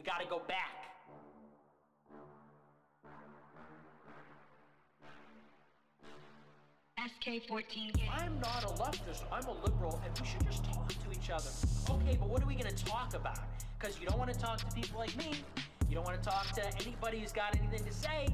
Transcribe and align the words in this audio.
We 0.00 0.06
gotta 0.06 0.24
go 0.24 0.40
back. 0.48 0.72
SK14 6.98 7.92
gang. 7.92 8.08
I'm 8.10 8.40
not 8.40 8.64
a 8.64 8.68
leftist, 8.80 9.24
I'm 9.30 9.44
a 9.44 9.52
liberal, 9.62 10.00
and 10.02 10.18
we 10.18 10.26
should 10.26 10.42
just 10.46 10.64
talk 10.64 10.88
to 10.88 11.12
each 11.12 11.28
other. 11.28 11.50
Okay, 11.90 12.16
but 12.18 12.30
what 12.30 12.42
are 12.42 12.46
we 12.46 12.54
gonna 12.54 12.72
talk 12.72 13.12
about? 13.12 13.40
Because 13.78 14.00
you 14.00 14.06
don't 14.06 14.18
wanna 14.18 14.32
talk 14.32 14.60
to 14.60 14.74
people 14.74 14.98
like 14.98 15.14
me. 15.18 15.32
You 15.90 15.96
don't 15.96 16.04
wanna 16.04 16.16
talk 16.22 16.50
to 16.54 16.66
anybody 16.80 17.20
who's 17.20 17.32
got 17.32 17.54
anything 17.54 17.84
to 17.84 17.92
say. 17.92 18.28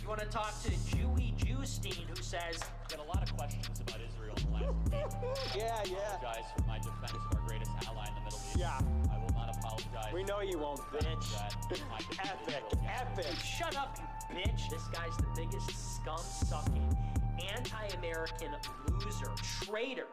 You 0.00 0.08
wanna 0.08 0.26
talk 0.26 0.54
to 0.62 0.70
Jewy 0.70 1.34
Jewstein 1.34 2.06
who 2.08 2.22
says, 2.22 2.60
Got 2.88 3.00
a 3.00 3.08
lot 3.08 3.24
of 3.24 3.36
questions 3.36 3.80
about 3.80 3.98
Israel 4.06 4.36
in 4.36 4.52
the 4.52 4.96
last 4.96 5.20
week. 5.20 5.34
Yeah, 5.56 5.82
yeah. 5.84 6.14
apologize 6.14 6.44
for 6.56 6.62
my 6.68 6.78
defense 6.78 7.10
of 7.10 7.36
our 7.36 7.44
greatest 7.48 7.72
ally 7.88 8.06
in 8.06 8.14
the 8.14 8.20
Middle 8.20 8.38
East. 8.38 8.56
Yeah. 8.56 8.78
I 8.78 8.82
will 8.84 9.08
not 9.08 9.17
apologize. 9.68 10.12
We 10.12 10.24
know 10.24 10.40
you 10.40 10.58
won't, 10.58 10.80
bitch. 10.92 11.32
That 11.68 11.82
my 11.90 11.98
defense 11.98 12.46
of 12.46 12.54
Epic, 12.54 12.78
epic. 12.86 13.38
Shut 13.44 13.76
up, 13.76 13.96
you 13.98 14.36
bitch. 14.36 14.68
This 14.70 14.86
guy's 14.88 15.16
the 15.16 15.26
biggest 15.36 15.96
scum 15.96 16.18
sucking, 16.18 16.96
anti 17.54 17.86
American 17.98 18.54
loser, 18.88 19.32
traitor. 19.64 20.06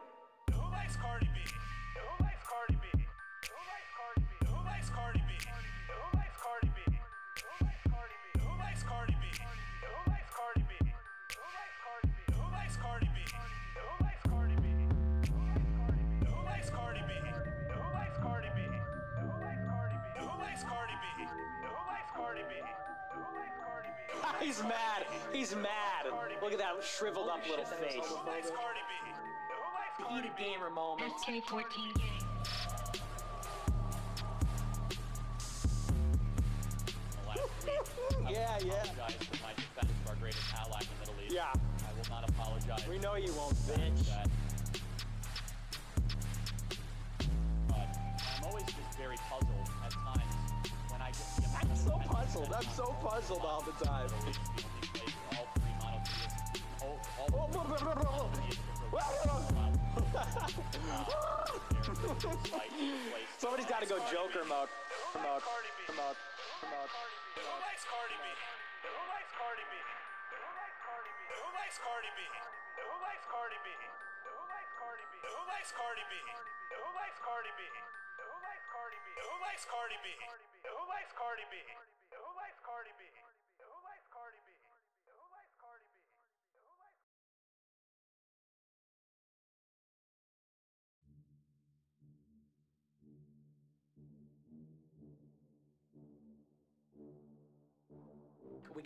Look 26.76 26.84
at 26.84 26.90
that 26.90 26.98
shriveled 26.98 27.28
up 27.28 27.40
little 27.48 27.64
face. 27.64 27.94
Who 27.94 28.16
likes 28.26 28.50
Cardi 28.50 28.80
B? 28.84 29.08
Who 29.96 30.04
likes 30.04 30.26
Eat 30.26 30.30
a 30.30 30.42
gamer 30.42 30.68
moment. 30.68 31.12
SK14 31.26 31.94
gang. 31.96 32.20
the 37.12 37.28
last 37.28 37.40
week. 37.64 38.30
Yeah, 38.30 38.58
yeah. 38.62 38.72
apologize 38.82 39.24
for 39.24 39.42
my 39.42 39.52
defense 39.56 39.92
of 40.04 40.10
our 40.10 40.16
greatest 40.16 40.54
ally 40.54 40.80
in 40.80 40.86
the 40.92 41.00
Middle 41.00 41.24
East. 41.24 41.34
Yeah. 41.34 41.52
I 41.54 41.92
will 41.96 42.10
not 42.10 42.28
apologize. 42.28 42.86
We 42.88 42.98
know 42.98 43.14
you 43.14 43.32
won't, 43.32 43.54
bitch. 43.54 44.06
That. 44.08 44.28
But 47.68 47.88
I'm 48.36 48.44
always 48.44 48.64
just 48.64 48.98
very 48.98 49.16
puzzled 49.30 49.70
at 49.82 49.92
times 49.92 50.34
when 50.90 51.00
I 51.00 51.10
get 51.10 51.24
I'm 51.58 51.74
so 51.74 52.00
puzzled. 52.06 52.52
I'm 52.54 52.74
so 52.74 52.94
puzzled 53.00 53.42
all 53.46 53.62
the 53.62 53.84
time. 53.84 54.10
Somebody's 63.38 63.66
got 63.66 63.80
to 63.82 63.88
go 63.88 63.98
Joker 64.10 64.44
mode. 64.48 64.68
Who 65.12 65.22
likes 65.22 65.44
Cardi 65.46 65.70
B? 65.76 65.86
Who 65.86 65.94
likes 67.62 67.84
Cardi 67.86 68.16
B? 68.20 68.26
Who 68.82 69.00
likes 69.06 69.32
Cardi 69.38 69.64
B? 69.70 69.78
Who 70.34 71.46
likes 71.54 71.78
Cardi 71.78 72.10
B? 72.16 72.18
Who 72.82 72.96
likes 73.02 73.22
Cardi 73.30 73.58
B? 73.62 73.68
Who 74.26 74.42
likes 74.50 74.80
Cardi 74.82 75.06
B? 75.06 75.14
Who 75.26 75.40
likes 75.46 75.70
Cardi 75.70 76.02
B? 76.10 76.12
Who 76.74 76.86
likes 76.96 77.18
Cardi 77.22 77.50
B? 77.54 77.60
Who 78.18 78.34
likes 78.42 78.66
Cardi 78.72 78.98
B? 79.04 79.08
Who 79.22 79.34
likes 79.42 79.64
Cardi 79.68 79.98
B? 80.02 80.06
Who 80.66 80.82
likes 80.90 81.12
Cardi 81.14 81.46
B? 81.50 81.54
Who 82.14 82.30
likes 82.36 82.60
Cardi 82.62 82.94
B? 82.98 83.25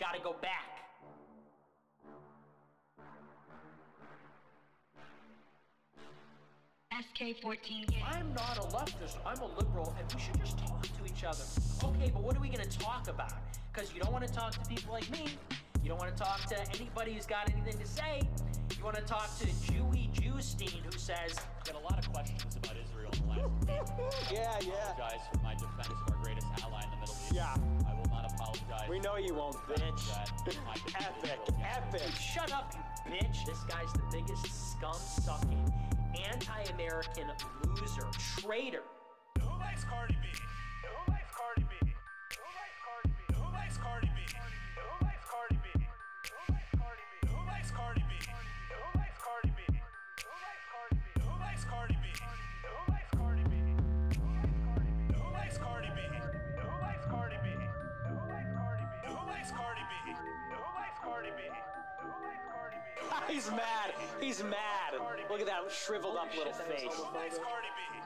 Gotta 0.00 0.19
go 0.25 0.34
back. 0.41 0.65
SK14 6.91 7.87
gang. 7.91 8.03
I'm 8.10 8.33
not 8.34 8.56
a 8.59 8.62
leftist, 8.75 9.19
I'm 9.27 9.39
a 9.41 9.47
liberal, 9.59 9.94
and 9.99 10.12
we 10.12 10.21
should 10.21 10.39
just 10.41 10.59
talk 10.59 10.83
to 10.83 11.05
each 11.06 11.25
other. 11.25 11.44
Okay, 11.84 12.10
but 12.12 12.22
what 12.22 12.34
are 12.34 12.41
we 12.41 12.49
gonna 12.49 12.65
talk 12.66 13.09
about? 13.09 13.33
Because 13.72 13.93
you 13.94 14.00
don't 14.00 14.12
wanna 14.12 14.27
talk 14.27 14.53
to 14.53 14.60
people 14.71 14.93
like 14.93 15.09
me. 15.10 15.27
You 15.83 15.91
don't 15.91 15.99
wanna 15.99 16.12
talk 16.12 16.47
to 16.49 16.59
anybody 16.75 17.12
who's 17.12 17.27
got 17.27 17.50
anything 17.50 17.78
to 17.78 17.87
say. 17.87 18.22
You 18.77 18.84
wanna 18.84 19.03
talk 19.03 19.28
to 19.39 19.47
Jewy 19.47 20.10
Jewstein 20.41 20.83
who 20.83 20.99
says, 20.99 21.37
Got 21.67 21.75
a 21.75 21.84
lot 21.84 21.99
of 21.99 22.11
questions 22.15 22.56
about 22.56 22.73
Israel 22.73 23.11
in 23.12 23.28
the 23.28 23.75
last 23.75 23.93
week. 23.99 24.09
Yeah, 24.33 24.56
yeah. 24.62 24.93
apologize 24.93 25.21
for 25.31 25.39
my 25.43 25.53
defense 25.53 25.89
of 25.89 26.15
our 26.15 26.23
greatest 26.23 26.47
ally 26.62 26.83
in 26.83 26.91
the 26.93 26.97
Middle 26.97 27.15
East. 27.15 27.34
Yeah. 27.34 27.55
I 27.87 27.93
will 27.93 28.09
not 28.09 28.33
apologize. 28.33 28.89
We 28.89 29.01
know 29.01 29.17
you 29.19 29.34
won't, 29.34 29.56
bitch. 29.69 30.01
That 30.47 30.56
my 30.65 30.73
defense 30.87 30.89
of 30.89 30.97
Epic, 30.97 31.21
Israel 31.21 31.45
against 31.47 31.95
epic. 31.95 32.15
Shut 32.19 32.53
up, 32.55 32.73
you 32.73 33.12
bitch. 33.12 33.45
This 33.45 33.59
guy's 33.65 33.93
the 33.93 34.03
biggest 34.11 34.73
scum 34.73 34.95
sucking, 34.95 35.75
anti 36.33 36.62
American 36.72 37.27
loser, 37.67 38.09
traitor. 38.41 38.84
Who 39.43 39.59
likes 39.59 39.84
Cardi 39.84 40.17
B? 40.22 40.28
He's 63.41 63.51
mad. 63.53 63.95
He's 64.21 64.43
mad. 64.43 65.01
Look 65.31 65.41
at 65.41 65.47
that 65.47 65.62
shriveled 65.73 66.19
up 66.19 66.28
little 66.37 66.53
face. 66.53 66.83
Who 66.83 67.17
likes 67.17 67.39
Cardi 67.39 67.69
B? 67.75 67.99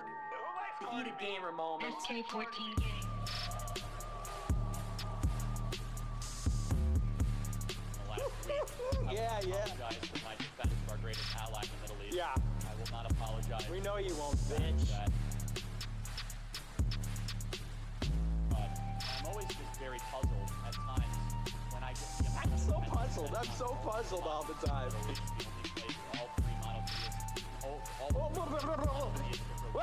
Who 0.78 0.92
likes 0.94 1.08
Eat 1.08 1.12
a 1.12 1.24
gamer 1.24 1.50
moment. 1.50 1.92
SK14 2.08 2.46
gang. 2.78 2.86
the 7.98 8.10
last 8.10 8.22
week. 8.46 8.62
Yeah, 9.12 9.40
yeah. 9.44 9.54
apologize 9.64 9.96
for 10.06 10.24
my 10.24 10.36
defense 10.36 10.72
of 10.86 10.92
our 10.92 10.98
greatest 10.98 11.24
ally 11.36 11.62
in 11.62 11.68
the 11.68 11.82
Middle 11.82 12.06
East. 12.06 12.16
Yeah. 12.16 12.32
I 12.36 12.74
will 12.78 12.92
not 12.92 13.10
apologize. 13.10 13.68
We 13.68 13.80
know 13.80 13.96
you 13.96 14.14
won't, 14.14 14.36
bitch. 14.36 14.88
That. 14.88 15.10
But 18.50 18.78
I'm 19.18 19.26
always 19.26 19.46
just 19.46 19.80
very 19.80 19.98
puzzled 20.12 20.52
at 20.64 20.74
times 20.74 21.00
when 21.00 21.03
I 21.84 21.92
get 21.92 22.08
the 22.16 22.32
I'm 22.40 22.48
so 22.56 22.80
puzzled. 22.88 23.36
I'm 23.36 23.44
so 23.60 23.76
puzzled 23.84 24.24
all 24.24 24.48
the 24.48 24.56
time. 24.66 24.88
Oh, 26.16 26.24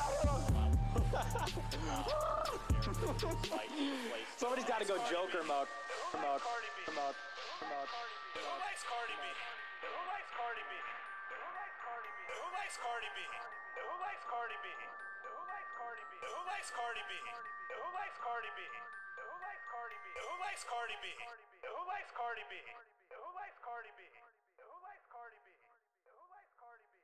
Somebody's 4.38 4.66
got 4.66 4.82
to 4.82 4.88
go 4.88 4.98
Joker. 5.06 5.44
Mode. 5.46 5.68
Who 6.10 6.18
likes 6.18 6.42
Cardi 8.82 9.14
B? 9.22 9.30
Who 9.86 10.02
likes 10.10 10.34
Cardi 10.34 10.66
B? 10.66 10.74
Who 10.82 10.90
likes 11.54 11.86
Cardi 11.86 12.18
B? 12.18 12.34
Who 12.34 12.50
likes 12.50 12.82
Cardi 12.82 13.06
B? 13.14 13.22
Who 13.78 13.94
likes 14.02 14.26
Cardi 14.26 14.58
B? 14.66 14.74
Who 15.30 15.38
likes 15.46 15.70
Cardi 15.78 16.02
B? 16.10 16.18
Who 16.26 16.42
likes 16.50 16.74
Cardi 16.74 17.06
B? 17.06 17.14
Who 17.78 17.86
likes 17.94 18.18
Cardi 18.18 18.50
B? 18.58 18.66
Cardi 19.92 20.00
B? 20.08 20.08
Who 20.24 20.40
likes 20.40 20.64
Cardi 20.68 20.96
B? 21.04 21.12
Who 21.66 21.76
likes 21.88 22.12
Cardi 22.16 22.42
B? 22.48 22.56
Who 23.12 23.28
likes 23.36 23.60
Cardi 23.60 23.92
B? 23.98 24.08
Who 24.56 24.72
likes 24.86 25.06
Cardi 25.12 25.36
B? 25.44 25.52
Who 26.08 26.22
likes 26.32 26.54
Cardi 26.56 26.86
B? 26.88 26.96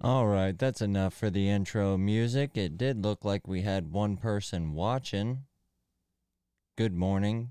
All 0.00 0.26
right, 0.26 0.58
that's 0.58 0.80
enough 0.80 1.14
for 1.14 1.30
the 1.30 1.48
intro 1.48 1.96
music. 1.96 2.56
It 2.56 2.78
did 2.78 3.04
look 3.04 3.24
like 3.24 3.46
we 3.46 3.62
had 3.62 3.92
one 3.92 4.16
person 4.16 4.72
watching. 4.72 5.44
Good 6.76 6.94
morning, 6.94 7.50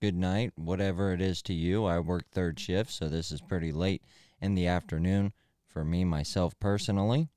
good 0.00 0.14
night, 0.14 0.52
whatever 0.56 1.12
it 1.12 1.20
is 1.20 1.42
to 1.42 1.54
you. 1.54 1.86
I 1.86 1.98
work 2.00 2.30
third 2.30 2.60
shift, 2.60 2.92
so 2.92 3.08
this 3.08 3.32
is 3.32 3.40
pretty 3.40 3.72
late 3.72 4.02
in 4.40 4.54
the 4.54 4.66
afternoon 4.66 5.32
for 5.66 5.84
me, 5.84 6.04
myself 6.04 6.58
personally. 6.60 7.28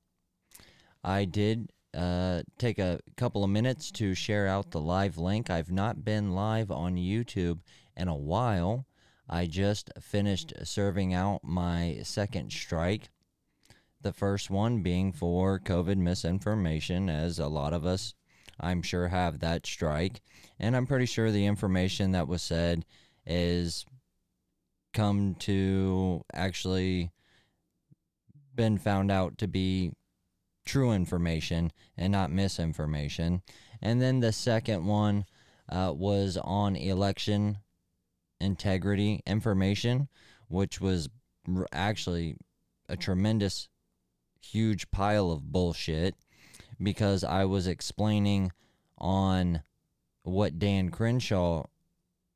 I 1.03 1.25
did 1.25 1.71
uh, 1.94 2.44
take 2.57 2.79
a 2.79 3.00
couple 3.17 3.44
of 3.44 3.50
minutes 3.50 3.91
to 3.91 4.15
share 4.15 4.47
out 4.47 4.71
the 4.71 4.81
live 4.81 5.17
link. 5.17 5.50
I've 5.50 5.71
not 5.71 6.03
been 6.03 6.33
live 6.33 6.71
on 6.71 6.95
YouTube 6.95 7.59
in 7.95 8.07
a 8.07 8.15
while. 8.15 8.85
I 9.29 9.45
just 9.45 9.91
finished 10.01 10.53
serving 10.63 11.13
out 11.13 11.44
my 11.44 12.00
second 12.03 12.51
strike 12.51 13.09
The 14.01 14.13
first 14.13 14.50
one 14.50 14.81
being 14.83 15.13
for 15.13 15.59
COVID 15.59 15.97
misinformation, 15.97 17.09
as 17.09 17.39
a 17.39 17.47
lot 17.47 17.73
of 17.73 17.85
us, 17.85 18.13
I'm 18.59 18.81
sure, 18.81 19.07
have 19.07 19.39
that 19.39 19.65
strike. 19.65 20.21
And 20.59 20.75
I'm 20.75 20.85
pretty 20.88 21.05
sure 21.05 21.31
the 21.31 21.45
information 21.45 22.11
that 22.11 22.27
was 22.27 22.41
said 22.41 22.85
is 23.25 23.85
come 24.94 25.35
to 25.39 26.23
actually 26.33 27.11
been 28.55 28.77
found 28.77 29.09
out 29.09 29.38
to 29.39 29.47
be 29.47 29.94
true 30.65 30.92
information 30.92 31.71
and 31.98 32.12
not 32.12 32.31
misinformation. 32.31 33.42
And 33.81 34.01
then 34.01 34.19
the 34.19 34.31
second 34.31 34.86
one 34.86 35.25
uh, 35.69 35.94
was 35.95 36.38
on 36.38 36.75
election 36.75 37.57
integrity 38.39 39.21
information, 39.25 40.07
which 40.48 40.81
was 40.81 41.10
actually 41.71 42.36
a 42.89 42.98
tremendous, 42.98 43.69
huge 44.42 44.92
pile 44.92 45.31
of 45.31 45.51
bullshit 45.51 46.15
because 46.81 47.24
I 47.24 47.45
was 47.45 47.68
explaining 47.68 48.51
on 48.98 49.63
what 50.24 50.60
Dan 50.60 50.89
Crenshaw, 50.89 51.65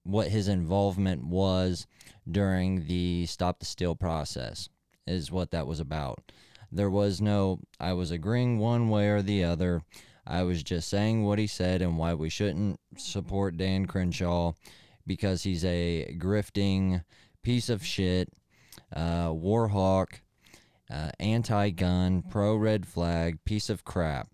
what 0.04 0.28
his 0.30 0.48
involvement 0.48 1.26
was 1.26 1.88
during 2.30 2.88
the 2.88 3.26
Stop 3.26 3.60
the 3.60 3.66
Steal 3.66 3.96
process, 3.96 4.70
is 5.06 5.32
what 5.32 5.52
that 5.52 5.68
was 5.68 5.80
about. 5.80 6.32
There 6.72 6.90
was 6.90 7.22
no, 7.22 7.60
I 7.80 7.94
was 7.94 8.12
agreeing 8.12 8.60
one 8.60 8.90
way 8.90 9.08
or 9.10 9.22
the 9.22 9.44
other. 9.44 9.82
I 10.26 10.44
was 10.44 10.64
just 10.64 10.90
saying 10.90 11.24
what 11.24 11.40
he 11.40 11.48
said 11.48 11.82
and 11.82 11.98
why 11.98 12.14
we 12.14 12.30
shouldn't 12.30 12.80
support 12.98 13.58
Dan 13.58 13.86
Crenshaw 13.86 14.54
because 15.06 15.44
he's 15.44 15.64
a 15.64 16.16
grifting 16.20 17.04
piece 17.44 17.70
of 17.70 17.86
shit, 17.86 18.30
uh, 18.94 19.32
war 19.34 19.70
hawk, 19.70 20.22
uh, 20.92 21.12
anti 21.20 21.70
gun, 21.70 22.24
pro 22.24 22.56
red 22.56 22.86
flag, 22.86 23.44
piece 23.46 23.70
of 23.70 23.86
crap. 23.86 24.28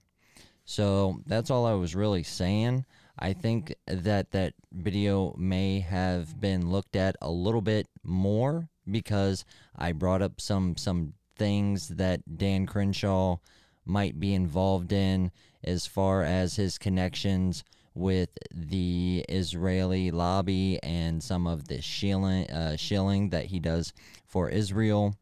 So 0.65 1.21
that's 1.27 1.51
all 1.51 1.65
I 1.65 1.73
was 1.73 1.95
really 1.95 2.23
saying. 2.23 2.85
I 3.19 3.33
think 3.33 3.75
that 3.85 4.31
that 4.31 4.53
video 4.71 5.35
may 5.37 5.79
have 5.81 6.39
been 6.39 6.71
looked 6.71 6.95
at 6.95 7.15
a 7.21 7.29
little 7.29 7.61
bit 7.61 7.87
more 8.03 8.69
because 8.89 9.45
I 9.75 9.91
brought 9.91 10.21
up 10.23 10.41
some 10.41 10.75
some 10.77 11.13
things 11.43 11.89
that 11.89 12.21
Dan 12.37 12.65
Crenshaw 12.65 13.35
might 13.85 14.17
be 14.17 14.33
involved 14.33 14.93
in 14.93 15.29
as 15.61 15.85
far 15.85 16.23
as 16.23 16.55
his 16.55 16.77
connections 16.77 17.65
with 17.93 18.29
the 18.49 19.25
Israeli 19.27 20.09
lobby 20.09 20.79
and 20.81 21.21
some 21.21 21.45
of 21.45 21.67
the 21.67 21.81
shilling, 21.81 22.49
uh, 22.49 22.77
shilling 22.77 23.31
that 23.31 23.47
he 23.47 23.59
does 23.59 23.91
for 24.25 24.47
Israel. 24.47 25.17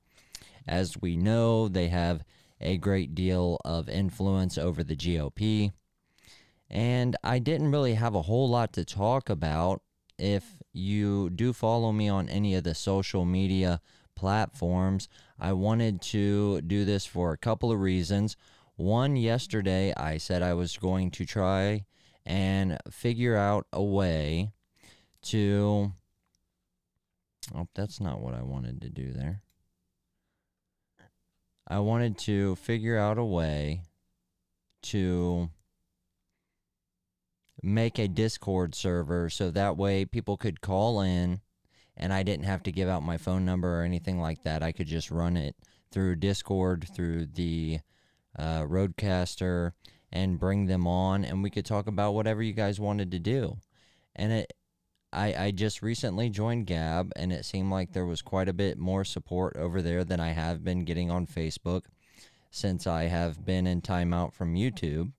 As 0.67 0.95
we 1.01 1.17
know, 1.17 1.67
they 1.67 1.87
have 1.87 2.23
a 2.61 2.77
great 2.77 3.15
deal 3.15 3.57
of 3.65 3.89
influence 3.89 4.59
over 4.59 4.83
the 4.83 4.95
GOP. 4.95 5.71
And 6.69 7.15
I 7.23 7.39
didn't 7.39 7.71
really 7.71 7.95
have 7.95 8.13
a 8.13 8.21
whole 8.21 8.47
lot 8.47 8.73
to 8.73 8.85
talk 8.85 9.27
about. 9.27 9.81
If 10.19 10.43
you 10.71 11.31
do 11.31 11.51
follow 11.51 11.91
me 11.91 12.09
on 12.09 12.29
any 12.29 12.53
of 12.53 12.63
the 12.63 12.75
social 12.75 13.25
media 13.25 13.81
platforms, 14.15 15.09
I 15.41 15.53
wanted 15.53 16.03
to 16.03 16.61
do 16.61 16.85
this 16.85 17.07
for 17.07 17.33
a 17.33 17.37
couple 17.37 17.71
of 17.71 17.79
reasons. 17.79 18.37
One, 18.75 19.15
yesterday 19.15 19.91
I 19.97 20.19
said 20.19 20.43
I 20.43 20.53
was 20.53 20.77
going 20.77 21.09
to 21.11 21.25
try 21.25 21.85
and 22.27 22.77
figure 22.91 23.35
out 23.35 23.65
a 23.73 23.81
way 23.81 24.51
to. 25.23 25.93
Oh, 27.55 27.67
that's 27.73 27.99
not 27.99 28.21
what 28.21 28.35
I 28.35 28.43
wanted 28.43 28.81
to 28.81 28.89
do 28.89 29.11
there. 29.13 29.41
I 31.67 31.79
wanted 31.79 32.19
to 32.19 32.55
figure 32.57 32.99
out 32.99 33.17
a 33.17 33.25
way 33.25 33.81
to 34.83 35.49
make 37.63 37.97
a 37.97 38.07
Discord 38.07 38.75
server 38.75 39.27
so 39.27 39.49
that 39.49 39.75
way 39.75 40.05
people 40.05 40.37
could 40.37 40.61
call 40.61 41.01
in 41.01 41.41
and 42.01 42.11
I 42.11 42.23
didn't 42.23 42.45
have 42.45 42.63
to 42.63 42.71
give 42.71 42.89
out 42.89 43.03
my 43.03 43.17
phone 43.17 43.45
number 43.45 43.79
or 43.79 43.83
anything 43.83 44.19
like 44.19 44.43
that. 44.43 44.63
I 44.63 44.71
could 44.71 44.87
just 44.87 45.11
run 45.11 45.37
it 45.37 45.55
through 45.91 46.15
Discord, 46.15 46.87
through 46.93 47.27
the 47.27 47.79
uh, 48.37 48.63
RODECaster, 48.63 49.73
and 50.11 50.39
bring 50.39 50.65
them 50.65 50.87
on, 50.87 51.23
and 51.23 51.43
we 51.43 51.49
could 51.49 51.65
talk 51.65 51.87
about 51.87 52.13
whatever 52.13 52.41
you 52.41 52.53
guys 52.53 52.79
wanted 52.79 53.11
to 53.11 53.19
do. 53.19 53.57
And 54.15 54.31
it, 54.31 54.53
I, 55.13 55.45
I 55.45 55.51
just 55.51 55.81
recently 55.81 56.29
joined 56.29 56.65
Gab, 56.65 57.11
and 57.15 57.31
it 57.31 57.45
seemed 57.45 57.71
like 57.71 57.93
there 57.93 58.05
was 58.05 58.21
quite 58.21 58.49
a 58.49 58.53
bit 58.53 58.77
more 58.77 59.05
support 59.05 59.55
over 59.55 59.81
there 59.81 60.03
than 60.03 60.19
I 60.19 60.29
have 60.29 60.63
been 60.63 60.83
getting 60.83 61.11
on 61.11 61.27
Facebook 61.27 61.83
since 62.49 62.87
I 62.87 63.03
have 63.03 63.45
been 63.45 63.67
in 63.67 63.81
timeout 63.81 64.33
from 64.33 64.55
YouTube. 64.55 65.11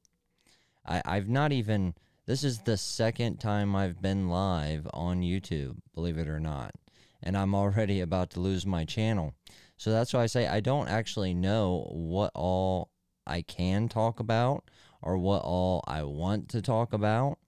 I, 0.84 1.00
I've 1.04 1.28
not 1.28 1.52
even 1.52 1.94
this 2.24 2.44
is 2.44 2.60
the 2.60 2.76
second 2.76 3.38
time 3.38 3.74
I've 3.74 4.00
been 4.00 4.28
live 4.28 4.86
on 4.94 5.22
YouTube, 5.22 5.78
believe 5.92 6.18
it 6.18 6.28
or 6.28 6.38
not. 6.38 6.72
And 7.20 7.36
I'm 7.36 7.54
already 7.54 8.00
about 8.00 8.30
to 8.30 8.40
lose 8.40 8.64
my 8.64 8.84
channel. 8.84 9.34
So 9.76 9.90
that's 9.90 10.12
why 10.12 10.22
I 10.22 10.26
say 10.26 10.46
I 10.46 10.60
don't 10.60 10.88
actually 10.88 11.34
know 11.34 11.88
what 11.90 12.30
all 12.34 12.90
I 13.26 13.42
can 13.42 13.88
talk 13.88 14.20
about 14.20 14.70
or 15.02 15.18
what 15.18 15.42
all 15.42 15.82
I 15.88 16.04
want 16.04 16.48
to 16.50 16.62
talk 16.62 16.92
about 16.92 17.38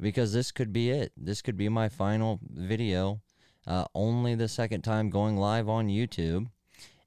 because 0.00 0.32
this 0.32 0.50
could 0.50 0.72
be 0.72 0.90
it. 0.90 1.12
This 1.14 1.42
could 1.42 1.58
be 1.58 1.68
my 1.68 1.90
final 1.90 2.40
video. 2.42 3.20
Uh, 3.66 3.84
only 3.94 4.34
the 4.34 4.48
second 4.48 4.80
time 4.80 5.10
going 5.10 5.36
live 5.36 5.68
on 5.68 5.88
YouTube. 5.88 6.46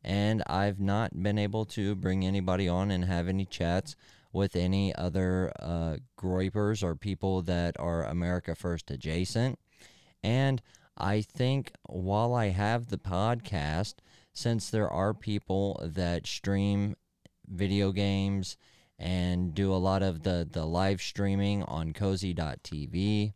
And 0.04 0.44
I've 0.46 0.80
not 0.80 1.24
been 1.24 1.40
able 1.40 1.66
to 1.66 1.96
bring 1.96 2.24
anybody 2.24 2.68
on 2.68 2.92
and 2.92 3.06
have 3.06 3.28
any 3.28 3.46
chats 3.46 3.96
with 4.36 4.58
any 4.58 4.94
other 4.96 5.50
uh, 5.62 5.96
groypers 6.20 6.84
or 6.84 6.94
people 6.94 7.42
that 7.42 7.74
are 7.80 8.04
America 8.04 8.54
First 8.54 8.92
adjacent. 8.92 9.58
And 10.22 10.62
I 10.98 11.22
think 11.22 11.72
while 11.84 12.34
I 12.34 12.50
have 12.50 12.88
the 12.88 12.98
podcast, 12.98 13.96
since 14.34 14.70
there 14.70 14.90
are 14.90 15.14
people 15.14 15.80
that 15.82 16.28
stream 16.28 16.98
video 17.48 17.94
games 17.94 18.58
and 19.00 19.56
do 19.56 19.74
a 19.74 19.78
lot 19.78 20.04
of 20.04 20.24
the, 20.24 20.46
the 20.52 20.66
live 20.66 21.02
streaming 21.02 21.64
on 21.64 21.94
cozy.tv, 21.94 23.32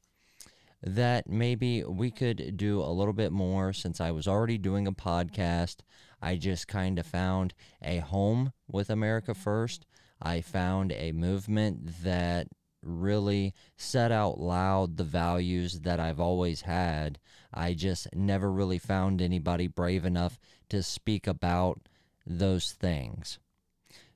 that 0.83 1.29
maybe 1.29 1.83
we 1.85 2.11
could 2.11 2.57
do 2.57 2.81
a 2.81 2.91
little 2.91 3.13
bit 3.13 3.31
more 3.31 3.71
since 3.71 4.01
I 4.01 4.11
was 4.11 4.27
already 4.27 4.57
doing 4.57 4.85
a 4.85 4.91
podcast. 4.91 5.77
I 6.21 6.35
just 6.35 6.67
kind 6.67 6.99
of 6.99 7.05
found 7.05 7.53
a 7.81 7.99
home 7.99 8.51
with 8.67 8.89
America 8.89 9.33
First 9.33 9.85
I 10.21 10.41
found 10.41 10.91
a 10.91 11.11
movement 11.11 12.03
that 12.03 12.47
really 12.81 13.53
said 13.77 14.11
out 14.11 14.39
loud 14.39 14.97
the 14.97 15.03
values 15.03 15.81
that 15.81 15.99
I've 15.99 16.19
always 16.19 16.61
had. 16.61 17.19
I 17.53 17.73
just 17.73 18.07
never 18.13 18.51
really 18.51 18.79
found 18.79 19.21
anybody 19.21 19.67
brave 19.67 20.05
enough 20.05 20.39
to 20.69 20.83
speak 20.83 21.27
about 21.27 21.81
those 22.25 22.71
things. 22.71 23.39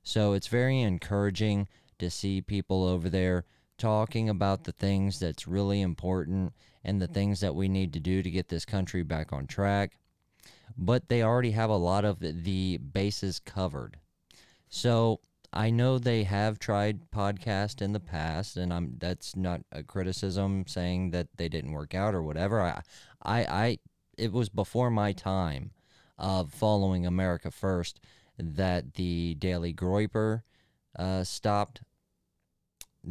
So 0.03 0.33
it's 0.33 0.47
very 0.47 0.81
encouraging 0.81 1.67
to 1.99 2.09
see 2.09 2.41
people 2.41 2.83
over 2.83 3.09
there 3.09 3.45
talking 3.77 4.29
about 4.29 4.65
the 4.65 4.71
things 4.71 5.19
that's 5.19 5.47
really 5.47 5.81
important 5.81 6.53
and 6.83 7.01
the 7.01 7.07
things 7.07 7.39
that 7.39 7.55
we 7.55 7.67
need 7.67 7.93
to 7.93 7.99
do 7.99 8.21
to 8.21 8.29
get 8.29 8.49
this 8.49 8.65
country 8.65 9.03
back 9.03 9.33
on 9.33 9.47
track. 9.47 9.97
But 10.77 11.07
they 11.07 11.23
already 11.23 11.51
have 11.51 11.69
a 11.69 11.75
lot 11.75 12.05
of 12.05 12.19
the 12.19 12.77
bases 12.77 13.39
covered. 13.39 13.97
So 14.69 15.19
I 15.53 15.69
know 15.69 15.99
they 15.99 16.23
have 16.23 16.59
tried 16.59 17.11
podcast 17.11 17.81
in 17.81 17.93
the 17.93 17.99
past, 17.99 18.57
and 18.57 18.73
I'm 18.73 18.95
that's 18.97 19.35
not 19.35 19.61
a 19.71 19.83
criticism 19.83 20.65
saying 20.67 21.11
that 21.11 21.27
they 21.37 21.47
didn't 21.47 21.73
work 21.73 21.93
out 21.93 22.15
or 22.15 22.23
whatever. 22.23 22.61
I, 22.61 22.81
I, 23.23 23.39
I 23.45 23.79
it 24.17 24.31
was 24.31 24.49
before 24.49 24.89
my 24.89 25.13
time 25.13 25.71
of 26.17 26.51
following 26.51 27.05
America 27.05 27.51
First 27.51 27.99
that 28.37 28.95
the 28.95 29.35
Daily 29.35 29.73
Groyper 29.73 30.41
uh, 30.97 31.23
stopped 31.23 31.81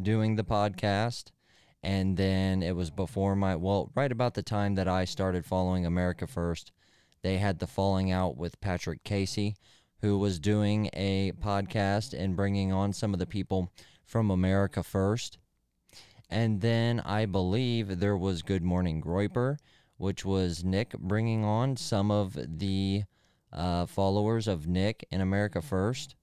doing 0.01 0.37
the 0.37 0.45
podcast. 0.45 1.31
And 1.83 2.17
then 2.17 2.63
it 2.63 2.77
was 2.77 2.91
before 2.91 3.35
my, 3.35 3.57
well, 3.57 3.91
right 3.95 4.13
about 4.13 4.35
the 4.35 4.43
time 4.43 4.77
that 4.77 4.87
I 4.87 5.05
started 5.05 5.45
following 5.45 5.85
America 5.85 6.27
First, 6.27 6.71
they 7.23 7.39
had 7.39 7.59
the 7.59 7.67
falling 7.67 8.11
out 8.13 8.37
with 8.37 8.61
Patrick 8.61 9.03
Casey, 9.03 9.57
who 10.03 10.19
was 10.19 10.41
doing 10.41 10.91
a 10.93 11.33
podcast 11.41 12.13
and 12.13 12.37
bringing 12.37 12.73
on 12.73 12.93
some 12.93 13.15
of 13.15 13.21
the 13.21 13.27
people 13.27 13.73
from 14.05 14.31
America 14.31 14.83
First. 14.83 15.39
And 16.29 16.61
then 16.61 17.01
I 17.01 17.25
believe 17.27 18.01
there 18.01 18.17
was 18.17 18.43
Good 18.43 18.65
Morning 18.65 19.01
Groyper, 19.01 19.59
which 19.99 20.25
was 20.25 20.65
Nick 20.65 20.99
bringing 20.99 21.45
on 21.45 21.77
some 21.77 22.11
of 22.11 22.37
the 22.59 23.05
uh, 23.53 23.87
followers 23.87 24.49
of 24.49 24.67
Nick 24.67 25.07
in 25.13 25.21
America 25.21 25.63
First. 25.63 26.17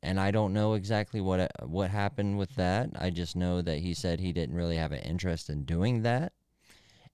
And 0.00 0.20
I 0.20 0.30
don't 0.30 0.52
know 0.52 0.74
exactly 0.74 1.20
what 1.20 1.50
what 1.64 1.90
happened 1.90 2.38
with 2.38 2.54
that. 2.54 2.90
I 2.96 3.10
just 3.10 3.34
know 3.34 3.62
that 3.62 3.78
he 3.78 3.94
said 3.94 4.20
he 4.20 4.32
didn't 4.32 4.54
really 4.54 4.76
have 4.76 4.92
an 4.92 5.00
interest 5.00 5.50
in 5.50 5.64
doing 5.64 6.02
that. 6.02 6.34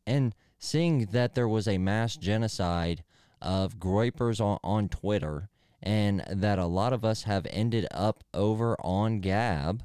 And 0.07 0.35
seeing 0.59 1.07
that 1.13 1.35
there 1.35 1.49
was 1.49 1.67
a 1.67 1.79
mass 1.79 2.15
genocide 2.15 3.05
of 3.41 3.79
Groypers 3.79 4.39
on, 4.39 4.59
on 4.63 4.91
Twitter 4.91 5.49
and 5.85 6.25
that 6.31 6.59
a 6.59 6.67
lot 6.67 6.95
of 6.95 7.05
us 7.05 7.25
have 7.25 7.47
ended 7.51 7.87
up 7.91 8.25
over 8.33 8.75
on 8.81 9.21
Gab, 9.21 9.85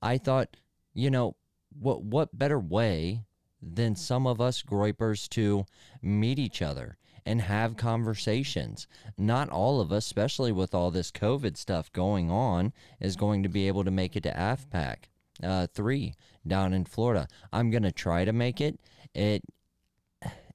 I 0.00 0.16
thought, 0.18 0.56
you 0.94 1.10
know, 1.10 1.36
what 1.78 2.02
what 2.02 2.36
better 2.36 2.58
way 2.58 3.22
than 3.62 3.94
some 3.94 4.26
of 4.26 4.40
us 4.40 4.62
groypers 4.62 5.28
to 5.28 5.66
meet 6.02 6.38
each 6.38 6.62
other 6.62 6.96
and 7.26 7.42
have 7.42 7.76
conversations. 7.76 8.86
Not 9.18 9.50
all 9.50 9.80
of 9.80 9.92
us, 9.92 10.06
especially 10.06 10.52
with 10.52 10.74
all 10.74 10.90
this 10.90 11.10
COVID 11.10 11.56
stuff 11.56 11.92
going 11.92 12.30
on, 12.30 12.72
is 13.00 13.16
going 13.16 13.42
to 13.42 13.48
be 13.48 13.68
able 13.68 13.84
to 13.84 13.90
make 13.90 14.16
it 14.16 14.22
to 14.22 14.32
AFPAC 14.32 14.96
uh, 15.42 15.66
three 15.66 16.14
down 16.46 16.72
in 16.72 16.84
Florida. 16.84 17.28
I'm 17.52 17.70
gonna 17.70 17.92
try 17.92 18.24
to 18.24 18.32
make 18.32 18.60
it. 18.60 18.80
It 19.14 19.42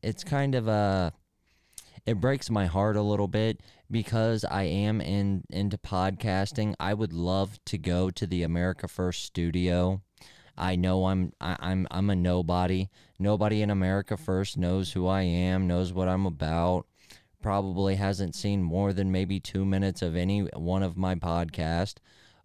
it's 0.01 0.23
kind 0.23 0.55
of 0.55 0.67
a 0.67 1.13
it 2.05 2.19
breaks 2.19 2.49
my 2.49 2.65
heart 2.65 2.95
a 2.95 3.01
little 3.01 3.27
bit 3.27 3.61
because 3.91 4.45
I 4.45 4.63
am 4.63 5.01
in 5.01 5.43
into 5.49 5.77
podcasting. 5.77 6.73
I 6.79 6.93
would 6.93 7.13
love 7.13 7.59
to 7.65 7.77
go 7.77 8.09
to 8.09 8.25
the 8.25 8.43
America 8.43 8.87
First 8.87 9.23
studio. 9.25 10.01
I 10.57 10.75
know 10.75 11.07
I'm 11.07 11.33
I, 11.41 11.57
I'm 11.59 11.87
I'm 11.91 12.09
a 12.09 12.15
nobody. 12.15 12.89
Nobody 13.19 13.61
in 13.61 13.69
America 13.69 14.17
First 14.17 14.57
knows 14.57 14.93
who 14.93 15.07
I 15.07 15.23
am, 15.23 15.67
knows 15.67 15.93
what 15.93 16.07
I'm 16.07 16.25
about. 16.25 16.87
Probably 17.41 17.95
hasn't 17.95 18.35
seen 18.35 18.63
more 18.63 18.93
than 18.93 19.11
maybe 19.11 19.39
2 19.39 19.65
minutes 19.65 20.01
of 20.01 20.15
any 20.15 20.41
one 20.55 20.83
of 20.83 20.97
my 20.97 21.15
podcast. 21.15 21.95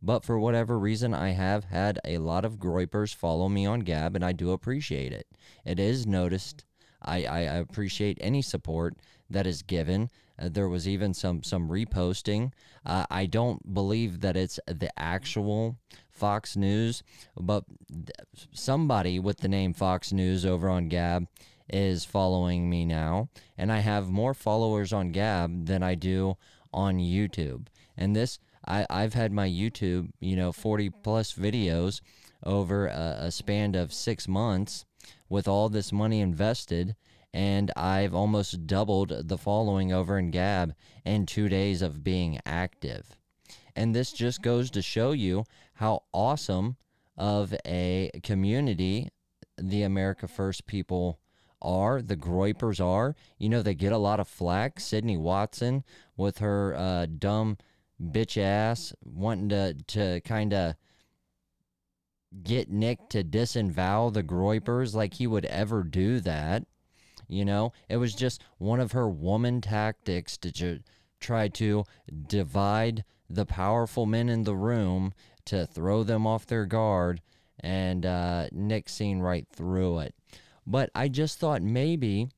But 0.03 0.25
for 0.25 0.39
whatever 0.39 0.79
reason, 0.79 1.15
I 1.15 1.31
have 1.31 1.65
had 1.65 1.99
a 2.05 2.19
lot 2.19 2.45
of 2.45 2.59
groypers 2.59 3.15
follow 3.15 3.49
me 3.49 3.67
on 3.67 3.81
Gab, 3.81 4.15
and 4.15 4.25
I 4.25 4.33
do 4.33 4.53
appreciate 4.53 5.13
it. 5.13 5.27
It 5.65 5.79
is 5.79 6.07
noticed. 6.07 6.65
I, 7.03 7.25
I 7.25 7.41
appreciate 7.41 8.19
any 8.21 8.43
support 8.43 8.97
that 9.31 9.47
is 9.47 9.63
given. 9.63 10.11
Uh, 10.39 10.49
there 10.51 10.69
was 10.69 10.87
even 10.87 11.15
some 11.15 11.43
some 11.43 11.69
reposting. 11.69 12.53
Uh, 12.85 13.07
I 13.11 13.27
don't 13.27 13.75
believe 13.75 14.21
that 14.21 14.37
it's 14.37 14.61
the 14.67 14.91
actual 14.99 15.77
Fox 16.11 16.57
News, 16.57 17.03
but 17.37 17.65
th- 17.89 18.11
somebody 18.53 19.19
with 19.19 19.39
the 19.39 19.49
name 19.49 19.73
Fox 19.73 20.13
News 20.13 20.45
over 20.47 20.69
on 20.69 20.89
Gab 20.89 21.27
is 21.69 22.05
following 22.05 22.71
me 22.71 22.85
now, 22.85 23.29
and 23.59 23.73
I 23.73 23.81
have 23.81 24.09
more 24.09 24.35
followers 24.35 24.93
on 24.93 25.13
Gab 25.13 25.67
than 25.67 25.83
I 25.83 25.95
do 25.95 26.37
on 26.73 26.99
YouTube. 26.99 27.67
And 27.97 28.15
this, 28.15 28.39
I, 28.67 28.87
I've 28.91 29.15
had 29.15 29.33
my 29.33 29.49
YouTube, 29.49 30.11
you 30.21 30.37
know, 30.37 30.53
40 30.53 30.91
plus 30.91 31.33
videos 31.33 32.01
over 32.45 32.87
a, 32.87 33.17
a 33.23 33.31
span 33.31 33.75
of 33.75 33.93
six 33.93 34.29
months 34.29 34.85
with 35.29 35.49
all 35.49 35.69
this 35.69 35.93
money 35.93 36.21
invested 36.21 36.95
and 37.37 37.71
I've 37.77 38.15
almost 38.15 38.67
doubled 38.67 39.13
the 39.29 39.37
following 39.37 39.93
over 39.93 40.19
in 40.19 40.31
Gab 40.31 40.75
in 41.05 41.27
two 41.27 41.51
days 41.51 41.83
of 41.83 42.03
being 42.03 42.41
active. 42.47 43.19
And 43.77 43.95
this 43.95 44.11
just 44.11 44.41
goes 44.41 44.71
to 44.71 44.81
show 44.81 45.13
you 45.13 45.45
how 45.75 46.05
awesome 46.15 46.77
of 47.15 47.55
a 47.67 48.11
community 48.23 49.11
the 49.59 49.83
America 49.83 50.27
First 50.27 50.67
people 50.67 51.21
are, 51.61 52.01
the 52.01 52.17
Groypers 52.17 52.83
are. 52.83 53.15
You 53.37 53.51
know, 53.51 53.61
they 53.61 53.75
get 53.75 53.93
a 53.93 53.99
lot 53.99 54.19
of 54.19 54.29
flack. 54.29 54.81
Sydney 54.81 55.19
Watson 55.19 55.85
with 56.17 56.39
her 56.39 56.75
uh, 56.75 57.05
dumb 57.05 57.59
bitch 58.03 58.41
ass 58.41 58.95
wanting 59.05 59.51
to, 59.51 59.75
to 59.89 60.21
kind 60.23 60.55
of 60.55 60.75
get 62.43 62.71
Nick 62.71 63.11
to 63.11 63.23
disavow 63.23 64.09
the 64.09 64.23
Groypers 64.23 64.95
like 64.95 65.13
he 65.13 65.27
would 65.27 65.45
ever 65.45 65.85
do 65.85 66.19
that. 66.21 66.65
You 67.29 67.45
know, 67.45 67.73
it 67.89 67.97
was 67.97 68.15
just 68.15 68.43
one 68.59 68.81
of 68.81 68.93
her 68.93 69.09
woman 69.09 69.61
tactics 69.61 70.37
to 70.39 70.53
ju- 70.53 70.81
try 71.21 71.49
to 71.49 71.85
divide 72.29 73.05
the 73.29 73.47
powerful 73.47 74.07
men 74.07 74.29
in 74.29 74.45
the 74.45 74.55
room 74.55 75.13
to 75.47 75.67
throw 75.67 76.03
them 76.03 76.27
off 76.27 76.47
their 76.47 76.67
guard, 76.67 77.21
and 77.61 78.05
uh, 78.07 78.49
Nick 78.53 78.89
seen 78.89 79.21
right 79.21 79.47
through 79.53 80.01
it. 80.01 80.15
But 80.67 80.91
I 80.95 81.09
just 81.09 81.39
thought 81.39 81.63
maybe, 81.63 82.29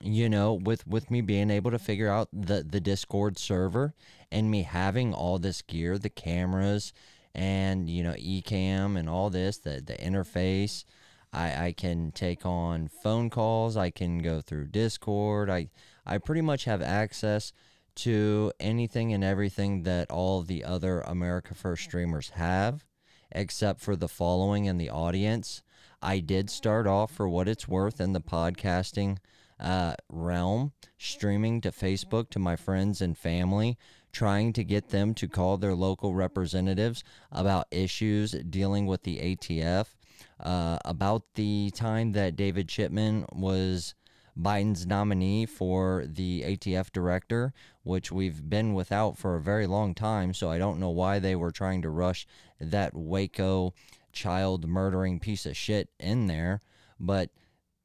you 0.00 0.28
know, 0.28 0.54
with 0.54 0.86
with 0.86 1.10
me 1.10 1.20
being 1.20 1.50
able 1.50 1.70
to 1.70 1.78
figure 1.78 2.08
out 2.08 2.28
the 2.32 2.62
the 2.62 2.80
Discord 2.80 3.38
server 3.38 3.94
and 4.30 4.50
me 4.50 4.62
having 4.62 5.12
all 5.12 5.38
this 5.38 5.62
gear, 5.62 5.98
the 5.98 6.10
cameras, 6.10 6.92
and 7.34 7.88
you 7.90 8.02
know, 8.02 8.14
Ecamm 8.14 8.98
and 8.98 9.08
all 9.08 9.30
this, 9.30 9.58
the 9.58 9.82
the 9.84 9.94
interface. 9.94 10.84
I, 11.32 11.66
I 11.66 11.72
can 11.72 12.12
take 12.12 12.44
on 12.44 12.88
phone 12.88 13.30
calls. 13.30 13.76
I 13.76 13.90
can 13.90 14.18
go 14.18 14.40
through 14.40 14.66
Discord. 14.68 15.48
I 15.48 15.70
I 16.04 16.18
pretty 16.18 16.42
much 16.42 16.64
have 16.64 16.82
access 16.82 17.52
to 17.94 18.52
anything 18.58 19.12
and 19.12 19.22
everything 19.22 19.82
that 19.84 20.10
all 20.10 20.42
the 20.42 20.64
other 20.64 21.00
America 21.00 21.54
First 21.54 21.84
streamers 21.84 22.30
have, 22.30 22.84
except 23.30 23.80
for 23.80 23.96
the 23.96 24.08
following 24.08 24.68
and 24.68 24.80
the 24.80 24.90
audience. 24.90 25.62
I 26.00 26.18
did 26.18 26.50
start 26.50 26.86
off 26.86 27.12
for 27.12 27.28
what 27.28 27.48
it's 27.48 27.68
worth 27.68 28.00
in 28.00 28.12
the 28.12 28.20
podcasting 28.20 29.18
uh, 29.60 29.94
realm, 30.08 30.72
streaming 30.98 31.60
to 31.60 31.70
Facebook 31.70 32.30
to 32.30 32.38
my 32.38 32.56
friends 32.56 33.00
and 33.00 33.16
family, 33.16 33.78
trying 34.10 34.52
to 34.54 34.64
get 34.64 34.88
them 34.88 35.14
to 35.14 35.28
call 35.28 35.56
their 35.56 35.74
local 35.74 36.14
representatives 36.14 37.04
about 37.30 37.68
issues 37.70 38.32
dealing 38.32 38.86
with 38.86 39.04
the 39.04 39.18
ATF. 39.18 39.94
Uh, 40.42 40.78
about 40.84 41.22
the 41.34 41.70
time 41.70 42.12
that 42.12 42.34
David 42.34 42.68
Chipman 42.68 43.26
was 43.32 43.94
Biden's 44.36 44.86
nominee 44.86 45.46
for 45.46 46.04
the 46.06 46.42
ATF 46.42 46.90
director, 46.90 47.52
which 47.82 48.10
we've 48.10 48.48
been 48.48 48.74
without 48.74 49.18
for 49.18 49.36
a 49.36 49.40
very 49.40 49.66
long 49.66 49.94
time. 49.94 50.32
So 50.34 50.50
I 50.50 50.58
don't 50.58 50.80
know 50.80 50.90
why 50.90 51.18
they 51.18 51.36
were 51.36 51.50
trying 51.50 51.82
to 51.82 51.90
rush 51.90 52.26
that 52.60 52.94
Waco 52.94 53.74
child 54.12 54.66
murdering 54.66 55.20
piece 55.20 55.46
of 55.46 55.56
shit 55.56 55.90
in 55.98 56.26
there. 56.26 56.60
But 56.98 57.30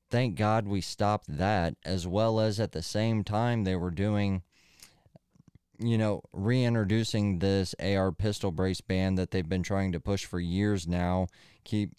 thank 0.10 0.36
God 0.36 0.68
we 0.68 0.82
stopped 0.82 1.38
that, 1.38 1.76
as 1.84 2.08
well 2.08 2.40
as 2.40 2.60
at 2.60 2.72
the 2.72 2.84
same 2.84 3.24
time 3.24 3.64
they 3.64 3.76
were 3.76 3.92
doing, 3.92 4.44
you 5.80 5.98
know, 5.98 6.22
reintroducing 6.32 7.40
this 7.40 7.76
AR 7.80 8.12
pistol 8.12 8.52
brace 8.52 8.82
ban 8.82 9.16
that 9.16 9.32
they've 9.32 9.50
been 9.50 9.64
trying 9.64 9.92
to 9.92 10.00
push 10.00 10.26
for 10.26 10.40
years 10.40 10.88
now, 10.88 11.28
keep 11.64 11.92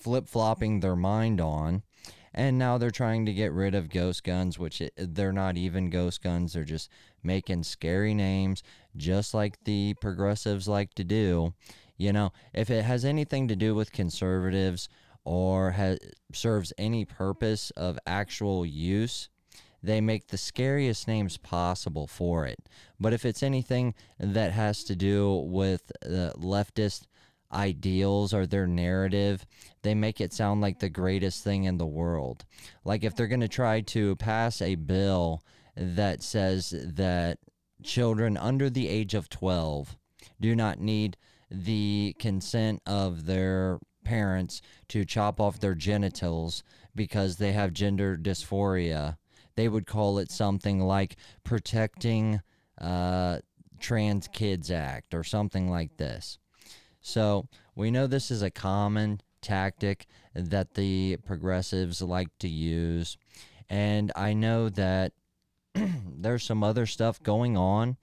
flip 0.00 0.28
flopping 0.28 0.80
their 0.80 0.96
mind 0.96 1.40
on. 1.40 1.82
And 2.32 2.58
now 2.58 2.78
they're 2.78 2.92
trying 2.92 3.26
to 3.26 3.32
get 3.32 3.52
rid 3.52 3.74
of 3.74 3.90
ghost 3.90 4.22
guns, 4.22 4.58
which 4.58 4.80
it, 4.80 4.92
they're 4.96 5.32
not 5.32 5.56
even 5.56 5.90
ghost 5.90 6.22
guns. 6.22 6.52
They're 6.52 6.64
just 6.64 6.88
making 7.24 7.64
scary 7.64 8.14
names, 8.14 8.62
just 8.96 9.34
like 9.34 9.64
the 9.64 9.94
progressives 10.00 10.68
like 10.68 10.94
to 10.94 11.04
do. 11.04 11.54
You 11.96 12.12
know, 12.12 12.32
if 12.54 12.70
it 12.70 12.84
has 12.84 13.04
anything 13.04 13.48
to 13.48 13.56
do 13.56 13.74
with 13.74 13.92
conservatives 13.92 14.88
or 15.24 15.72
has, 15.72 15.98
serves 16.32 16.72
any 16.78 17.04
purpose 17.04 17.70
of 17.72 17.98
actual 18.06 18.64
use, 18.64 19.28
they 19.82 20.00
make 20.00 20.28
the 20.28 20.38
scariest 20.38 21.08
names 21.08 21.36
possible 21.36 22.06
for 22.06 22.46
it. 22.46 22.58
But 22.98 23.12
if 23.12 23.24
it's 23.24 23.42
anything 23.42 23.94
that 24.18 24.52
has 24.52 24.84
to 24.84 24.96
do 24.96 25.46
with 25.46 25.90
the 26.02 26.32
leftist 26.38 27.06
ideals 27.52 28.32
or 28.32 28.46
their 28.46 28.66
narrative, 28.66 29.46
they 29.82 29.94
make 29.94 30.20
it 30.20 30.32
sound 30.32 30.60
like 30.60 30.78
the 30.78 30.88
greatest 30.88 31.42
thing 31.42 31.64
in 31.64 31.78
the 31.78 31.86
world. 31.86 32.44
Like 32.84 33.04
if 33.04 33.14
they're 33.14 33.26
going 33.26 33.40
to 33.40 33.48
try 33.48 33.80
to 33.80 34.16
pass 34.16 34.60
a 34.60 34.74
bill 34.74 35.42
that 35.76 36.22
says 36.22 36.74
that 36.76 37.38
children 37.82 38.36
under 38.36 38.68
the 38.68 38.88
age 38.88 39.14
of 39.14 39.28
12 39.28 39.96
do 40.40 40.54
not 40.54 40.78
need 40.78 41.16
the 41.50 42.14
consent 42.18 42.80
of 42.86 43.26
their 43.26 43.78
parents 44.04 44.62
to 44.88 45.04
chop 45.04 45.40
off 45.40 45.60
their 45.60 45.74
genitals 45.74 46.62
because 46.94 47.36
they 47.36 47.52
have 47.52 47.72
gender 47.72 48.16
dysphoria, 48.16 49.16
they 49.56 49.68
would 49.68 49.86
call 49.86 50.18
it 50.18 50.30
something 50.30 50.80
like 50.80 51.16
Protecting 51.44 52.40
uh, 52.80 53.38
Trans 53.78 54.28
Kids 54.28 54.70
Act 54.70 55.14
or 55.14 55.24
something 55.24 55.70
like 55.70 55.96
this. 55.96 56.38
So 57.00 57.48
we 57.74 57.90
know 57.90 58.06
this 58.06 58.30
is 58.30 58.42
a 58.42 58.50
common 58.50 59.20
tactic 59.40 60.06
that 60.34 60.74
the 60.74 61.16
progressives 61.24 62.02
like 62.02 62.28
to 62.38 62.48
use. 62.48 63.16
And 63.68 64.12
I 64.16 64.32
know 64.32 64.68
that 64.70 65.12
there's 65.74 66.42
some 66.42 66.62
other 66.62 66.86
stuff 66.86 67.22
going 67.22 67.56
on 67.56 67.96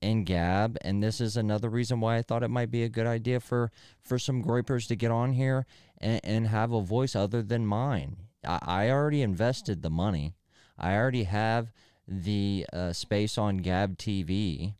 in 0.00 0.24
Gab, 0.24 0.76
and 0.82 1.02
this 1.02 1.20
is 1.20 1.36
another 1.36 1.68
reason 1.68 2.00
why 2.00 2.16
I 2.16 2.22
thought 2.22 2.42
it 2.42 2.48
might 2.48 2.70
be 2.70 2.82
a 2.82 2.88
good 2.88 3.06
idea 3.06 3.40
for 3.40 3.70
for 4.02 4.18
some 4.18 4.42
groypers 4.42 4.86
to 4.88 4.96
get 4.96 5.10
on 5.10 5.32
here 5.32 5.66
and, 5.98 6.20
and 6.22 6.46
have 6.48 6.72
a 6.72 6.82
voice 6.82 7.16
other 7.16 7.42
than 7.42 7.66
mine. 7.66 8.16
I, 8.46 8.58
I 8.62 8.90
already 8.90 9.22
invested 9.22 9.82
the 9.82 9.90
money. 9.90 10.34
I 10.78 10.94
already 10.94 11.24
have 11.24 11.72
the 12.06 12.66
uh, 12.72 12.92
space 12.92 13.38
on 13.38 13.58
Gab 13.58 13.96
TV. 13.96 14.74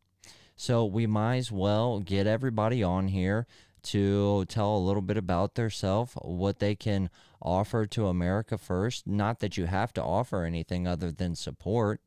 So 0.56 0.84
we 0.84 1.06
might 1.06 1.36
as 1.36 1.52
well 1.52 2.00
get 2.00 2.26
everybody 2.26 2.82
on 2.82 3.08
here 3.08 3.46
to 3.84 4.44
tell 4.46 4.76
a 4.76 4.78
little 4.78 5.02
bit 5.02 5.16
about 5.16 5.54
theirself, 5.54 6.16
what 6.22 6.58
they 6.58 6.75
can 6.75 7.08
offer 7.40 7.86
to 7.86 8.08
America 8.08 8.58
first. 8.58 9.06
Not 9.06 9.40
that 9.40 9.56
you 9.56 9.66
have 9.66 9.92
to 9.94 10.02
offer 10.02 10.44
anything 10.44 10.86
other 10.88 11.12
than 11.12 11.36
support, 11.36 12.00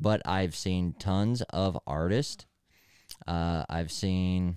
but 0.00 0.22
I've 0.24 0.54
seen 0.54 0.94
tons 0.98 1.42
of 1.50 1.78
artists 1.86 2.46
Uh, 3.26 3.64
I've 3.68 3.90
seen. 3.90 4.56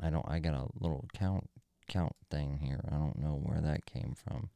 I 0.00 0.10
don't. 0.10 0.26
I 0.28 0.40
got 0.40 0.54
a 0.54 0.66
little 0.78 1.06
count 1.14 1.48
count 1.88 2.14
thing 2.30 2.58
here. 2.62 2.80
I 2.90 2.94
don't 2.96 3.18
know 3.18 3.40
where 3.42 3.60
that 3.60 3.86
came 3.86 4.14
from. 4.14 4.50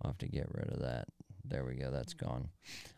I'll 0.00 0.10
have 0.10 0.18
to 0.18 0.28
get 0.28 0.48
rid 0.50 0.68
of 0.70 0.80
that. 0.80 1.08
There 1.44 1.64
we 1.64 1.74
go. 1.76 1.90
That's 1.90 2.14
gone. 2.14 2.48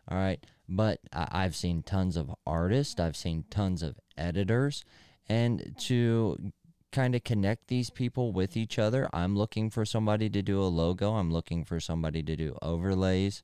All 0.08 0.16
right. 0.18 0.44
But 0.68 1.00
I, 1.12 1.28
I've 1.32 1.56
seen 1.56 1.82
tons 1.82 2.16
of 2.16 2.34
artists. 2.46 2.98
I've 3.00 3.16
seen 3.16 3.44
tons 3.50 3.82
of 3.82 3.98
editors, 4.16 4.84
and 5.28 5.74
to 5.80 6.52
kind 6.92 7.14
of 7.14 7.24
connect 7.24 7.66
these 7.66 7.90
people 7.90 8.32
with 8.32 8.56
each 8.56 8.78
other, 8.78 9.08
I'm 9.12 9.36
looking 9.36 9.68
for 9.68 9.84
somebody 9.84 10.30
to 10.30 10.42
do 10.42 10.60
a 10.60 10.70
logo. 10.70 11.14
I'm 11.14 11.32
looking 11.32 11.64
for 11.64 11.80
somebody 11.80 12.22
to 12.22 12.36
do 12.36 12.56
overlays 12.62 13.42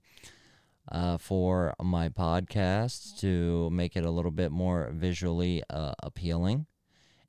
uh, 0.90 1.18
for 1.18 1.74
my 1.82 2.08
podcast 2.08 3.18
to 3.20 3.68
make 3.70 3.96
it 3.96 4.04
a 4.04 4.10
little 4.10 4.30
bit 4.30 4.52
more 4.52 4.90
visually 4.92 5.62
uh, 5.68 5.94
appealing. 6.02 6.66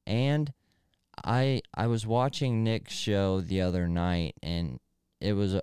And 0.05 0.53
I 1.23 1.61
I 1.73 1.87
was 1.87 2.07
watching 2.07 2.63
Nick's 2.63 2.93
show 2.93 3.41
the 3.41 3.61
other 3.61 3.87
night, 3.87 4.35
and 4.41 4.79
it 5.19 5.33
was 5.33 5.55
uh, 5.55 5.61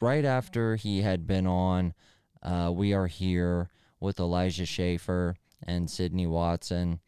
right 0.00 0.24
after 0.24 0.76
he 0.76 1.02
had 1.02 1.26
been 1.26 1.46
on 1.46 1.94
uh, 2.42 2.70
We 2.74 2.92
Are 2.92 3.06
Here 3.06 3.70
with 4.00 4.18
Elijah 4.18 4.66
Schaffer 4.66 5.36
and 5.66 5.90
Sydney 5.90 6.26
Watson. 6.26 7.00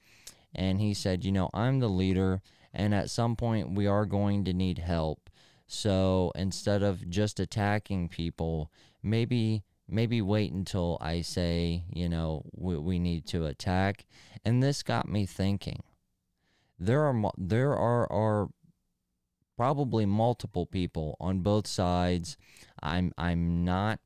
And 0.55 0.81
he 0.81 0.95
said, 0.95 1.25
You 1.25 1.33
know, 1.33 1.51
I'm 1.55 1.81
the 1.81 1.89
leader, 1.89 2.43
and 2.73 2.95
at 2.95 3.11
some 3.11 3.37
point 3.37 3.75
we 3.75 3.87
are 3.87 4.07
going 4.07 4.45
to 4.45 4.53
need 4.53 4.79
help. 4.79 5.31
So 5.67 6.33
instead 6.35 6.83
of 6.83 7.09
just 7.09 7.41
attacking 7.41 8.09
people, 8.11 8.71
maybe 9.03 9.65
maybe 9.89 10.23
wait 10.23 10.53
until 10.53 10.97
I 11.01 11.21
say, 11.21 11.85
you 11.93 12.09
know, 12.09 12.45
we, 12.55 12.79
we 12.79 12.99
need 12.99 13.27
to 13.27 13.47
attack. 13.47 14.07
And 14.45 14.63
this 14.63 14.83
got 14.83 15.09
me 15.09 15.27
thinking. 15.27 15.83
There 16.79 17.05
are 17.05 17.31
there 17.37 17.77
are 17.77 18.11
are 18.11 18.49
probably 19.57 20.07
multiple 20.07 20.67
people 20.67 21.17
on 21.21 21.41
both 21.41 21.67
sides. 21.67 22.37
I'm 22.83 23.13
I'm 23.17 23.65
not 23.65 24.01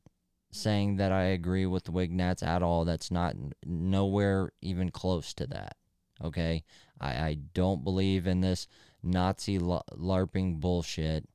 saying 0.51 0.97
that 0.97 1.11
I 1.11 1.23
agree 1.23 1.65
with 1.65 1.85
the 1.85 1.91
Wignats 1.91 2.43
at 2.43 2.63
all. 2.63 2.85
That's 2.85 3.11
not 3.11 3.35
nowhere 3.65 4.51
even 4.61 4.89
close 4.89 5.33
to 5.35 5.47
that. 5.47 5.75
Okay, 6.23 6.63
I, 6.99 7.09
I 7.09 7.37
don't 7.53 7.83
believe 7.83 8.25
in 8.27 8.41
this 8.41 8.67
Nazi 9.03 9.59
LARPing 9.59 10.59
bullshit. 10.59 11.27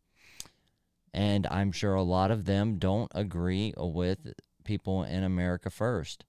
And 1.15 1.47
I'm 1.49 1.73
sure 1.73 1.95
a 1.95 2.03
lot 2.03 2.31
of 2.31 2.47
them 2.47 2.79
don't 2.79 3.13
agree 3.15 3.75
with 3.77 4.33
people 4.65 5.03
in 5.03 5.23
America 5.23 5.71
first. 5.71 6.25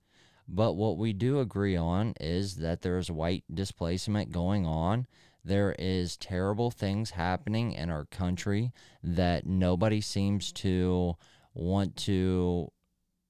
But 0.48 0.74
what 0.74 0.98
we 0.98 1.13
do 1.13 1.40
agree 1.40 1.78
on 1.78 2.13
is 2.20 2.58
that 2.58 2.82
there's 2.82 3.10
white 3.10 3.44
displacement 3.54 4.32
going 4.32 4.66
on. 4.66 5.08
There 5.46 5.75
is 5.80 6.18
terrible 6.18 6.70
things 6.70 7.12
happening 7.12 7.72
in 7.72 7.90
our 7.90 8.06
country 8.06 8.72
that 9.02 9.46
nobody 9.46 10.02
seems 10.02 10.52
to 10.54 11.16
want 11.54 11.96
to 11.98 12.72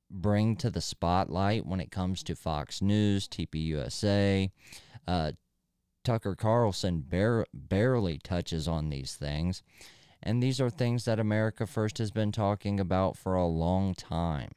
bring 0.10 0.56
to 0.58 0.70
the 0.70 0.82
spotlight 0.82 1.66
when 1.66 1.80
it 1.80 1.92
comes 1.92 2.24
to 2.24 2.36
Fox 2.36 2.82
News, 2.82 3.28
TPUSA. 3.28 4.52
Uh, 5.08 5.32
Tucker 6.04 6.36
Carlson 6.36 7.02
bar- 7.02 7.48
barely 7.54 8.18
touches 8.18 8.68
on 8.68 8.90
these 8.90 9.16
things. 9.16 9.64
And 10.22 10.42
these 10.42 10.62
are 10.62 10.70
things 10.70 11.06
that 11.06 11.20
America 11.20 11.66
First 11.66 11.98
has 11.98 12.12
been 12.12 12.32
talking 12.32 12.80
about 12.80 13.18
for 13.18 13.36
a 13.36 13.48
long 13.48 13.94
time. 13.94 14.52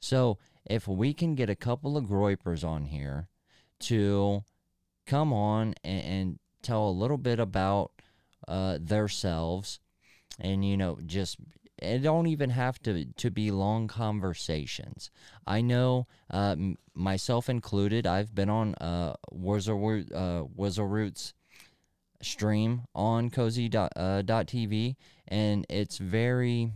So 0.00 0.38
if 0.64 0.86
we 0.86 1.14
can 1.14 1.34
get 1.34 1.48
a 1.48 1.56
couple 1.56 1.96
of 1.96 2.04
groypers 2.04 2.66
on 2.66 2.86
here 2.86 3.28
to 3.80 4.44
come 5.06 5.32
on 5.32 5.74
and, 5.82 6.04
and 6.04 6.38
tell 6.62 6.88
a 6.88 6.90
little 6.90 7.18
bit 7.18 7.38
about 7.38 7.92
uh, 8.46 8.78
themselves, 8.80 9.80
and 10.38 10.64
you 10.64 10.76
know, 10.76 10.98
just 11.06 11.38
it 11.78 11.98
don't 11.98 12.26
even 12.26 12.50
have 12.50 12.80
to 12.82 13.04
to 13.04 13.30
be 13.30 13.50
long 13.50 13.88
conversations. 13.88 15.10
I 15.46 15.60
know, 15.60 16.06
uh, 16.32 16.52
m- 16.58 16.78
myself 16.94 17.48
included, 17.48 18.06
I've 18.06 18.34
been 18.34 18.48
on 18.50 18.74
uh, 18.76 19.14
Wizzle 19.32 20.06
uh, 20.14 20.84
Roots 20.84 21.34
stream 22.22 22.82
on 22.94 23.30
cozy 23.30 23.70
uh, 23.74 24.22
dot 24.22 24.46
TV, 24.46 24.96
and 25.28 25.66
it's 25.68 25.98
very, 25.98 26.72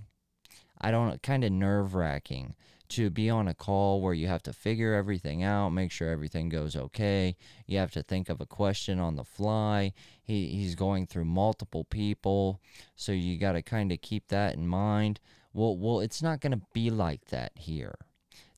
I 0.80 0.90
don't 0.90 1.08
know, 1.08 1.16
kind 1.22 1.44
of 1.44 1.52
nerve 1.52 1.94
wracking 1.94 2.54
to 2.90 3.10
be 3.10 3.30
on 3.30 3.48
a 3.48 3.54
call 3.54 4.00
where 4.00 4.14
you 4.14 4.26
have 4.26 4.42
to 4.44 4.52
figure 4.52 4.94
everything 4.94 5.42
out, 5.42 5.70
make 5.70 5.90
sure 5.90 6.10
everything 6.10 6.48
goes 6.48 6.76
okay. 6.76 7.36
You 7.66 7.78
have 7.78 7.92
to 7.92 8.02
think 8.02 8.28
of 8.28 8.40
a 8.40 8.46
question 8.46 8.98
on 8.98 9.16
the 9.16 9.24
fly. 9.24 9.92
He, 10.22 10.48
he's 10.48 10.74
going 10.74 11.06
through 11.06 11.24
multiple 11.24 11.84
people, 11.84 12.60
so 12.96 13.12
you 13.12 13.38
got 13.38 13.52
to 13.52 13.62
kind 13.62 13.92
of 13.92 14.00
keep 14.00 14.28
that 14.28 14.54
in 14.54 14.66
mind. 14.66 15.20
Well, 15.52 15.76
well, 15.76 16.00
it's 16.00 16.22
not 16.22 16.40
going 16.40 16.52
to 16.52 16.62
be 16.72 16.90
like 16.90 17.26
that 17.26 17.52
here. 17.56 17.94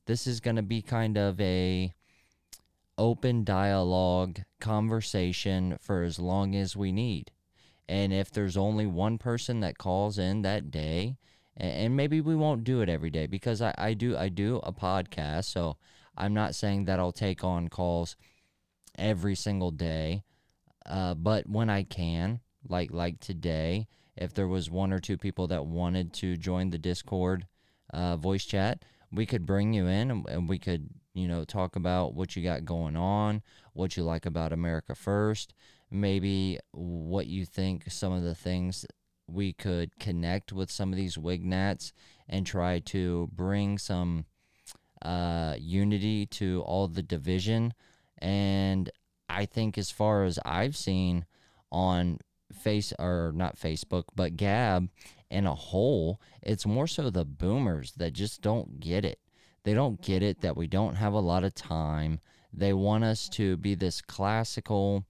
This 0.05 0.27
is 0.27 0.39
going 0.39 0.57
to 0.57 0.61
be 0.61 0.81
kind 0.81 1.17
of 1.17 1.39
a 1.39 1.93
open 2.97 3.43
dialogue 3.43 4.41
conversation 4.59 5.77
for 5.81 6.03
as 6.03 6.19
long 6.19 6.55
as 6.55 6.75
we 6.75 6.91
need. 6.91 7.31
And 7.87 8.13
if 8.13 8.31
there's 8.31 8.57
only 8.57 8.85
one 8.85 9.17
person 9.17 9.59
that 9.61 9.77
calls 9.77 10.17
in 10.17 10.41
that 10.43 10.71
day, 10.71 11.17
and 11.57 11.95
maybe 11.95 12.21
we 12.21 12.35
won't 12.35 12.63
do 12.63 12.81
it 12.81 12.89
every 12.89 13.09
day 13.09 13.27
because 13.27 13.61
I, 13.61 13.73
I 13.77 13.93
do 13.93 14.17
I 14.17 14.29
do 14.29 14.59
a 14.63 14.71
podcast, 14.71 15.45
so 15.45 15.77
I'm 16.17 16.33
not 16.33 16.55
saying 16.55 16.85
that 16.85 16.99
I'll 16.99 17.11
take 17.11 17.43
on 17.43 17.67
calls 17.67 18.15
every 18.97 19.35
single 19.35 19.71
day. 19.71 20.23
Uh, 20.85 21.13
but 21.13 21.47
when 21.47 21.69
I 21.69 21.83
can, 21.83 22.39
like 22.67 22.91
like 22.91 23.19
today, 23.19 23.87
if 24.15 24.33
there 24.33 24.47
was 24.47 24.69
one 24.69 24.91
or 24.91 24.99
two 24.99 25.17
people 25.17 25.47
that 25.47 25.65
wanted 25.65 26.13
to 26.15 26.37
join 26.37 26.69
the 26.69 26.77
Discord 26.77 27.47
uh, 27.93 28.17
voice 28.17 28.45
chat, 28.45 28.83
we 29.11 29.25
could 29.25 29.45
bring 29.45 29.73
you 29.73 29.87
in 29.87 30.11
and, 30.11 30.27
and 30.27 30.49
we 30.49 30.57
could 30.57 30.89
you 31.13 31.27
know 31.27 31.43
talk 31.45 31.75
about 31.75 32.15
what 32.15 32.35
you 32.35 32.43
got 32.43 32.65
going 32.65 32.95
on, 32.95 33.43
what 33.73 33.95
you 33.95 34.03
like 34.03 34.25
about 34.25 34.53
America 34.53 34.95
First, 34.95 35.53
maybe 35.91 36.57
what 36.71 37.27
you 37.27 37.45
think 37.45 37.91
some 37.91 38.11
of 38.11 38.23
the 38.23 38.35
things 38.35 38.85
we 39.27 39.53
could 39.53 39.97
connect 39.99 40.51
with 40.51 40.69
some 40.69 40.91
of 40.91 40.97
these 40.97 41.17
Wignats 41.17 41.93
and 42.27 42.45
try 42.45 42.79
to 42.79 43.29
bring 43.33 43.77
some 43.77 44.25
uh, 45.01 45.55
unity 45.59 46.25
to 46.25 46.63
all 46.65 46.87
the 46.87 47.03
division. 47.03 47.73
And 48.17 48.89
I 49.29 49.45
think, 49.45 49.77
as 49.77 49.91
far 49.91 50.23
as 50.23 50.39
I've 50.45 50.75
seen 50.75 51.25
on 51.71 52.19
face 52.53 52.93
or 52.99 53.31
not 53.35 53.57
Facebook, 53.57 54.05
but 54.15 54.37
Gab 54.37 54.89
in 55.29 55.47
a 55.47 55.55
whole, 55.55 56.21
it's 56.41 56.65
more 56.65 56.87
so 56.87 57.09
the 57.09 57.25
boomers 57.25 57.93
that 57.93 58.13
just 58.13 58.41
don't 58.41 58.79
get 58.79 59.03
it. 59.03 59.19
They 59.63 59.73
don't 59.73 60.01
get 60.01 60.21
it 60.21 60.41
that 60.41 60.57
we 60.57 60.67
don't 60.67 60.95
have 60.95 61.13
a 61.13 61.19
lot 61.19 61.43
of 61.43 61.55
time. 61.55 62.19
They 62.53 62.73
want 62.73 63.03
us 63.03 63.27
to 63.29 63.57
be 63.57 63.75
this 63.75 64.01
classical 64.01 65.05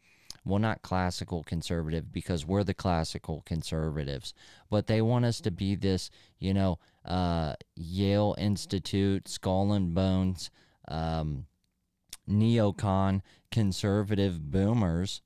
well, 0.46 0.60
not 0.60 0.82
classical 0.82 1.44
conservative 1.44 2.12
because 2.12 2.46
we're 2.46 2.64
the 2.64 2.74
classical 2.74 3.44
conservatives, 3.46 4.34
but 4.70 4.88
they 4.88 5.02
want 5.02 5.26
us 5.26 5.40
to 5.42 5.52
be 5.52 5.76
this, 5.76 6.10
you 6.38 6.54
know, 6.54 6.80
uh, 7.06 7.54
Yale 7.76 8.36
Institute, 8.38 9.28
skull 9.28 9.72
and 9.72 9.94
bones, 9.94 10.52
um, 10.88 11.46
neocon 12.30 13.22
conservative 13.52 14.52
boomers, 14.52 15.22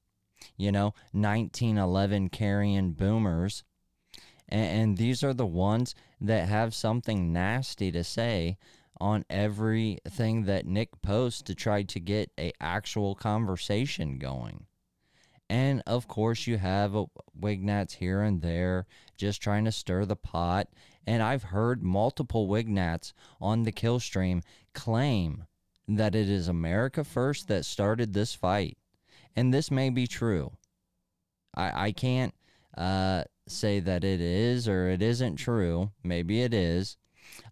you 0.55 0.71
know, 0.71 0.93
1911 1.13 2.29
carrying 2.29 2.91
boomers. 2.91 3.63
And, 4.47 4.81
and 4.81 4.97
these 4.97 5.23
are 5.23 5.33
the 5.33 5.45
ones 5.47 5.95
that 6.21 6.47
have 6.47 6.75
something 6.75 7.33
nasty 7.33 7.91
to 7.91 8.03
say 8.03 8.57
on 8.99 9.25
everything 9.29 10.43
that 10.45 10.65
Nick 10.65 11.01
posts 11.01 11.41
to 11.43 11.55
try 11.55 11.83
to 11.83 11.99
get 11.99 12.31
a 12.39 12.51
actual 12.61 13.15
conversation 13.15 14.19
going. 14.19 14.66
And 15.49 15.81
of 15.87 16.07
course, 16.07 16.45
you 16.45 16.57
have 16.57 16.93
a 16.95 17.05
Wignats 17.39 17.93
here 17.93 18.21
and 18.21 18.41
there 18.41 18.85
just 19.15 19.41
trying 19.41 19.65
to 19.65 19.71
stir 19.71 20.05
the 20.05 20.15
pot. 20.15 20.67
And 21.05 21.23
I've 21.23 21.43
heard 21.43 21.83
multiple 21.83 22.47
Wignats 22.47 23.13
on 23.39 23.63
the 23.63 23.71
kill 23.71 23.99
stream 23.99 24.41
claim 24.73 25.45
that 25.87 26.15
it 26.15 26.29
is 26.29 26.47
America 26.47 27.03
First 27.03 27.47
that 27.47 27.63
started 27.63 28.13
this 28.13 28.35
fight. 28.35 28.77
And 29.35 29.53
this 29.53 29.71
may 29.71 29.89
be 29.89 30.05
true. 30.05 30.51
I, 31.55 31.87
I 31.87 31.91
can't 31.93 32.33
uh, 32.77 33.23
say 33.47 33.79
that 33.79 34.03
it 34.03 34.19
is 34.19 34.67
or 34.67 34.89
it 34.89 35.01
isn't 35.01 35.37
true. 35.37 35.91
Maybe 36.03 36.41
it 36.41 36.53
is. 36.53 36.97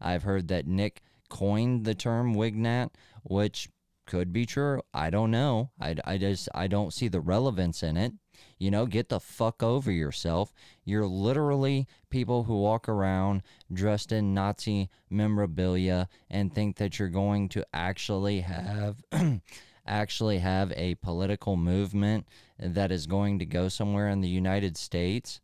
I've 0.02 0.24
heard 0.24 0.50
that 0.50 0.68
Nick 0.68 1.02
coined 1.30 1.86
the 1.86 1.96
term 1.96 2.36
Wignat, 2.36 2.90
which 3.24 3.70
could 4.06 4.32
be 4.32 4.46
true. 4.46 4.82
I 4.94 5.10
don't 5.10 5.32
know. 5.32 5.72
I, 5.80 5.96
I 6.06 6.18
just 6.18 6.50
I 6.54 6.68
don't 6.68 6.94
see 6.94 7.08
the 7.08 7.22
relevance 7.22 7.84
in 7.84 7.98
it. 7.98 8.14
You 8.58 8.72
know, 8.72 8.86
get 8.86 9.10
the 9.10 9.20
fuck 9.20 9.64
over 9.64 9.92
yourself. 9.92 10.54
You're 10.84 11.08
literally 11.08 11.88
people 12.10 12.44
who 12.44 12.60
walk 12.60 12.88
around 12.90 13.44
dressed 13.72 14.12
in 14.12 14.34
Nazi 14.34 14.90
memorabilia 15.10 16.08
and 16.30 16.54
think 16.54 16.78
that 16.78 17.00
you're 17.00 17.10
going 17.10 17.50
to 17.50 17.66
actually 17.74 18.42
have 18.42 19.02
actually 19.88 20.40
have 20.40 20.72
a 20.76 20.96
political 20.96 21.56
movement 21.56 22.28
that 22.60 22.92
is 22.92 23.08
going 23.08 23.40
to 23.40 23.46
go 23.46 23.70
somewhere 23.70 24.10
in 24.10 24.22
the 24.22 24.30
United 24.30 24.78
States. 24.78 25.42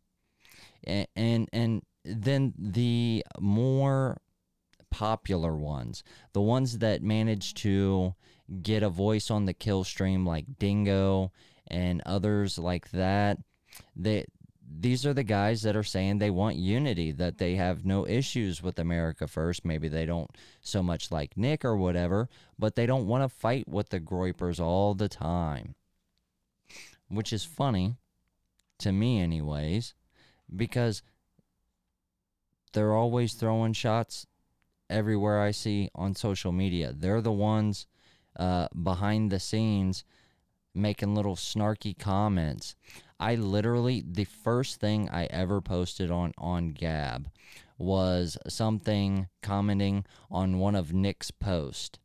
And 0.84 1.06
and, 1.16 1.48
and 1.52 1.82
then 2.04 2.54
the 2.58 3.24
more 3.40 4.20
popular 4.90 5.56
ones, 5.56 6.04
the 6.32 6.40
ones 6.40 6.78
that 6.78 7.02
manage 7.02 7.54
to 7.54 8.14
get 8.60 8.82
a 8.82 8.88
voice 8.88 9.30
on 9.30 9.46
the 9.46 9.54
kill 9.54 9.84
stream 9.84 10.26
like 10.26 10.58
Dingo 10.58 11.32
and 11.68 12.02
others 12.04 12.58
like 12.58 12.90
that, 12.90 13.38
they 13.96 14.26
these 14.80 15.04
are 15.04 15.14
the 15.14 15.22
guys 15.22 15.62
that 15.62 15.76
are 15.76 15.82
saying 15.82 16.18
they 16.18 16.30
want 16.30 16.56
unity, 16.56 17.12
that 17.12 17.38
they 17.38 17.56
have 17.56 17.84
no 17.84 18.06
issues 18.06 18.62
with 18.62 18.78
America 18.78 19.26
first. 19.26 19.64
Maybe 19.64 19.88
they 19.88 20.06
don't 20.06 20.30
so 20.60 20.82
much 20.82 21.10
like 21.10 21.36
Nick 21.36 21.64
or 21.64 21.76
whatever, 21.76 22.28
but 22.58 22.74
they 22.74 22.86
don't 22.86 23.06
want 23.06 23.22
to 23.22 23.28
fight 23.28 23.68
with 23.68 23.90
the 23.90 24.00
Groypers 24.00 24.60
all 24.60 24.94
the 24.94 25.08
time. 25.08 25.74
Which 27.08 27.32
is 27.32 27.44
funny 27.44 27.96
to 28.78 28.92
me, 28.92 29.20
anyways, 29.20 29.94
because 30.54 31.02
they're 32.72 32.94
always 32.94 33.34
throwing 33.34 33.74
shots 33.74 34.26
everywhere 34.88 35.40
I 35.40 35.50
see 35.50 35.90
on 35.94 36.14
social 36.14 36.52
media. 36.52 36.94
They're 36.96 37.20
the 37.20 37.32
ones 37.32 37.86
uh, 38.36 38.68
behind 38.82 39.30
the 39.30 39.40
scenes 39.40 40.04
making 40.74 41.14
little 41.14 41.36
snarky 41.36 41.98
comments. 41.98 42.76
I 43.20 43.34
literally 43.34 44.02
the 44.06 44.24
first 44.24 44.80
thing 44.80 45.08
I 45.10 45.26
ever 45.26 45.60
posted 45.60 46.10
on 46.10 46.32
on 46.38 46.70
Gab 46.70 47.30
was 47.78 48.36
something 48.48 49.28
commenting 49.42 50.04
on 50.30 50.58
one 50.58 50.74
of 50.74 50.92
Nick's 50.92 51.30
posts. 51.30 51.98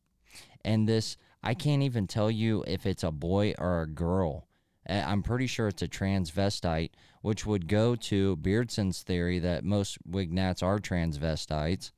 And 0.63 0.87
this 0.87 1.17
I 1.43 1.53
can't 1.53 1.83
even 1.83 2.07
tell 2.07 2.29
you 2.29 2.63
if 2.67 2.85
it's 2.85 3.03
a 3.03 3.11
boy 3.11 3.53
or 3.57 3.81
a 3.81 3.87
girl. 3.87 4.47
I'm 4.89 5.21
pretty 5.21 5.47
sure 5.47 5.67
it's 5.67 5.81
a 5.81 5.87
transvestite, 5.87 6.91
which 7.21 7.45
would 7.45 7.67
go 7.67 7.95
to 7.95 8.37
Beardson's 8.37 9.03
theory 9.03 9.39
that 9.39 9.65
most 9.65 9.97
Wignats 10.05 10.63
are 10.63 10.79
transvestites. 10.79 11.91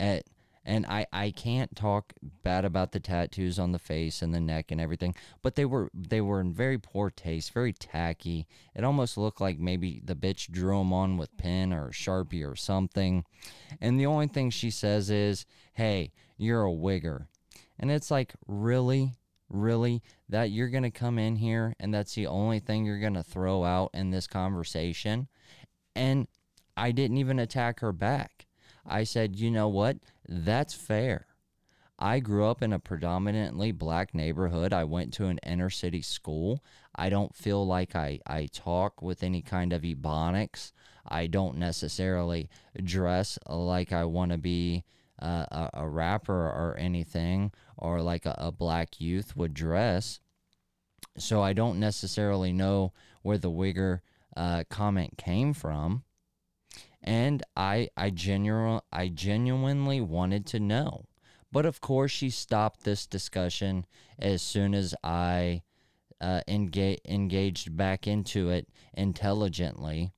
At 0.00 0.24
and 0.66 0.84
I, 0.86 1.06
I 1.12 1.30
can't 1.30 1.76
talk 1.76 2.12
bad 2.42 2.64
about 2.64 2.90
the 2.90 2.98
tattoos 2.98 3.56
on 3.56 3.70
the 3.70 3.78
face 3.78 4.20
and 4.20 4.34
the 4.34 4.40
neck 4.40 4.72
and 4.72 4.80
everything, 4.80 5.14
but 5.40 5.54
they 5.54 5.64
were 5.64 5.90
they 5.94 6.20
were 6.20 6.40
in 6.40 6.52
very 6.52 6.76
poor 6.76 7.08
taste, 7.08 7.52
very 7.52 7.72
tacky. 7.72 8.48
It 8.74 8.82
almost 8.82 9.16
looked 9.16 9.40
like 9.40 9.60
maybe 9.60 10.02
the 10.04 10.16
bitch 10.16 10.50
drew 10.50 10.76
them 10.78 10.92
on 10.92 11.18
with 11.18 11.36
pen 11.36 11.72
or 11.72 11.90
sharpie 11.90 12.44
or 12.44 12.56
something. 12.56 13.24
And 13.80 13.98
the 13.98 14.06
only 14.06 14.26
thing 14.26 14.50
she 14.50 14.70
says 14.70 15.08
is, 15.08 15.46
"Hey, 15.74 16.12
you're 16.36 16.66
a 16.66 16.72
wigger," 16.72 17.28
and 17.78 17.92
it's 17.92 18.10
like, 18.10 18.34
really, 18.48 19.12
really, 19.48 20.02
that 20.28 20.50
you're 20.50 20.68
gonna 20.68 20.90
come 20.90 21.16
in 21.16 21.36
here 21.36 21.76
and 21.78 21.94
that's 21.94 22.16
the 22.16 22.26
only 22.26 22.58
thing 22.58 22.84
you're 22.84 22.98
gonna 22.98 23.22
throw 23.22 23.62
out 23.62 23.90
in 23.94 24.10
this 24.10 24.26
conversation, 24.26 25.28
and 25.94 26.26
I 26.76 26.90
didn't 26.90 27.18
even 27.18 27.38
attack 27.38 27.78
her 27.80 27.92
back. 27.92 28.46
I 28.88 29.04
said, 29.04 29.36
you 29.36 29.50
know 29.50 29.68
what? 29.68 29.98
That's 30.28 30.74
fair. 30.74 31.26
I 31.98 32.20
grew 32.20 32.46
up 32.46 32.62
in 32.62 32.72
a 32.72 32.78
predominantly 32.78 33.72
black 33.72 34.14
neighborhood. 34.14 34.72
I 34.72 34.84
went 34.84 35.14
to 35.14 35.26
an 35.26 35.38
inner 35.38 35.70
city 35.70 36.02
school. 36.02 36.62
I 36.94 37.08
don't 37.08 37.34
feel 37.34 37.66
like 37.66 37.96
I, 37.96 38.20
I 38.26 38.48
talk 38.52 39.00
with 39.00 39.22
any 39.22 39.40
kind 39.40 39.72
of 39.72 39.82
ebonics. 39.82 40.72
I 41.08 41.26
don't 41.26 41.56
necessarily 41.56 42.50
dress 42.82 43.38
like 43.48 43.92
I 43.92 44.04
want 44.04 44.32
to 44.32 44.38
be 44.38 44.84
uh, 45.22 45.46
a, 45.50 45.70
a 45.74 45.88
rapper 45.88 46.34
or 46.34 46.76
anything, 46.78 47.52
or 47.78 48.02
like 48.02 48.26
a, 48.26 48.34
a 48.36 48.52
black 48.52 49.00
youth 49.00 49.34
would 49.36 49.54
dress. 49.54 50.20
So 51.16 51.42
I 51.42 51.54
don't 51.54 51.80
necessarily 51.80 52.52
know 52.52 52.92
where 53.22 53.38
the 53.38 53.50
wigger 53.50 54.00
uh, 54.36 54.64
comment 54.68 55.16
came 55.16 55.54
from 55.54 56.04
and 57.06 57.42
I 57.56 57.88
I 57.96 58.10
genuine 58.10 58.80
I 58.92 59.08
genuinely 59.08 60.00
wanted 60.00 60.44
to 60.46 60.60
know. 60.60 61.06
But 61.52 61.64
of 61.64 61.80
course, 61.80 62.10
she 62.10 62.28
stopped 62.28 62.82
this 62.82 63.06
discussion 63.06 63.86
as 64.18 64.42
soon 64.42 64.74
as 64.74 64.94
I 65.02 65.62
uh, 66.20 66.40
engage, 66.48 67.00
engaged 67.06 67.76
back 67.76 68.06
into 68.06 68.50
it 68.50 68.68
intelligently. 68.92 70.10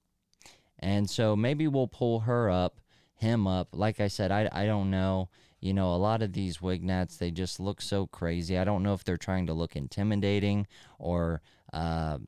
And 0.79 1.09
so 1.09 1.37
maybe 1.37 1.68
we'll 1.68 1.88
pull 1.88 2.20
her 2.20 2.51
up, 2.51 2.81
him 3.14 3.46
up. 3.46 3.68
Like 3.72 4.01
I 4.01 4.09
said, 4.09 4.33
I, 4.33 4.48
I 4.51 4.66
don't 4.66 4.90
know. 4.90 5.29
You 5.61 5.74
know, 5.74 5.92
a 5.92 5.96
lot 5.96 6.22
of 6.22 6.33
these 6.33 6.62
Wignats, 6.62 7.16
they 7.16 7.33
just 7.33 7.59
look 7.59 7.83
so 7.83 8.07
crazy. 8.07 8.57
I 8.57 8.64
don't 8.64 8.85
know 8.85 8.94
if 8.94 9.03
they're 9.03 9.16
trying 9.16 9.46
to 9.48 9.55
look 9.55 9.74
intimidating 9.74 10.68
or 11.01 11.42
uh, 11.72 12.18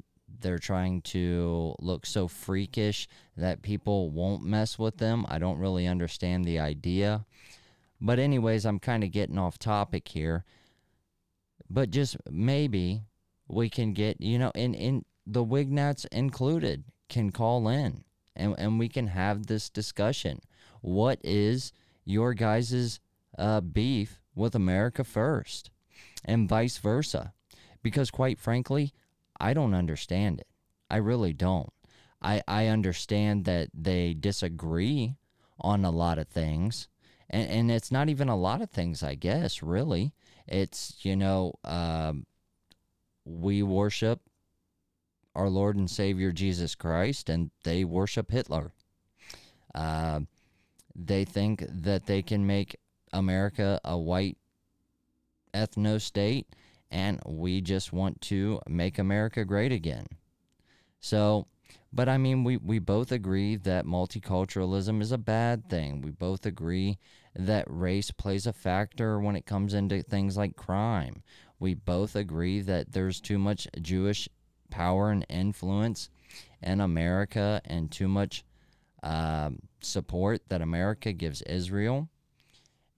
they're 0.41 0.59
trying 0.59 1.03
to 1.03 1.75
look 1.79 2.07
so 2.07 2.29
freakish 2.29 3.09
that 3.37 3.63
people 3.63 4.11
won't 4.11 4.43
mess 4.43 4.79
with 4.79 4.99
them. 4.99 5.27
I 5.29 5.39
don't 5.39 5.59
really 5.59 5.87
understand 5.87 6.45
the 6.45 6.59
idea. 6.59 7.25
But, 8.01 8.19
anyways, 8.19 8.65
I'm 8.65 8.79
kind 8.79 9.05
of 9.05 9.11
getting 9.11 9.39
off 9.39 9.59
topic 9.59 10.09
here. 10.09 10.45
But 11.69 11.91
just 11.91 12.17
maybe 12.31 13.03
we 13.47 13.69
can 13.69 13.93
get, 13.93 14.21
you 14.21 14.39
know, 14.39 14.53
in, 14.55 14.75
in 14.75 15.05
the 15.27 15.45
Wignats 15.45 16.05
included 16.07 16.85
can 17.09 17.31
call 17.31 17.69
in 17.69 18.05
and, 18.35 18.55
and 18.59 18.79
we 18.79 18.89
can 18.89 19.09
have 19.09 19.47
this 19.47 19.69
discussion. 19.69 20.41
What 20.81 21.21
is 21.23 21.73
your 22.05 22.35
guys' 22.35 23.01
uh, 23.39 23.61
beef 23.61 24.21
with 24.35 24.55
America 24.55 25.05
first 25.05 25.71
and 26.25 26.49
vice 26.49 26.79
versa? 26.79 27.35
Because, 27.83 28.11
quite 28.11 28.39
frankly, 28.39 28.93
I 29.41 29.55
don't 29.55 29.75
understand 29.75 30.41
it. 30.41 30.47
I 30.91 30.97
really 30.97 31.33
don't. 31.33 31.73
I, 32.23 32.43
I 32.47 32.67
understand 32.67 33.45
that 33.47 33.71
they 33.73 34.15
disagree 34.15 35.17
on 35.59 35.85
a 35.85 35.91
lot 35.91 36.19
of 36.19 36.29
things. 36.29 36.89
And, 37.31 37.51
and 37.51 37.71
it's 37.71 37.91
not 37.91 38.09
even 38.09 38.29
a 38.29 38.37
lot 38.37 38.61
of 38.61 38.71
things, 38.71 39.03
I 39.03 39.15
guess, 39.15 39.63
really. 39.63 40.13
It's, 40.47 40.97
you 41.03 41.17
know, 41.17 41.55
um, 41.65 42.27
we 43.25 43.63
worship 43.63 44.21
our 45.35 45.49
Lord 45.49 45.77
and 45.77 45.89
Savior 45.89 46.33
Jesus 46.33 46.75
Christ, 46.75 47.29
and 47.29 47.51
they 47.63 47.85
worship 47.85 48.31
Hitler. 48.31 48.73
Uh, 49.75 50.21
they 50.95 51.25
think 51.25 51.65
that 51.69 52.07
they 52.07 52.21
can 52.21 52.47
make 52.47 52.77
America 53.13 53.81
a 53.85 53.97
white 53.97 54.37
ethno 55.55 56.01
state, 56.01 56.49
and 56.91 57.21
we 57.27 57.61
just 57.61 57.93
want 57.93 58.21
to 58.23 58.61
make 58.69 58.99
America 58.99 59.45
great 59.45 59.73
again. 59.73 60.07
So, 61.01 61.47
but 61.93 62.09
I 62.09 62.19
mean, 62.19 62.45
we, 62.45 62.57
we 62.57 62.79
both 62.79 63.11
agree 63.13 63.57
that 63.57 63.87
multiculturalism 63.87 65.01
is 65.01 65.13
a 65.13 65.19
bad 65.19 65.69
thing. 65.69 66.03
We 66.03 66.11
both 66.11 66.45
agree 66.45 66.99
that 67.35 67.65
race 67.69 68.11
plays 68.11 68.47
a 68.47 68.53
factor 68.53 69.19
when 69.19 69.37
it 69.37 69.47
comes 69.47 69.73
into 69.73 70.03
things 70.03 70.37
like 70.37 70.57
crime. 70.57 71.23
We 71.59 71.75
both 71.75 72.17
agree 72.17 72.61
that 72.63 72.93
there's 72.93 73.21
too 73.21 73.39
much 73.39 73.69
Jewish 73.81 74.29
power 74.71 75.11
and 75.11 75.25
influence 75.29 76.11
in 76.63 76.81
America 76.81 77.61
and 77.65 77.91
too 77.91 78.09
much 78.09 78.45
uh, 79.03 79.51
support 79.81 80.43
that 80.49 80.61
America 80.61 81.13
gives 81.13 81.43
Israel. 81.43 82.09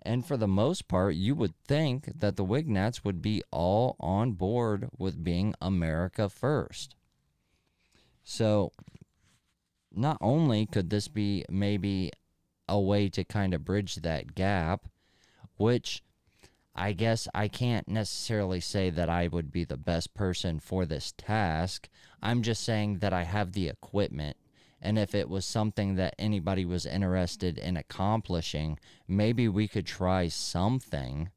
And 0.05 0.27
for 0.27 0.37
the 0.37 0.49
most 0.49 0.89
part, 0.89 1.15
you 1.15 1.35
would 1.37 1.55
think 1.65 2.11
that 2.19 2.37
the 2.37 2.45
Wignats 2.45 3.05
would 3.05 3.23
be 3.23 3.43
all 3.51 3.97
on 4.01 4.33
board 4.33 4.89
with 4.99 5.23
being 5.23 5.55
America 5.61 6.29
first. 6.29 6.97
So, 8.25 8.73
not 9.95 10.19
only 10.21 10.67
could 10.67 10.91
this 10.91 11.09
be 11.09 11.45
maybe 11.49 12.11
a 12.69 12.81
way 12.81 13.09
to 13.11 13.25
kind 13.25 13.55
of 13.55 13.65
bridge 13.65 13.97
that 13.97 14.35
gap, 14.35 14.87
which 15.57 16.03
I 16.75 16.93
guess 16.93 17.29
I 17.35 17.49
can't 17.49 17.87
necessarily 17.87 18.61
say 18.61 18.91
that 18.91 19.11
I 19.11 19.29
would 19.29 19.53
be 19.53 19.65
the 19.65 19.77
best 19.77 20.15
person 20.15 20.59
for 20.59 20.87
this 20.87 21.13
task. 21.17 21.89
I'm 22.23 22.43
just 22.43 22.65
saying 22.65 22.99
that 22.99 23.13
I 23.13 23.25
have 23.25 23.53
the 23.53 23.69
equipment 23.69 24.37
and 24.83 24.99
if 24.99 25.15
it 25.15 25.29
was 25.29 25.47
something 25.47 25.95
that 25.95 26.15
anybody 26.19 26.65
was 26.65 26.85
interested 26.85 27.57
in 27.57 27.77
accomplishing, 27.77 28.79
maybe 29.07 29.49
we 29.49 29.69
could 29.69 29.87
try 29.87 30.29
something. 30.29 31.31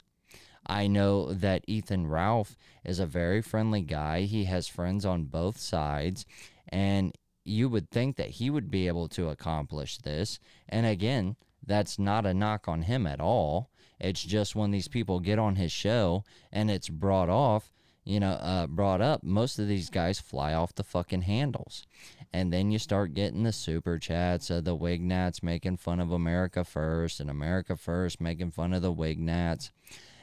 I 0.66 0.88
know 0.88 1.32
that 1.32 1.64
Ethan 1.68 2.08
Ralph 2.08 2.58
is 2.84 3.00
a 3.00 3.06
very 3.06 3.42
friendly 3.42 3.84
guy. 3.84 4.22
He 4.22 4.46
has 4.46 4.68
friends 4.68 5.06
on 5.06 5.26
both 5.26 5.60
sides, 5.60 6.26
and 6.68 7.16
you 7.44 7.70
would 7.70 7.92
think 7.92 8.16
that 8.16 8.32
he 8.32 8.50
would 8.50 8.72
be 8.72 8.88
able 8.88 9.08
to 9.10 9.30
accomplish 9.30 10.00
this. 10.00 10.40
And 10.68 10.88
again, 10.88 11.36
that's 11.64 12.00
not 12.00 12.26
a 12.26 12.34
knock 12.34 12.68
on 12.68 12.82
him 12.82 13.06
at 13.06 13.22
all. 13.22 13.70
It's 14.00 14.24
just 14.24 14.56
when 14.56 14.72
these 14.72 14.88
people 14.88 15.20
get 15.20 15.40
on 15.40 15.56
his 15.56 15.72
show 15.72 16.24
and 16.52 16.70
it's 16.70 16.90
brought 16.90 17.30
off, 17.30 17.72
you 18.04 18.20
know, 18.20 18.32
uh, 18.32 18.68
brought 18.68 19.02
up, 19.02 19.24
most 19.24 19.58
of 19.60 19.68
these 19.68 19.90
guys 19.90 20.20
fly 20.20 20.54
off 20.54 20.76
the 20.76 20.84
fucking 20.84 21.24
handles. 21.24 21.86
And 22.34 22.52
then 22.52 22.72
you 22.72 22.80
start 22.80 23.14
getting 23.14 23.44
the 23.44 23.54
super 23.54 23.98
chats 23.98 24.50
of 24.50 24.66
the 24.66 24.76
Wignats 24.76 25.42
making 25.42 25.78
fun 25.78 26.00
of 26.00 26.12
America 26.12 26.64
First 26.64 27.20
and 27.20 27.30
America 27.30 27.76
First 27.76 28.20
making 28.20 28.52
fun 28.52 28.74
of 28.74 28.82
the 28.82 28.92
Wignats. 28.92 29.72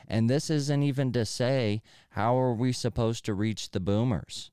And 0.07 0.29
this 0.29 0.51
isn't 0.51 0.83
even 0.83 1.13
to 1.13 1.25
say 1.25 1.83
how 2.11 2.39
are 2.39 2.53
we 2.53 2.73
supposed 2.73 3.25
to 3.25 3.35
reach 3.35 3.71
the 3.71 3.81
boomers 3.81 4.51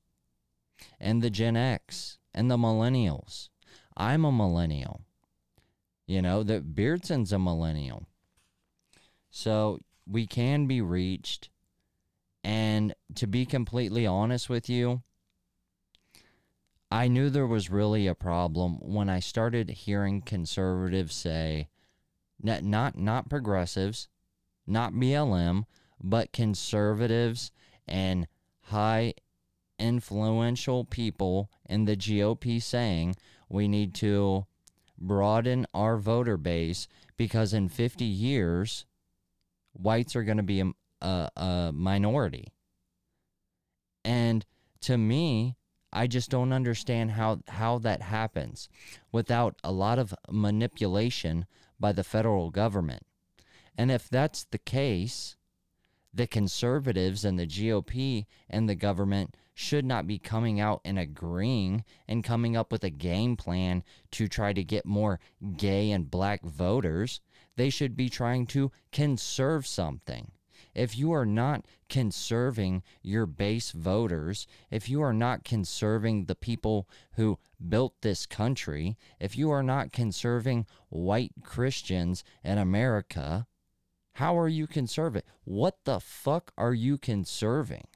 and 0.98 1.22
the 1.22 1.30
Gen 1.30 1.56
X 1.56 2.18
and 2.34 2.50
the 2.50 2.56
millennials. 2.56 3.48
I'm 3.96 4.24
a 4.24 4.32
millennial. 4.32 5.02
You 6.06 6.22
know, 6.22 6.42
that 6.44 6.74
Beardson's 6.74 7.32
a 7.32 7.38
millennial. 7.38 8.06
So 9.30 9.78
we 10.06 10.26
can 10.26 10.66
be 10.66 10.80
reached. 10.80 11.50
And 12.42 12.94
to 13.16 13.26
be 13.26 13.44
completely 13.44 14.06
honest 14.06 14.48
with 14.48 14.68
you, 14.68 15.02
I 16.90 17.06
knew 17.08 17.30
there 17.30 17.46
was 17.46 17.70
really 17.70 18.06
a 18.06 18.14
problem 18.14 18.78
when 18.80 19.08
I 19.08 19.20
started 19.20 19.70
hearing 19.70 20.22
conservatives 20.22 21.14
say, 21.14 21.68
not 22.42 22.64
not, 22.64 22.98
not 22.98 23.28
progressives, 23.28 24.08
not 24.66 24.92
BLM, 24.92 25.64
but 26.02 26.32
conservatives 26.32 27.52
and 27.86 28.26
high 28.62 29.14
influential 29.78 30.84
people 30.84 31.50
in 31.68 31.84
the 31.84 31.96
GOP 31.96 32.60
saying 32.62 33.16
we 33.48 33.68
need 33.68 33.94
to 33.96 34.46
broaden 34.98 35.66
our 35.72 35.96
voter 35.96 36.36
base 36.36 36.88
because 37.16 37.54
in 37.54 37.68
50 37.68 38.04
years, 38.04 38.84
whites 39.72 40.14
are 40.14 40.24
going 40.24 40.36
to 40.36 40.42
be 40.42 40.60
a, 40.60 40.72
a, 41.00 41.30
a 41.36 41.72
minority. 41.72 42.52
And 44.04 44.44
to 44.82 44.98
me, 44.98 45.56
I 45.92 46.06
just 46.06 46.30
don't 46.30 46.52
understand 46.52 47.12
how, 47.12 47.40
how 47.48 47.78
that 47.78 48.02
happens 48.02 48.68
without 49.10 49.56
a 49.64 49.72
lot 49.72 49.98
of 49.98 50.14
manipulation 50.30 51.46
by 51.78 51.92
the 51.92 52.04
federal 52.04 52.50
government. 52.50 53.04
And 53.76 53.90
if 53.90 54.08
that's 54.08 54.44
the 54.44 54.58
case, 54.58 55.36
the 56.12 56.26
conservatives 56.26 57.24
and 57.24 57.38
the 57.38 57.46
GOP 57.46 58.26
and 58.48 58.68
the 58.68 58.74
government 58.74 59.36
should 59.54 59.84
not 59.84 60.06
be 60.06 60.18
coming 60.18 60.60
out 60.60 60.80
and 60.84 60.98
agreeing 60.98 61.84
and 62.08 62.24
coming 62.24 62.56
up 62.56 62.72
with 62.72 62.82
a 62.82 62.90
game 62.90 63.36
plan 63.36 63.82
to 64.10 64.26
try 64.26 64.52
to 64.52 64.64
get 64.64 64.86
more 64.86 65.20
gay 65.56 65.90
and 65.90 66.10
black 66.10 66.42
voters. 66.42 67.20
They 67.56 67.70
should 67.70 67.96
be 67.96 68.08
trying 68.08 68.46
to 68.48 68.72
conserve 68.90 69.66
something. 69.66 70.30
If 70.74 70.96
you 70.96 71.12
are 71.12 71.26
not 71.26 71.64
conserving 71.88 72.82
your 73.02 73.26
base 73.26 73.72
voters, 73.72 74.46
if 74.70 74.88
you 74.88 75.02
are 75.02 75.12
not 75.12 75.44
conserving 75.44 76.26
the 76.26 76.34
people 76.34 76.88
who 77.12 77.38
built 77.68 77.94
this 78.02 78.26
country, 78.26 78.96
if 79.18 79.36
you 79.36 79.50
are 79.50 79.62
not 79.62 79.92
conserving 79.92 80.66
white 80.88 81.32
Christians 81.42 82.22
in 82.44 82.58
America, 82.58 83.46
how 84.14 84.38
are 84.38 84.48
you 84.48 84.66
conserving? 84.66 85.22
What 85.44 85.78
the 85.84 86.00
fuck 86.00 86.52
are 86.56 86.74
you 86.74 86.98
conserving? 86.98 87.86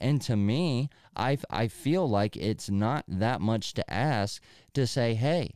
And 0.00 0.20
to 0.22 0.36
me, 0.36 0.88
I, 1.16 1.38
I 1.50 1.68
feel 1.68 2.08
like 2.08 2.36
it's 2.36 2.70
not 2.70 3.04
that 3.08 3.40
much 3.40 3.74
to 3.74 3.92
ask 3.92 4.42
to 4.74 4.86
say, 4.86 5.14
hey, 5.14 5.54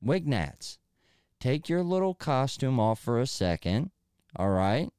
Wignats, 0.00 0.78
take 1.40 1.68
your 1.68 1.82
little 1.82 2.14
costume 2.14 2.78
off 2.78 3.00
for 3.00 3.20
a 3.20 3.26
second, 3.26 3.90
all 4.36 4.50
right? 4.50 4.90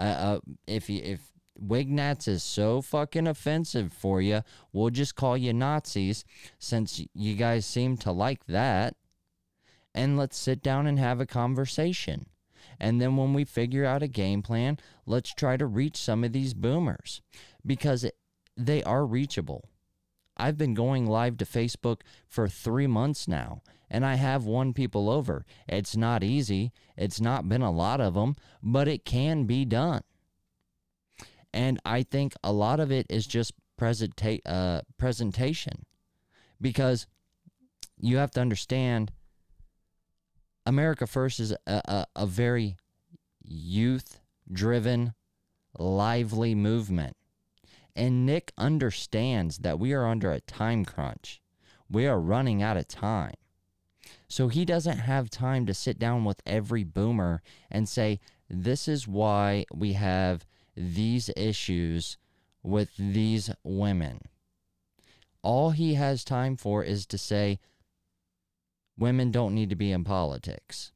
Uh, 0.00 0.02
uh, 0.02 0.40
if 0.66 0.88
you, 0.88 1.02
if 1.04 1.20
Wignats 1.60 2.26
is 2.26 2.42
so 2.42 2.80
fucking 2.80 3.26
offensive 3.26 3.92
for 3.92 4.22
you, 4.22 4.40
we'll 4.72 4.88
just 4.88 5.14
call 5.14 5.36
you 5.36 5.52
Nazis 5.52 6.24
since 6.58 7.02
you 7.14 7.34
guys 7.34 7.66
seem 7.66 7.98
to 7.98 8.10
like 8.10 8.46
that. 8.46 8.96
And 9.94 10.16
let's 10.16 10.38
sit 10.38 10.62
down 10.62 10.86
and 10.86 10.98
have 10.98 11.20
a 11.20 11.26
conversation. 11.26 12.26
And 12.78 12.98
then 13.00 13.16
when 13.16 13.34
we 13.34 13.44
figure 13.44 13.84
out 13.84 14.02
a 14.02 14.08
game 14.08 14.40
plan, 14.40 14.78
let's 15.04 15.34
try 15.34 15.58
to 15.58 15.66
reach 15.66 15.98
some 15.98 16.24
of 16.24 16.32
these 16.32 16.54
boomers 16.54 17.20
because 17.66 18.04
it, 18.04 18.16
they 18.56 18.82
are 18.84 19.04
reachable. 19.04 19.68
I've 20.36 20.56
been 20.56 20.72
going 20.72 21.06
live 21.06 21.36
to 21.38 21.44
Facebook 21.44 22.00
for 22.26 22.48
three 22.48 22.86
months 22.86 23.28
now, 23.28 23.60
and 23.90 24.06
I 24.06 24.14
have 24.14 24.44
won 24.44 24.72
people 24.72 25.10
over. 25.10 25.44
It's 25.68 25.96
not 25.96 26.22
easy, 26.22 26.72
it's 26.96 27.20
not 27.20 27.48
been 27.48 27.62
a 27.62 27.72
lot 27.72 28.00
of 28.00 28.14
them, 28.14 28.36
but 28.62 28.88
it 28.88 29.04
can 29.04 29.44
be 29.44 29.64
done. 29.64 30.02
And 31.52 31.80
I 31.84 32.04
think 32.04 32.34
a 32.44 32.52
lot 32.52 32.78
of 32.78 32.92
it 32.92 33.06
is 33.10 33.26
just 33.26 33.52
presenta- 33.78 34.40
uh, 34.46 34.82
presentation 34.98 35.84
because 36.60 37.06
you 37.98 38.18
have 38.18 38.30
to 38.32 38.40
understand 38.40 39.12
America 40.66 41.06
First 41.06 41.40
is 41.40 41.52
a, 41.52 41.58
a, 41.66 42.06
a 42.14 42.26
very 42.26 42.76
youth 43.42 44.20
driven, 44.50 45.14
lively 45.78 46.54
movement. 46.54 47.16
And 47.96 48.24
Nick 48.24 48.52
understands 48.56 49.58
that 49.58 49.78
we 49.78 49.92
are 49.92 50.06
under 50.06 50.30
a 50.30 50.40
time 50.40 50.84
crunch. 50.84 51.42
We 51.90 52.06
are 52.06 52.20
running 52.20 52.62
out 52.62 52.76
of 52.76 52.86
time. 52.86 53.34
So 54.30 54.46
he 54.46 54.64
doesn't 54.64 54.98
have 54.98 55.28
time 55.28 55.66
to 55.66 55.74
sit 55.74 55.98
down 55.98 56.24
with 56.24 56.40
every 56.46 56.84
boomer 56.84 57.42
and 57.68 57.88
say, 57.88 58.20
this 58.48 58.86
is 58.86 59.08
why 59.08 59.66
we 59.74 59.94
have 59.94 60.46
these 60.76 61.30
issues 61.36 62.16
with 62.62 62.90
these 62.96 63.50
women. 63.64 64.20
All 65.42 65.70
he 65.70 65.94
has 65.94 66.22
time 66.22 66.56
for 66.56 66.84
is 66.84 67.06
to 67.06 67.18
say, 67.18 67.58
women 68.96 69.32
don't 69.32 69.54
need 69.54 69.68
to 69.70 69.76
be 69.76 69.90
in 69.90 70.04
politics. 70.04 70.92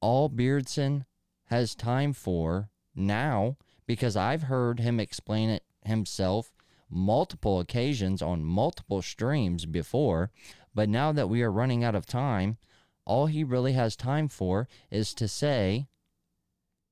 All 0.00 0.30
Beardson 0.30 1.04
has 1.46 1.74
time 1.74 2.14
for 2.14 2.70
now, 2.94 3.58
because 3.86 4.16
I've 4.16 4.44
heard 4.44 4.80
him 4.80 4.98
explain 4.98 5.50
it 5.50 5.64
himself 5.84 6.52
multiple 6.88 7.60
occasions 7.60 8.22
on 8.22 8.44
multiple 8.44 9.02
streams 9.02 9.66
before, 9.66 10.30
but 10.78 10.88
now 10.88 11.10
that 11.10 11.28
we 11.28 11.42
are 11.42 11.50
running 11.50 11.82
out 11.82 11.96
of 11.96 12.06
time, 12.06 12.56
all 13.04 13.26
he 13.26 13.42
really 13.42 13.72
has 13.72 13.96
time 13.96 14.28
for 14.28 14.68
is 14.92 15.12
to 15.14 15.26
say, 15.26 15.88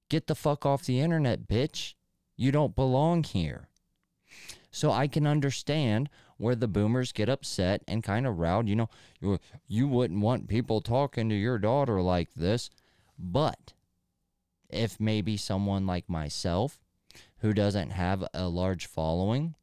Get 0.09 0.27
the 0.27 0.35
fuck 0.35 0.67
off 0.67 0.85
the 0.85 0.99
internet, 0.99 1.47
bitch. 1.47 1.95
You 2.37 2.51
don't 2.51 2.75
belong 2.75 3.23
here. 3.23 3.69
So 4.73 4.91
I 4.91 5.07
can 5.07 5.25
understand 5.25 6.11
where 6.37 6.57
the 6.57 6.67
boomers 6.67 7.13
get 7.13 7.29
upset 7.29 7.85
and 7.87 8.03
kind 8.03 8.27
of 8.27 8.41
riled. 8.41 8.67
You 8.67 8.75
know, 8.75 8.91
you, 9.21 9.39
you 9.69 9.87
wouldn't 9.87 10.21
want 10.21 10.49
people 10.49 10.81
talking 10.81 11.29
to 11.29 11.37
your 11.37 11.61
daughter 11.61 12.03
like 12.03 12.35
this. 12.35 12.71
But 13.17 13.73
if 14.69 14.99
maybe 14.99 15.37
someone 15.37 15.87
like 15.87 16.09
myself, 16.09 16.81
who 17.37 17.55
doesn't 17.55 17.91
have 17.91 18.25
a 18.35 18.49
large 18.49 18.87
following, 18.87 19.55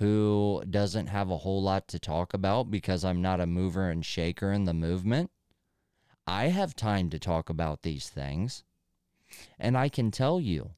who 0.00 0.62
doesn't 0.70 1.08
have 1.08 1.30
a 1.30 1.36
whole 1.36 1.62
lot 1.62 1.86
to 1.86 1.98
talk 1.98 2.32
about 2.32 2.70
because 2.70 3.04
I'm 3.04 3.20
not 3.20 3.38
a 3.38 3.46
mover 3.46 3.90
and 3.90 4.04
shaker 4.04 4.50
in 4.50 4.64
the 4.64 4.72
movement, 4.72 5.30
I 6.26 6.46
have 6.46 6.74
time 6.74 7.10
to 7.10 7.18
talk 7.18 7.50
about 7.50 7.82
these 7.82 8.08
things. 8.08 8.64
And 9.58 9.76
I 9.76 9.90
can 9.90 10.10
tell 10.10 10.40
you, 10.40 10.70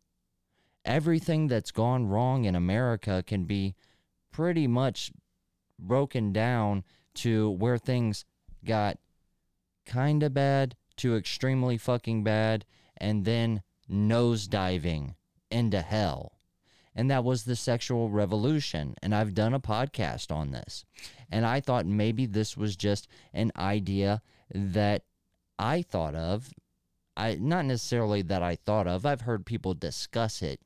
everything 0.85 1.47
that's 1.47 1.71
gone 1.71 2.09
wrong 2.09 2.47
in 2.47 2.57
America 2.57 3.23
can 3.25 3.45
be 3.45 3.77
pretty 4.33 4.67
much 4.67 5.13
broken 5.79 6.33
down 6.33 6.83
to 7.15 7.49
where 7.49 7.79
things 7.79 8.25
got 8.65 8.99
kind 9.87 10.25
of 10.25 10.35
bad 10.35 10.75
to 10.97 11.15
extremely 11.15 11.79
fucking 11.79 12.25
bad 12.25 12.65
and 12.97 13.25
then 13.25 13.63
nosediving 13.89 15.15
into 15.49 15.81
hell. 15.81 16.41
And 16.95 17.11
that 17.11 17.25
was 17.25 17.45
the 17.45 17.57
sexual 17.57 18.11
revolution. 18.11 18.95
And 19.03 19.15
I've 19.15 19.35
done 19.35 19.55
a 19.55 19.61
podcast 19.61 20.31
on 20.31 20.51
this. 20.51 20.85
And 21.31 21.47
I 21.47 21.61
thought 21.61 21.87
maybe 21.87 22.27
this 22.27 22.57
was 22.57 22.77
just 22.77 23.09
an 23.33 23.51
idea 23.57 24.21
that 24.55 25.05
I 25.59 25.83
thought 25.83 26.15
of. 26.15 26.53
I 27.17 27.37
not 27.41 27.65
necessarily 27.65 28.23
that 28.23 28.43
I 28.43 28.57
thought 28.57 28.87
of. 28.87 29.05
I've 29.07 29.23
heard 29.23 29.47
people 29.47 29.75
discuss 29.75 30.43
it, 30.43 30.61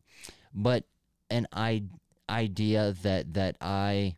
but 0.55 0.85
an 1.29 1.47
I, 1.53 1.85
idea 2.31 2.95
that 3.03 3.35
that 3.35 3.57
I 3.61 4.17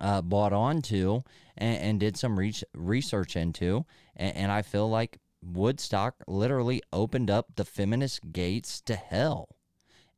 uh, 0.00 0.20
bought 0.20 0.52
onto 0.52 1.22
and, 1.56 1.78
and 1.78 2.00
did 2.00 2.16
some 2.16 2.38
re- 2.38 2.52
research 2.74 3.36
into, 3.36 3.86
and, 4.16 4.36
and 4.36 4.52
I 4.52 4.62
feel 4.62 4.88
like 4.88 5.18
Woodstock 5.42 6.16
literally 6.26 6.82
opened 6.92 7.30
up 7.30 7.56
the 7.56 7.64
feminist 7.64 8.32
gates 8.32 8.80
to 8.82 8.94
hell. 8.94 9.53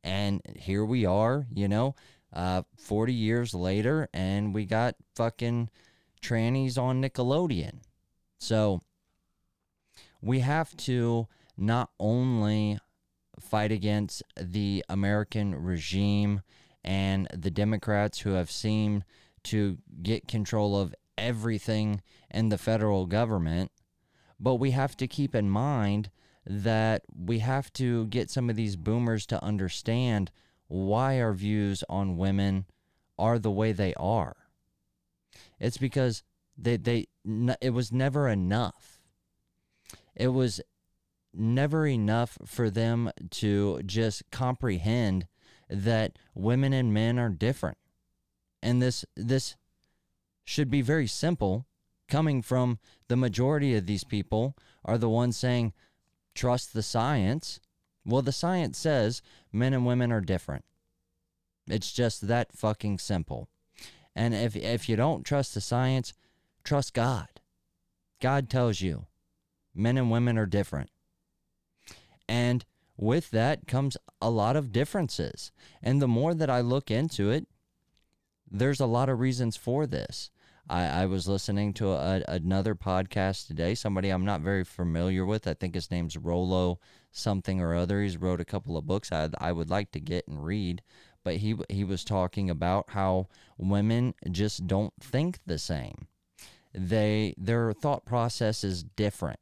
And 0.07 0.41
here 0.55 0.85
we 0.85 1.05
are, 1.05 1.45
you 1.53 1.67
know, 1.67 1.93
uh, 2.31 2.61
40 2.77 3.13
years 3.13 3.53
later, 3.53 4.07
and 4.13 4.55
we 4.55 4.65
got 4.65 4.95
fucking 5.15 5.69
trannies 6.21 6.77
on 6.77 7.01
Nickelodeon. 7.01 7.81
So 8.39 8.83
we 10.21 10.39
have 10.39 10.77
to 10.77 11.27
not 11.57 11.89
only 11.99 12.79
fight 13.37 13.73
against 13.73 14.23
the 14.39 14.85
American 14.87 15.53
regime 15.53 16.41
and 16.85 17.27
the 17.33 17.51
Democrats 17.51 18.19
who 18.19 18.31
have 18.31 18.49
seemed 18.49 19.03
to 19.43 19.77
get 20.01 20.29
control 20.29 20.79
of 20.79 20.95
everything 21.17 22.01
in 22.31 22.47
the 22.47 22.57
federal 22.57 23.07
government, 23.07 23.71
but 24.39 24.55
we 24.55 24.71
have 24.71 24.95
to 24.95 25.07
keep 25.07 25.35
in 25.35 25.49
mind 25.49 26.11
that 26.47 27.03
we 27.13 27.39
have 27.39 27.71
to 27.73 28.07
get 28.07 28.29
some 28.29 28.49
of 28.49 28.55
these 28.55 28.77
boomers 28.77 29.25
to 29.27 29.43
understand 29.43 30.31
why 30.67 31.19
our 31.19 31.33
views 31.33 31.83
on 31.89 32.17
women 32.17 32.65
are 33.19 33.37
the 33.37 33.51
way 33.51 33.71
they 33.73 33.93
are. 33.95 34.35
It's 35.59 35.77
because 35.77 36.23
they 36.57 36.77
they 36.77 37.07
it 37.61 37.71
was 37.71 37.91
never 37.91 38.29
enough. 38.29 38.99
It 40.15 40.29
was 40.29 40.61
never 41.33 41.85
enough 41.85 42.37
for 42.45 42.69
them 42.69 43.11
to 43.29 43.81
just 43.85 44.23
comprehend 44.31 45.27
that 45.69 46.17
women 46.33 46.73
and 46.73 46.93
men 46.93 47.19
are 47.19 47.29
different. 47.29 47.77
And 48.63 48.81
this 48.81 49.05
this 49.15 49.55
should 50.45 50.71
be 50.71 50.81
very 50.81 51.07
simple 51.07 51.65
coming 52.07 52.41
from 52.41 52.79
the 53.09 53.17
majority 53.17 53.75
of 53.75 53.85
these 53.85 54.05
people 54.05 54.55
are 54.85 54.97
the 54.97 55.09
ones 55.09 55.35
saying 55.37 55.73
trust 56.37 56.73
the 56.73 56.83
science. 56.83 57.59
Well, 58.05 58.21
the 58.21 58.31
science 58.31 58.77
says 58.77 59.21
men 59.51 59.73
and 59.73 59.85
women 59.85 60.11
are 60.11 60.21
different. 60.21 60.63
It's 61.67 61.91
just 61.91 62.27
that 62.27 62.53
fucking 62.53 62.99
simple. 62.99 63.49
And 64.15 64.33
if 64.33 64.55
if 64.55 64.87
you 64.87 64.95
don't 64.95 65.25
trust 65.25 65.53
the 65.53 65.61
science, 65.61 66.13
trust 66.63 66.93
God. 66.93 67.27
God 68.21 68.49
tells 68.49 68.81
you 68.81 69.07
men 69.75 69.97
and 69.97 70.09
women 70.09 70.37
are 70.37 70.45
different. 70.45 70.89
And 72.29 72.65
with 72.95 73.31
that 73.31 73.67
comes 73.67 73.97
a 74.21 74.29
lot 74.29 74.55
of 74.55 74.71
differences. 74.71 75.51
And 75.83 76.01
the 76.01 76.07
more 76.07 76.33
that 76.33 76.49
I 76.49 76.61
look 76.61 76.89
into 76.89 77.29
it, 77.29 77.47
there's 78.49 78.79
a 78.79 78.85
lot 78.85 79.09
of 79.09 79.19
reasons 79.19 79.55
for 79.55 79.85
this. 79.85 80.31
I, 80.69 80.85
I 80.85 81.05
was 81.05 81.27
listening 81.27 81.73
to 81.75 81.91
a, 81.91 82.23
another 82.27 82.75
podcast 82.75 83.47
today, 83.47 83.73
somebody 83.75 84.09
I'm 84.09 84.25
not 84.25 84.41
very 84.41 84.63
familiar 84.63 85.25
with. 85.25 85.47
I 85.47 85.53
think 85.53 85.75
his 85.75 85.89
name's 85.89 86.17
Rollo 86.17 86.79
something 87.11 87.61
or 87.61 87.75
other. 87.75 88.01
He's 88.01 88.17
wrote 88.17 88.41
a 88.41 88.45
couple 88.45 88.77
of 88.77 88.85
books 88.85 89.11
I, 89.11 89.29
I 89.37 89.51
would 89.51 89.69
like 89.69 89.91
to 89.91 89.99
get 89.99 90.27
and 90.27 90.43
read. 90.43 90.81
But 91.23 91.37
he, 91.37 91.55
he 91.69 91.83
was 91.83 92.03
talking 92.03 92.49
about 92.49 92.85
how 92.89 93.27
women 93.57 94.13
just 94.31 94.67
don't 94.67 94.93
think 94.99 95.39
the 95.45 95.57
same. 95.57 96.07
They 96.73 97.33
their 97.37 97.73
thought 97.73 98.05
process 98.05 98.63
is 98.63 98.83
different. 98.83 99.39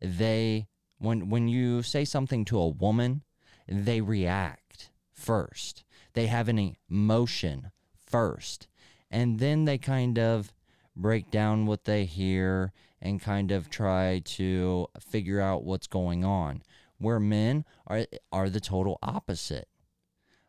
They 0.00 0.68
when 0.98 1.28
when 1.28 1.48
you 1.48 1.82
say 1.82 2.04
something 2.04 2.44
to 2.46 2.58
a 2.58 2.68
woman, 2.68 3.22
they 3.68 4.00
react 4.00 4.90
first. 5.12 5.84
They 6.12 6.26
have 6.26 6.48
an 6.48 6.76
emotion 6.88 7.72
first. 8.06 8.68
And 9.10 9.38
then 9.38 9.64
they 9.64 9.78
kind 9.78 10.18
of 10.18 10.52
break 10.94 11.30
down 11.30 11.66
what 11.66 11.84
they 11.84 12.04
hear 12.04 12.72
and 13.00 13.20
kind 13.20 13.50
of 13.50 13.70
try 13.70 14.20
to 14.24 14.86
figure 15.00 15.40
out 15.40 15.64
what's 15.64 15.86
going 15.86 16.24
on. 16.24 16.62
Where 16.98 17.20
men 17.20 17.64
are 17.86 18.06
are 18.30 18.50
the 18.50 18.60
total 18.60 18.98
opposite. 19.02 19.68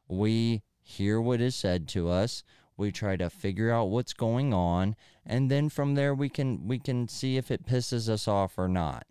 We 0.07 0.63
hear 0.83 1.21
what 1.21 1.39
is 1.39 1.55
said 1.55 1.87
to 1.89 2.09
us, 2.09 2.43
we 2.75 2.91
try 2.91 3.15
to 3.15 3.29
figure 3.29 3.71
out 3.71 3.89
what's 3.89 4.13
going 4.13 4.53
on, 4.53 4.95
and 5.25 5.49
then 5.49 5.69
from 5.69 5.95
there 5.95 6.13
we 6.13 6.27
can 6.27 6.67
we 6.67 6.79
can 6.79 7.07
see 7.07 7.37
if 7.37 7.51
it 7.51 7.65
pisses 7.65 8.09
us 8.09 8.27
off 8.27 8.57
or 8.57 8.67
not. 8.67 9.05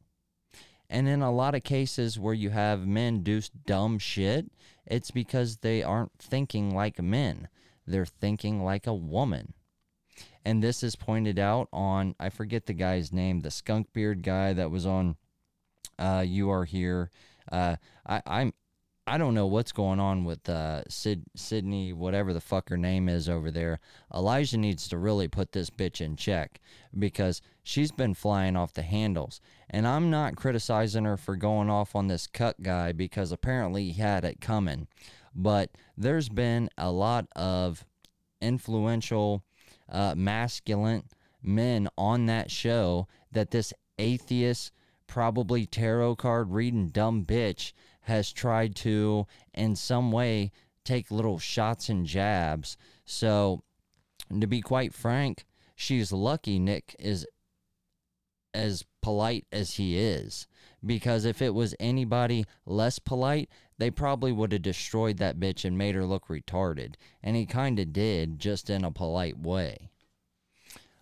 And 0.90 1.08
in 1.08 1.22
a 1.22 1.32
lot 1.32 1.54
of 1.54 1.62
cases 1.62 2.18
where 2.18 2.34
you 2.34 2.50
have 2.50 2.86
men 2.86 3.22
do 3.22 3.40
dumb 3.64 3.98
shit, 3.98 4.50
it's 4.84 5.12
because 5.12 5.58
they 5.58 5.82
aren't 5.84 6.18
thinking 6.18 6.74
like 6.74 7.00
men. 7.00 7.48
They're 7.86 8.06
thinking 8.06 8.62
like 8.64 8.86
a 8.86 8.94
woman. 8.94 9.54
And 10.44 10.62
this 10.62 10.82
is 10.82 10.96
pointed 10.96 11.38
out 11.38 11.68
on, 11.72 12.14
I 12.18 12.30
forget 12.30 12.66
the 12.66 12.72
guy's 12.72 13.12
name, 13.12 13.40
the 13.40 13.50
skunk 13.50 13.92
beard 13.92 14.22
guy 14.22 14.52
that 14.54 14.70
was 14.70 14.86
on 14.86 15.16
uh, 15.98 16.24
You 16.26 16.50
Are 16.50 16.64
Here. 16.64 17.10
Uh, 17.50 17.76
I, 18.06 18.22
I'm, 18.26 18.54
I 19.06 19.18
don't 19.18 19.34
know 19.34 19.46
what's 19.46 19.72
going 19.72 19.98
on 19.98 20.24
with 20.24 20.48
uh, 20.48 20.84
Sid, 20.88 21.24
Sydney, 21.34 21.92
whatever 21.92 22.32
the 22.32 22.40
fuck 22.40 22.68
her 22.68 22.76
name 22.76 23.08
is 23.08 23.28
over 23.28 23.50
there. 23.50 23.80
Elijah 24.14 24.56
needs 24.56 24.88
to 24.88 24.98
really 24.98 25.26
put 25.26 25.52
this 25.52 25.68
bitch 25.68 26.00
in 26.00 26.16
check 26.16 26.60
because 26.96 27.42
she's 27.62 27.90
been 27.90 28.14
flying 28.14 28.56
off 28.56 28.72
the 28.72 28.82
handles. 28.82 29.40
And 29.68 29.86
I'm 29.86 30.10
not 30.10 30.36
criticizing 30.36 31.06
her 31.06 31.16
for 31.16 31.34
going 31.34 31.68
off 31.68 31.96
on 31.96 32.06
this 32.06 32.26
cut 32.26 32.62
guy 32.62 32.92
because 32.92 33.32
apparently 33.32 33.90
he 33.90 34.00
had 34.00 34.24
it 34.24 34.40
coming. 34.40 34.86
But 35.34 35.70
there's 35.96 36.28
been 36.28 36.68
a 36.76 36.90
lot 36.90 37.26
of 37.36 37.84
influential, 38.40 39.44
uh, 39.88 40.14
masculine 40.16 41.04
men 41.42 41.88
on 41.96 42.26
that 42.26 42.50
show 42.50 43.06
that 43.32 43.50
this 43.50 43.72
atheist, 43.98 44.72
probably 45.06 45.66
tarot 45.66 46.16
card 46.16 46.52
reading 46.52 46.88
dumb 46.88 47.24
bitch 47.24 47.72
has 48.02 48.32
tried 48.32 48.74
to, 48.76 49.26
in 49.54 49.74
some 49.76 50.12
way, 50.12 50.50
take 50.84 51.10
little 51.10 51.38
shots 51.38 51.88
and 51.88 52.06
jabs. 52.06 52.76
So, 53.04 53.62
to 54.40 54.46
be 54.46 54.60
quite 54.60 54.94
frank, 54.94 55.44
she's 55.74 56.12
lucky 56.12 56.58
Nick 56.58 56.94
is 56.98 57.26
as 58.54 58.84
polite 59.02 59.46
as 59.52 59.74
he 59.74 59.98
is. 59.98 60.46
Because 60.84 61.24
if 61.24 61.42
it 61.42 61.54
was 61.54 61.74
anybody 61.78 62.44
less 62.64 62.98
polite, 62.98 63.50
they 63.80 63.90
probably 63.90 64.30
would 64.30 64.52
have 64.52 64.60
destroyed 64.60 65.16
that 65.16 65.40
bitch 65.40 65.64
and 65.64 65.78
made 65.78 65.94
her 65.94 66.04
look 66.04 66.28
retarded. 66.28 66.96
And 67.22 67.34
he 67.34 67.46
kind 67.46 67.78
of 67.78 67.94
did, 67.94 68.38
just 68.38 68.68
in 68.68 68.84
a 68.84 68.90
polite 68.90 69.38
way. 69.38 69.88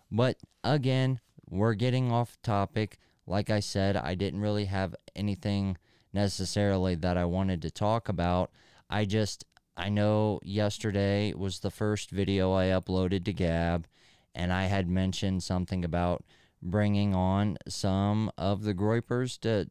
But 0.09 0.37
again, 0.63 1.19
we're 1.49 1.73
getting 1.73 2.09
off 2.09 2.37
topic. 2.41 2.97
Like 3.27 3.49
I 3.49 3.59
said, 3.59 3.97
I 3.97 4.15
didn't 4.15 4.39
really 4.39 4.65
have 4.65 4.95
anything 5.13 5.77
necessarily 6.13 6.95
that 6.95 7.17
I 7.17 7.25
wanted 7.25 7.61
to 7.63 7.69
talk 7.69 8.07
about. 8.07 8.49
I 8.89 9.03
just, 9.03 9.43
I 9.75 9.89
know 9.89 10.39
yesterday 10.41 11.33
was 11.33 11.59
the 11.59 11.71
first 11.71 12.11
video 12.11 12.53
I 12.53 12.67
uploaded 12.67 13.25
to 13.25 13.33
Gab, 13.33 13.87
and 14.33 14.53
I 14.53 14.67
had 14.67 14.87
mentioned 14.87 15.43
something 15.43 15.83
about 15.83 16.23
bringing 16.61 17.13
on 17.13 17.57
some 17.67 18.31
of 18.37 18.63
the 18.63 18.73
Groypers 18.73 19.37
to 19.41 19.67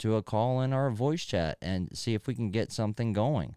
to 0.00 0.16
a 0.16 0.22
call 0.22 0.60
in 0.60 0.72
our 0.72 0.90
voice 0.90 1.24
chat 1.24 1.58
and 1.62 1.96
see 1.96 2.14
if 2.14 2.26
we 2.26 2.34
can 2.34 2.50
get 2.50 2.72
something 2.72 3.12
going. 3.12 3.54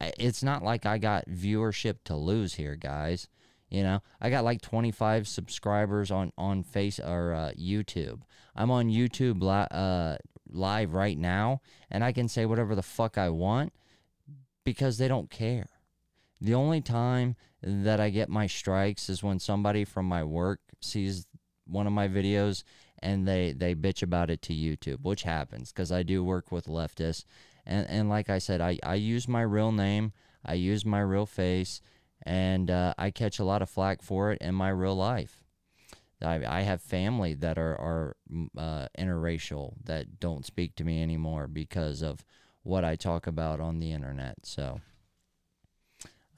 It's 0.00 0.42
not 0.42 0.62
like 0.62 0.84
I 0.84 0.98
got 0.98 1.28
viewership 1.28 1.96
to 2.04 2.16
lose 2.16 2.54
here, 2.54 2.76
guys. 2.76 3.28
You 3.70 3.82
know, 3.82 4.02
I 4.20 4.30
got 4.30 4.44
like 4.44 4.60
25 4.60 5.26
subscribers 5.26 6.10
on 6.10 6.32
on 6.36 6.62
Face 6.62 7.00
or 7.00 7.32
uh, 7.32 7.52
YouTube. 7.58 8.20
I'm 8.54 8.70
on 8.70 8.90
YouTube 8.90 9.40
li- 9.40 9.68
uh, 9.70 10.16
live 10.50 10.92
right 10.92 11.16
now, 11.16 11.62
and 11.90 12.04
I 12.04 12.12
can 12.12 12.28
say 12.28 12.44
whatever 12.44 12.74
the 12.74 12.82
fuck 12.82 13.16
I 13.16 13.30
want 13.30 13.72
because 14.64 14.98
they 14.98 15.08
don't 15.08 15.30
care. 15.30 15.68
The 16.40 16.54
only 16.54 16.80
time 16.80 17.36
that 17.62 18.00
I 18.00 18.10
get 18.10 18.28
my 18.28 18.46
strikes 18.46 19.08
is 19.08 19.22
when 19.22 19.38
somebody 19.38 19.84
from 19.84 20.06
my 20.06 20.24
work 20.24 20.60
sees 20.80 21.26
one 21.66 21.86
of 21.86 21.92
my 21.92 22.08
videos 22.08 22.64
and 23.02 23.26
they 23.26 23.52
they 23.52 23.74
bitch 23.74 24.02
about 24.02 24.30
it 24.30 24.42
to 24.42 24.54
YouTube, 24.54 25.02
which 25.02 25.22
happens 25.22 25.72
because 25.72 25.92
I 25.92 26.02
do 26.02 26.24
work 26.24 26.52
with 26.52 26.66
leftists, 26.66 27.24
and 27.66 27.88
and 27.88 28.08
like 28.08 28.30
I 28.30 28.38
said, 28.38 28.60
I 28.60 28.78
I 28.82 28.94
use 28.94 29.28
my 29.28 29.42
real 29.42 29.72
name, 29.72 30.12
I 30.44 30.54
use 30.54 30.84
my 30.84 31.00
real 31.00 31.26
face, 31.26 31.80
and 32.22 32.70
uh, 32.70 32.94
I 32.98 33.10
catch 33.10 33.38
a 33.38 33.44
lot 33.44 33.62
of 33.62 33.70
flack 33.70 34.02
for 34.02 34.32
it 34.32 34.40
in 34.40 34.54
my 34.54 34.68
real 34.68 34.94
life. 34.96 35.44
I 36.22 36.44
I 36.46 36.60
have 36.62 36.80
family 36.80 37.34
that 37.34 37.58
are 37.58 37.76
are 37.76 38.16
uh, 38.56 38.86
interracial 38.98 39.74
that 39.84 40.20
don't 40.20 40.46
speak 40.46 40.76
to 40.76 40.84
me 40.84 41.02
anymore 41.02 41.48
because 41.48 42.02
of 42.02 42.24
what 42.62 42.84
I 42.84 42.96
talk 42.96 43.26
about 43.26 43.60
on 43.60 43.80
the 43.80 43.92
internet. 43.92 44.36
So. 44.44 44.80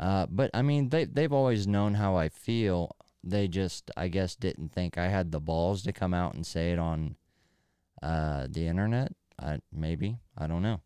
Uh, 0.00 0.26
but 0.28 0.50
I 0.52 0.62
mean, 0.62 0.88
they 0.88 1.04
they've 1.04 1.32
always 1.32 1.68
known 1.68 1.94
how 1.94 2.16
I 2.16 2.28
feel 2.28 2.96
they 3.24 3.48
just 3.48 3.90
I 3.96 4.08
guess 4.08 4.36
didn't 4.36 4.70
think 4.72 4.98
I 4.98 5.08
had 5.08 5.32
the 5.32 5.40
balls 5.40 5.82
to 5.84 5.92
come 5.92 6.14
out 6.14 6.34
and 6.34 6.46
say 6.46 6.72
it 6.72 6.78
on 6.78 7.16
uh, 8.02 8.46
the 8.50 8.66
internet. 8.66 9.12
I, 9.38 9.60
maybe 9.72 10.18
I 10.36 10.46
don't 10.46 10.62
know. 10.62 10.80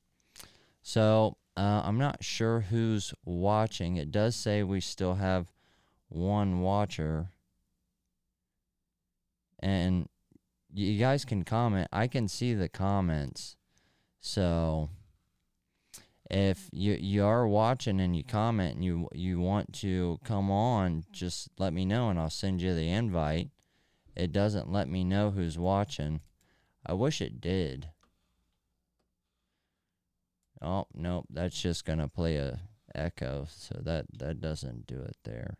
So 0.82 1.36
uh, 1.56 1.82
I'm 1.84 1.98
not 1.98 2.22
sure 2.22 2.60
who's 2.60 3.12
watching. 3.24 3.96
It 3.96 4.10
does 4.10 4.36
say 4.36 4.62
we 4.62 4.80
still 4.80 5.14
have 5.14 5.52
one 6.08 6.60
watcher, 6.60 7.30
and 9.58 10.08
you 10.72 10.98
guys 10.98 11.24
can 11.24 11.44
comment. 11.44 11.88
I 11.92 12.06
can 12.06 12.28
see 12.28 12.54
the 12.54 12.68
comments, 12.68 13.56
so 14.20 14.90
if 16.30 16.68
you 16.72 16.94
you 16.94 17.24
are 17.24 17.48
watching 17.48 18.00
and 18.00 18.14
you 18.14 18.22
comment 18.22 18.76
and 18.76 18.84
you 18.84 19.08
you 19.12 19.40
want 19.40 19.72
to 19.74 20.18
come 20.24 20.50
on, 20.50 21.04
just 21.10 21.48
let 21.58 21.72
me 21.72 21.84
know 21.84 22.10
and 22.10 22.18
I'll 22.18 22.30
send 22.30 22.60
you 22.60 22.74
the 22.74 22.90
invite. 22.90 23.50
It 24.14 24.32
doesn't 24.32 24.70
let 24.70 24.88
me 24.88 25.04
know 25.04 25.30
who's 25.30 25.58
watching. 25.58 26.20
I 26.84 26.92
wish 26.92 27.20
it 27.20 27.40
did. 27.40 27.90
Oh 30.60 30.86
nope, 30.94 31.26
that's 31.30 31.60
just 31.60 31.84
gonna 31.84 32.08
play 32.08 32.36
a 32.36 32.60
echo, 32.94 33.46
so 33.50 33.80
that 33.82 34.06
that 34.18 34.40
doesn't 34.40 34.86
do 34.86 35.00
it 35.00 35.16
there. 35.24 35.56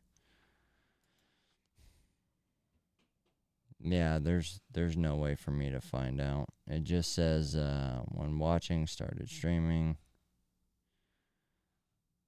Yeah, 3.81 4.19
there's 4.21 4.61
there's 4.73 4.97
no 4.97 5.15
way 5.15 5.35
for 5.35 5.53
me 5.53 5.71
to 5.71 5.81
find 5.81 6.21
out. 6.21 6.49
It 6.67 6.83
just 6.83 7.15
says 7.15 7.55
uh, 7.55 8.01
when 8.09 8.39
watching 8.39 8.87
started 8.87 9.29
streaming. 9.31 9.97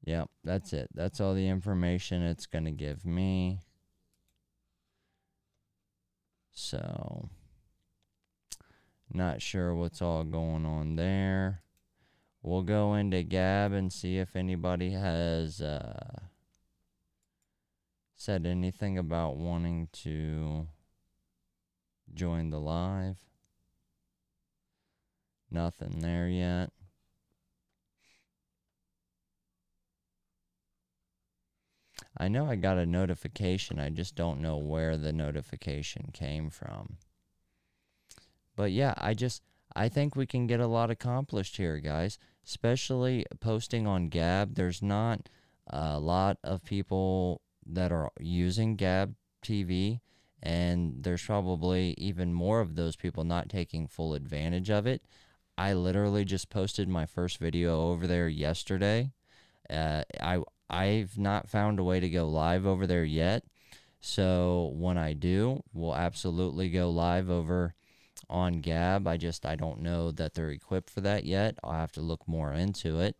Yep, 0.04 0.28
that's 0.44 0.72
it. 0.72 0.88
That's 0.94 1.20
all 1.20 1.34
the 1.34 1.48
information 1.48 2.22
it's 2.22 2.46
gonna 2.46 2.72
give 2.72 3.04
me. 3.04 3.60
So, 6.52 7.28
not 9.12 9.42
sure 9.42 9.74
what's 9.74 10.02
all 10.02 10.24
going 10.24 10.64
on 10.64 10.96
there. 10.96 11.62
We'll 12.42 12.62
go 12.62 12.94
into 12.94 13.22
Gab 13.22 13.72
and 13.72 13.92
see 13.92 14.18
if 14.18 14.34
anybody 14.34 14.92
has 14.92 15.60
uh, 15.60 16.20
said 18.16 18.46
anything 18.46 18.96
about 18.96 19.36
wanting 19.36 19.88
to 20.04 20.66
join 22.14 22.50
the 22.50 22.60
live. 22.60 23.18
Nothing 25.50 25.98
there 26.00 26.28
yet. 26.28 26.70
I 32.16 32.28
know 32.28 32.46
I 32.46 32.56
got 32.56 32.78
a 32.78 32.86
notification. 32.86 33.78
I 33.78 33.90
just 33.90 34.14
don't 34.14 34.40
know 34.40 34.56
where 34.56 34.96
the 34.96 35.12
notification 35.12 36.10
came 36.12 36.50
from. 36.50 36.96
But 38.56 38.72
yeah, 38.72 38.94
I 38.96 39.14
just 39.14 39.42
I 39.74 39.88
think 39.88 40.16
we 40.16 40.26
can 40.26 40.46
get 40.46 40.60
a 40.60 40.66
lot 40.66 40.90
accomplished 40.90 41.56
here, 41.56 41.78
guys. 41.78 42.18
Especially 42.44 43.24
posting 43.40 43.86
on 43.86 44.08
Gab. 44.08 44.54
There's 44.54 44.82
not 44.82 45.28
a 45.68 46.00
lot 46.00 46.38
of 46.42 46.64
people 46.64 47.42
that 47.66 47.92
are 47.92 48.10
using 48.18 48.76
Gab 48.76 49.14
TV, 49.44 50.00
and 50.42 51.04
there's 51.04 51.24
probably 51.24 51.94
even 51.96 52.32
more 52.32 52.60
of 52.60 52.74
those 52.74 52.96
people 52.96 53.24
not 53.24 53.48
taking 53.48 53.86
full 53.86 54.14
advantage 54.14 54.70
of 54.70 54.86
it. 54.86 55.02
I 55.56 55.74
literally 55.74 56.24
just 56.24 56.50
posted 56.50 56.88
my 56.88 57.06
first 57.06 57.38
video 57.38 57.90
over 57.90 58.06
there 58.06 58.28
yesterday. 58.28 59.12
Uh, 59.68 60.02
I 60.20 60.42
I've 60.70 61.18
not 61.18 61.48
found 61.48 61.78
a 61.78 61.84
way 61.84 62.00
to 62.00 62.08
go 62.08 62.28
live 62.28 62.66
over 62.66 62.86
there 62.86 63.04
yet. 63.04 63.44
So 64.00 64.72
when 64.74 64.96
I 64.96 65.12
do, 65.12 65.62
we'll 65.74 65.94
absolutely 65.94 66.70
go 66.70 66.90
live 66.90 67.28
over 67.28 67.74
on 68.28 68.60
Gab. 68.60 69.06
I 69.06 69.16
just 69.16 69.44
I 69.44 69.56
don't 69.56 69.82
know 69.82 70.10
that 70.12 70.34
they're 70.34 70.50
equipped 70.50 70.88
for 70.88 71.00
that 71.02 71.24
yet. 71.24 71.58
I'll 71.62 71.72
have 71.72 71.92
to 71.92 72.00
look 72.00 72.26
more 72.26 72.52
into 72.52 73.00
it. 73.00 73.16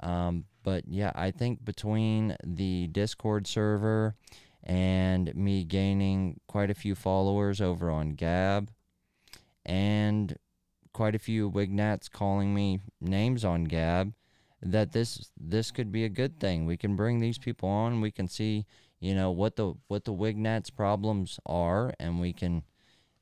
Um, 0.00 0.44
but 0.62 0.84
yeah, 0.86 1.12
I 1.14 1.30
think 1.30 1.64
between 1.64 2.36
the 2.44 2.88
Discord 2.88 3.46
server 3.46 4.14
and 4.62 5.34
me 5.34 5.64
gaining 5.64 6.40
quite 6.46 6.70
a 6.70 6.74
few 6.74 6.94
followers 6.94 7.60
over 7.60 7.90
on 7.90 8.10
Gab 8.10 8.70
and 9.64 10.36
quite 10.92 11.14
a 11.14 11.18
few 11.18 11.48
Wignats 11.48 12.08
calling 12.08 12.54
me 12.54 12.80
names 13.00 13.44
on 13.44 13.64
Gab 13.64 14.12
that 14.62 14.92
this 14.92 15.30
this 15.36 15.70
could 15.70 15.92
be 15.92 16.04
a 16.04 16.08
good 16.08 16.40
thing. 16.40 16.66
We 16.66 16.76
can 16.76 16.96
bring 16.96 17.20
these 17.20 17.38
people 17.38 17.68
on, 17.68 18.00
we 18.00 18.10
can 18.10 18.28
see, 18.28 18.66
you 19.00 19.14
know, 19.14 19.30
what 19.30 19.56
the 19.56 19.74
what 19.86 20.04
the 20.04 20.12
Wignats 20.12 20.70
problems 20.70 21.38
are 21.46 21.92
and 21.98 22.20
we 22.20 22.32
can 22.32 22.64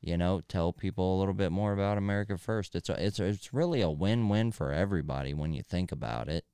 you 0.06 0.16
know, 0.16 0.40
tell 0.46 0.72
people 0.72 1.16
a 1.16 1.18
little 1.18 1.34
bit 1.34 1.50
more 1.50 1.72
about 1.72 1.98
America 1.98 2.38
First. 2.38 2.76
It's 2.76 2.88
a, 2.88 3.04
it's 3.04 3.18
a, 3.18 3.24
it's 3.24 3.52
really 3.52 3.80
a 3.80 3.90
win-win 3.90 4.52
for 4.52 4.72
everybody 4.72 5.34
when 5.34 5.52
you 5.52 5.62
think 5.62 5.90
about 5.90 6.28
it. 6.28 6.44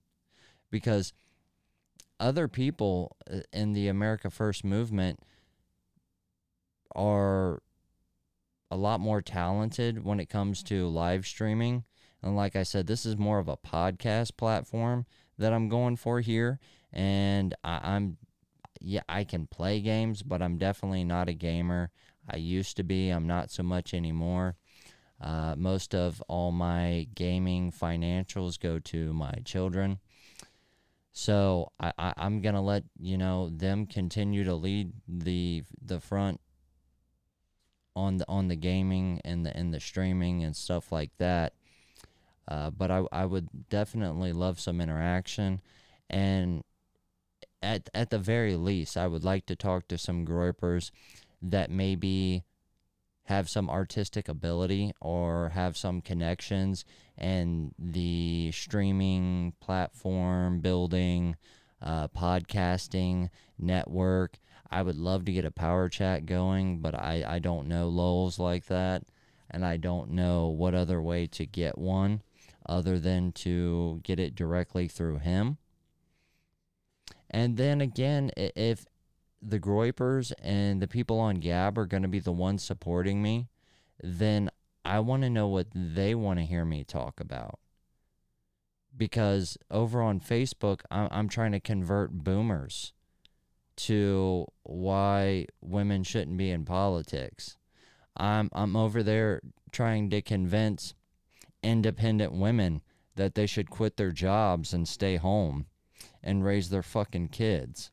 Because 0.71 1.13
other 2.19 2.49
people 2.49 3.17
uh, 3.31 3.41
in 3.53 3.75
the 3.75 3.89
America 3.89 4.31
First 4.31 4.65
movement 4.65 5.21
are 6.95 7.63
a 8.71 8.77
lot 8.77 9.01
more 9.01 9.21
talented 9.21 10.03
when 10.03 10.19
it 10.19 10.31
comes 10.31 10.63
to 10.65 10.89
live 10.89 11.27
streaming. 11.27 11.85
And 12.23 12.37
like 12.37 12.57
I 12.57 12.63
said, 12.63 12.87
this 12.87 13.05
is 13.05 13.17
more 13.17 13.39
of 13.39 13.49
a 13.49 13.57
podcast 13.57 14.37
platform 14.37 15.07
that 15.39 15.53
I'm 15.53 15.69
going 15.69 15.97
for 15.97 16.21
here. 16.21 16.61
And 16.93 17.55
I, 17.65 17.97
am 17.97 18.17
yeah, 18.81 19.03
I 19.09 19.25
can 19.25 19.47
play 19.47 19.81
games, 19.81 20.23
but 20.23 20.43
I'm 20.43 20.59
definitely 20.59 21.05
not 21.05 21.29
a 21.29 21.35
gamer. 21.35 21.91
I 22.29 22.37
used 22.37 22.77
to 22.77 22.85
be, 22.85 23.11
I'm 23.11 23.27
not 23.27 23.51
so 23.51 23.63
much 23.63 23.95
anymore. 23.95 24.57
Uh, 25.21 25.55
most 25.57 25.95
of 25.95 26.23
all 26.29 26.51
my 26.51 27.07
gaming 27.15 27.71
financials 27.71 28.59
go 28.59 28.79
to 28.81 29.13
my 29.13 29.33
children. 29.45 29.99
So 31.13 31.71
I, 31.79 31.93
I, 31.97 32.15
I'm 32.17 32.41
gonna 32.41 32.63
let 32.63 32.85
you 32.99 33.19
know 33.19 33.51
them 33.51 33.87
continue 33.87 34.45
to 34.45 34.55
lead 34.55 34.93
the 35.07 35.63
the 35.81 36.01
front 36.01 36.41
on 37.95 38.17
the 38.17 38.25
on 38.29 38.49
the 38.49 38.57
gaming 38.57 39.21
and 39.25 39.45
the 39.45 39.57
and 39.57 39.73
the 39.73 39.79
streaming 39.79 40.43
and 40.43 40.57
stuff 40.57 40.91
like 40.91 41.11
that. 41.19 41.53
Uh, 42.49 42.71
but 42.71 42.91
I 42.91 43.05
I 43.13 43.25
would 43.25 43.49
definitely 43.69 44.33
love 44.33 44.61
some 44.61 44.81
interaction, 44.81 45.61
and 46.11 46.65
at 47.63 47.89
at 47.95 48.11
the 48.11 48.19
very 48.19 48.57
least, 48.57 48.97
I 48.97 49.07
would 49.07 49.25
like 49.25 49.47
to 49.47 49.57
talk 49.57 49.89
to 49.89 49.99
some 49.99 50.27
groypers 50.27 50.91
that 51.41 51.71
maybe 51.71 52.45
have 53.25 53.49
some 53.49 53.71
artistic 53.71 54.29
ability 54.29 54.93
or 55.01 55.51
have 55.51 55.77
some 55.77 56.01
connections 56.01 56.85
and 57.17 57.73
the 57.79 58.51
streaming 58.53 59.53
platform 59.61 60.61
building 60.61 61.37
uh, 61.81 62.09
podcasting 62.09 63.31
network. 63.59 64.39
I 64.71 64.83
would 64.83 64.97
love 64.97 65.25
to 65.27 65.33
get 65.33 65.45
a 65.45 65.51
power 65.51 65.89
chat 65.89 66.27
going 66.27 66.81
but 66.81 66.95
i, 66.95 67.25
I 67.27 67.39
don't 67.39 67.69
know 67.69 67.89
lols 67.89 68.39
like 68.39 68.67
that. 68.67 69.05
And 69.51 69.65
i 69.65 69.77
don't 69.77 70.11
know 70.11 70.49
what 70.49 70.75
other 70.75 71.01
way 71.01 71.27
to 71.29 71.47
get 71.47 71.79
one 71.79 72.23
other 72.67 72.99
than 72.99 73.33
to 73.33 74.01
get 74.03 74.19
it 74.19 74.35
directly 74.35 74.89
through 74.89 75.19
him 75.19 75.59
and 77.31 77.57
then 77.57 77.81
again 77.81 78.31
if 78.37 78.87
the 79.43 79.59
Groypers 79.59 80.33
and 80.41 80.81
the 80.81 80.87
people 80.87 81.19
on 81.19 81.37
Gab 81.37 81.77
are 81.77 81.87
going 81.87 82.05
to 82.05 82.09
be 82.09 82.21
the 82.21 82.33
ones 82.33 82.63
supporting 82.63 83.21
me, 83.21 83.49
then 84.01 84.51
I 84.85 85.01
want 85.01 85.23
to 85.23 85.31
know 85.31 85.49
what 85.49 85.67
they 85.75 86.15
want 86.15 86.39
to 86.39 86.45
hear 86.45 86.65
me 86.65 86.85
talk 86.85 87.19
about. 87.19 87.59
Because 88.97 89.59
over 89.71 90.01
on 90.01 90.21
Facebook, 90.21 90.83
I'm, 90.91 91.29
trying 91.29 91.53
to 91.53 91.61
convert 91.61 92.13
boomers 92.13 92.93
to 93.77 94.47
why 94.65 95.47
women 95.61 96.03
shouldn't 96.03 96.37
be 96.37 96.51
in 96.51 96.65
politics. 96.65 97.57
I'm 98.15 98.51
I'm 98.53 98.77
over 98.77 99.03
there 99.03 99.41
trying 99.71 100.11
to 100.11 100.21
convince 100.21 100.93
independent 101.63 102.33
women 102.33 102.83
that 103.17 103.35
they 103.35 103.47
should 103.47 103.71
quit 103.71 103.97
their 103.97 104.11
jobs 104.11 104.73
and 104.73 104.89
stay 104.89 105.17
home 105.17 105.67
and 106.23 106.45
raise 106.45 106.71
their 106.71 106.83
fucking 106.83 107.29
kids. 107.29 107.91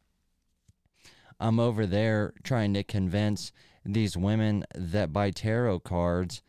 I'm 1.40 1.60
over 1.60 1.86
there 1.86 2.34
trying 2.44 2.74
to 2.74 2.84
convince 2.84 3.52
these 3.86 4.18
women 4.18 4.66
that 4.76 5.14
buy 5.14 5.32
tarot 5.32 5.80
cards 5.80 6.42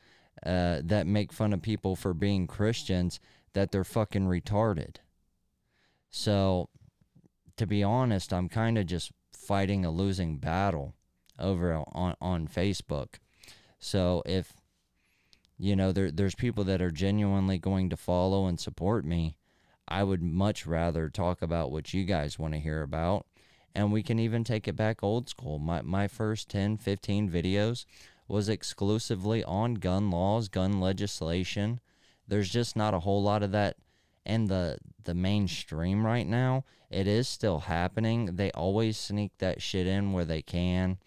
uh, 0.45 0.81
that 0.83 1.07
make 1.07 1.33
fun 1.33 1.53
of 1.53 1.62
people 1.62 1.97
for 1.97 2.14
being 2.14 2.47
Christians 2.47 3.21
that 3.53 3.71
they're 3.71 3.85
fucking 3.85 4.27
retarded. 4.27 4.97
So, 6.11 6.71
to 7.57 7.66
be 7.66 7.83
honest, 7.83 8.33
I'm 8.33 8.49
kind 8.49 8.79
of 8.79 8.87
just 8.87 9.12
fighting 9.33 9.85
a 9.85 9.91
losing 9.91 10.39
battle 10.39 10.95
over 11.39 11.75
on, 11.93 12.14
on 12.21 12.49
Facebook. 12.49 13.16
So, 13.79 14.23
if 14.27 14.55
you 15.61 15.77
know 15.77 15.93
there 15.93 16.11
there's 16.11 16.35
people 16.35 16.65
that 16.65 16.83
are 16.83 16.91
genuinely 16.91 17.59
going 17.59 17.91
to 17.91 17.97
follow 17.97 18.47
and 18.47 18.59
support 18.59 19.05
me, 19.05 19.37
I 19.87 20.05
would 20.05 20.23
much 20.23 20.67
rather 20.67 21.09
talk 21.09 21.43
about 21.43 21.71
what 21.71 21.95
you 21.95 22.05
guys 22.05 22.39
want 22.39 22.55
to 22.55 22.61
hear 22.61 22.83
about 22.83 23.27
and 23.75 23.93
we 23.93 24.03
can 24.03 24.19
even 24.19 24.45
take 24.45 24.67
it 24.67 24.77
back 24.77 25.03
old 25.03 25.29
school. 25.29 25.59
My, 25.59 25.83
my 25.83 26.09
first 26.09 26.49
10, 26.49 26.79
15 26.79 27.31
videos 27.31 27.85
was 28.29 28.49
exclusively 28.49 29.45
on 29.45 29.75
gun 29.75 30.11
laws, 30.11 30.49
gun 30.49 30.81
legislation. 30.81 31.81
There's 32.27 32.51
just 32.51 32.77
not 32.77 32.95
a 32.95 33.01
whole 33.01 33.23
lot 33.23 33.43
of 33.43 33.53
that 33.53 33.77
in 34.25 34.47
the, 34.47 34.79
the 35.05 35.15
mainstream 35.15 36.05
right 36.05 36.27
now. 36.27 36.65
It 36.91 37.07
is 37.07 37.29
still 37.29 37.61
happening. 37.61 38.37
They 38.37 38.51
always 38.53 38.97
sneak 38.97 39.33
that 39.39 39.63
shit 39.63 39.87
in 39.87 40.13
where 40.13 40.25
they 40.25 40.43
can. 40.43 40.99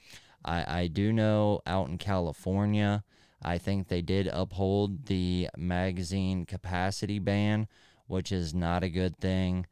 I, 0.46 0.82
I 0.82 0.88
do 0.88 1.14
know 1.14 1.62
out 1.66 1.90
in 1.90 1.98
California, 1.98 3.04
I 3.44 3.58
think 3.58 3.88
they 3.88 4.02
did 4.02 4.28
uphold 4.28 5.06
the 5.08 5.50
magazine 5.58 6.46
capacity 6.46 7.20
ban, 7.20 7.68
which 8.08 8.32
is 8.32 8.54
not 8.54 8.84
a 8.84 8.90
good 8.90 9.18
thing. 9.18 9.66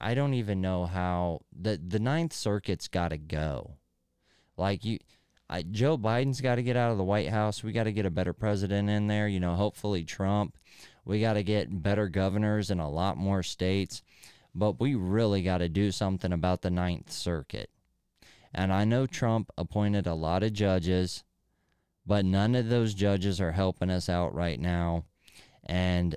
I 0.00 0.14
don't 0.14 0.34
even 0.34 0.60
know 0.60 0.86
how 0.86 1.40
the 1.52 1.80
the 1.82 2.00
Ninth 2.00 2.32
Circuit's 2.32 2.88
got 2.88 3.08
to 3.08 3.18
go. 3.18 3.76
Like 4.56 4.84
you, 4.84 4.98
I, 5.48 5.62
Joe 5.62 5.98
Biden's 5.98 6.40
got 6.40 6.56
to 6.56 6.62
get 6.62 6.76
out 6.76 6.92
of 6.92 6.98
the 6.98 7.04
White 7.04 7.28
House. 7.28 7.62
We 7.62 7.72
got 7.72 7.84
to 7.84 7.92
get 7.92 8.06
a 8.06 8.10
better 8.10 8.32
president 8.32 8.88
in 8.88 9.06
there. 9.06 9.28
You 9.28 9.40
know, 9.40 9.54
hopefully 9.54 10.04
Trump. 10.04 10.56
We 11.04 11.20
got 11.20 11.34
to 11.34 11.42
get 11.42 11.82
better 11.82 12.08
governors 12.08 12.70
in 12.70 12.78
a 12.78 12.90
lot 12.90 13.16
more 13.16 13.42
states. 13.42 14.02
But 14.54 14.80
we 14.80 14.94
really 14.94 15.42
got 15.42 15.58
to 15.58 15.68
do 15.68 15.92
something 15.92 16.32
about 16.32 16.62
the 16.62 16.70
Ninth 16.70 17.10
Circuit. 17.10 17.70
And 18.52 18.72
I 18.72 18.84
know 18.84 19.06
Trump 19.06 19.50
appointed 19.56 20.06
a 20.06 20.14
lot 20.14 20.42
of 20.42 20.52
judges, 20.52 21.24
but 22.10 22.24
none 22.24 22.56
of 22.56 22.68
those 22.68 22.92
judges 22.92 23.40
are 23.40 23.52
helping 23.52 23.88
us 23.88 24.08
out 24.08 24.34
right 24.34 24.58
now. 24.58 25.04
And 25.64 26.16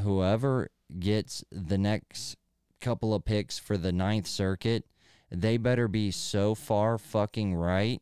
whoever 0.00 0.70
gets 0.98 1.44
the 1.52 1.76
next 1.76 2.36
couple 2.80 3.12
of 3.12 3.26
picks 3.26 3.58
for 3.58 3.76
the 3.76 3.92
Ninth 3.92 4.26
Circuit, 4.26 4.86
they 5.30 5.58
better 5.58 5.88
be 5.88 6.10
so 6.10 6.54
far 6.54 6.96
fucking 6.96 7.54
right 7.54 8.00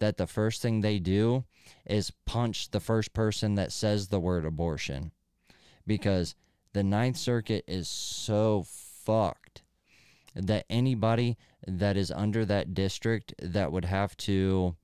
that 0.00 0.18
the 0.18 0.26
first 0.26 0.60
thing 0.60 0.82
they 0.82 0.98
do 0.98 1.44
is 1.86 2.12
punch 2.26 2.70
the 2.70 2.80
first 2.80 3.14
person 3.14 3.54
that 3.54 3.72
says 3.72 4.08
the 4.08 4.20
word 4.20 4.44
abortion. 4.44 5.12
Because 5.86 6.34
the 6.74 6.84
Ninth 6.84 7.16
Circuit 7.16 7.64
is 7.66 7.88
so 7.88 8.66
fucked 8.66 9.62
that 10.34 10.66
anybody 10.68 11.38
that 11.66 11.96
is 11.96 12.10
under 12.10 12.44
that 12.44 12.74
district 12.74 13.32
that 13.40 13.72
would 13.72 13.86
have 13.86 14.14
to 14.18 14.76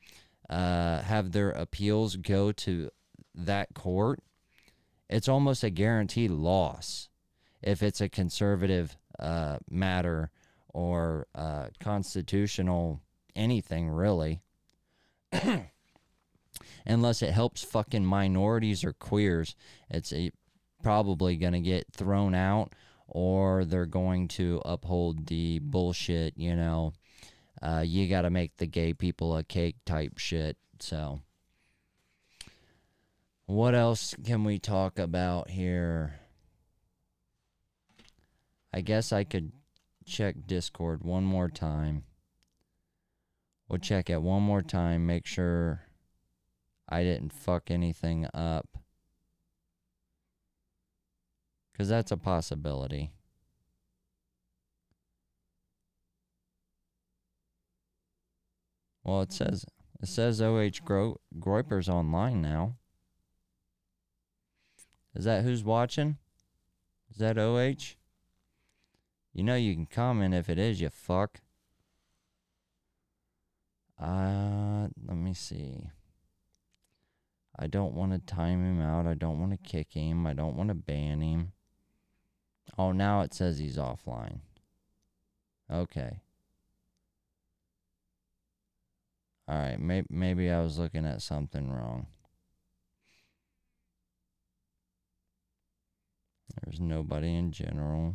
uh, 0.53 1.03
have 1.03 1.33
their 1.33 1.51
appeals 1.51 2.17
go 2.17 2.53
to 2.53 2.91
that 3.35 3.73
court, 3.75 4.21
it's 5.09 5.29
almost 5.29 5.65
a 5.65 5.71
guaranteed 5.71 6.31
loss 6.31 7.09
if 7.63 7.83
it's 7.83 8.03
a 8.03 8.09
conservative 8.09 8.99
uh, 9.19 9.59
matter 9.71 10.31
or 10.69 11.27
uh, 11.35 11.69
constitutional 11.81 13.01
anything 13.35 13.89
really. 13.89 14.43
Unless 16.87 17.23
it 17.23 17.31
helps 17.31 17.65
fucking 17.65 18.05
minorities 18.05 18.85
or 18.85 18.93
queers, 18.93 19.57
it's 19.89 20.13
a, 20.13 20.33
probably 20.83 21.37
going 21.37 21.55
to 21.55 21.61
get 21.61 21.87
thrown 21.93 22.35
out 22.35 22.75
or 23.07 23.65
they're 23.65 23.87
going 23.87 24.29
to 24.29 24.61
uphold 24.67 25.29
the 25.29 25.61
bullshit, 25.61 26.37
you 26.37 26.55
know, 26.55 26.93
uh, 27.63 27.85
you 27.87 28.09
got 28.09 28.23
to 28.23 28.31
make 28.31 28.57
the 28.57 28.67
gay 28.67 28.93
people 28.93 29.37
a 29.37 29.45
cake 29.45 29.77
type 29.87 30.19
shit. 30.19 30.57
So, 30.81 31.21
what 33.47 33.75
else 33.75 34.15
can 34.25 34.45
we 34.45 34.59
talk 34.59 34.99
about 34.99 35.51
here? 35.51 36.19
I 38.75 38.81
guess 38.81 39.13
I 39.13 39.25
could 39.25 39.53
check 40.05 40.35
Discord 40.47 41.05
one 41.05 41.25
more 41.25 41.49
time. 41.49 42.05
We'll 43.69 43.79
check 43.79 44.11
it 44.11 44.21
one 44.21 44.43
more 44.43 44.63
time, 44.63 45.07
make 45.07 45.27
sure 45.27 45.83
I 46.89 47.03
didn't 47.03 47.33
fuck 47.33 47.71
anything 47.71 48.27
up. 48.35 48.69
Because 51.73 51.89
that's 51.89 52.13
a 52.13 52.17
possibility. 52.17 53.13
Well, 59.05 59.23
it 59.23 59.33
says 59.33 59.65
it 60.01 60.09
says 60.09 60.41
OH 60.41 60.85
Gro- 60.85 61.21
Groiper's 61.39 61.89
online 61.89 62.41
now. 62.41 62.77
Is 65.15 65.25
that 65.25 65.45
who's 65.45 65.63
watching? 65.63 66.19
Is 67.11 67.19
that 67.19 67.39
OH? 67.39 67.97
You 69.33 69.45
know 69.45 69.55
you 69.55 69.75
can 69.75 69.87
comment 69.87 70.35
if 70.35 70.49
it 70.49 70.59
is, 70.59 70.81
you 70.81 70.89
fuck. 70.91 71.41
Uh, 74.01 74.89
let 75.07 75.17
me 75.17 75.35
see. 75.35 75.91
I 77.59 77.67
don't 77.67 77.95
want 77.95 78.13
to 78.13 78.19
time 78.19 78.65
him 78.65 78.81
out. 78.81 79.07
I 79.07 79.15
don't 79.15 79.39
want 79.39 79.53
to 79.53 79.59
kick 79.59 79.93
him. 79.93 80.27
I 80.27 80.33
don't 80.33 80.57
want 80.57 80.69
to 80.69 80.75
ban 80.75 81.21
him. 81.21 81.53
Oh, 82.79 82.93
now 82.93 83.21
it 83.21 83.35
says 83.35 83.59
he's 83.59 83.77
offline. 83.77 84.41
Okay. 85.71 86.23
All 89.53 89.59
right, 89.59 89.79
may- 89.79 90.07
maybe 90.09 90.51
I 90.51 90.63
was 90.63 90.79
looking 90.79 91.05
at 91.05 91.21
something 91.21 91.71
wrong. 91.71 92.07
There's 96.65 96.81
nobody 96.81 97.35
in 97.37 97.53
general. 97.53 98.15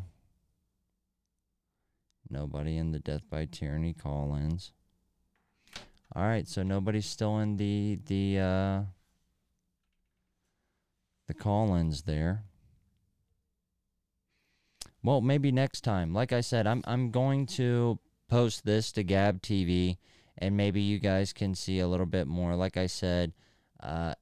Nobody 2.27 2.77
in 2.77 2.91
the 2.91 2.97
death 2.97 3.21
by 3.29 3.45
tyranny 3.45 3.93
call-ins. 3.93 4.71
All 6.15 6.23
right, 6.23 6.47
so 6.47 6.63
nobody's 6.63 7.05
still 7.05 7.37
in 7.37 7.57
the 7.57 7.99
the 8.07 8.39
uh 8.39 8.81
the 11.27 11.35
call-ins 11.35 12.01
there. 12.01 12.45
Well, 15.03 15.21
maybe 15.21 15.51
next 15.51 15.81
time. 15.81 16.15
Like 16.15 16.33
I 16.33 16.41
said, 16.41 16.65
I'm 16.65 16.81
I'm 16.85 17.11
going 17.11 17.45
to 17.57 17.99
post 18.27 18.65
this 18.65 18.91
to 18.93 19.03
Gab 19.03 19.43
TV 19.43 19.97
and 20.37 20.55
maybe 20.57 20.81
you 20.81 20.99
guys 20.99 21.33
can 21.33 21.55
see 21.55 21.79
a 21.79 21.87
little 21.87 22.05
bit 22.05 22.27
more. 22.27 22.55
Like 22.55 22.77
I 22.77 22.87
said, 22.87 23.33
uh 23.81 24.13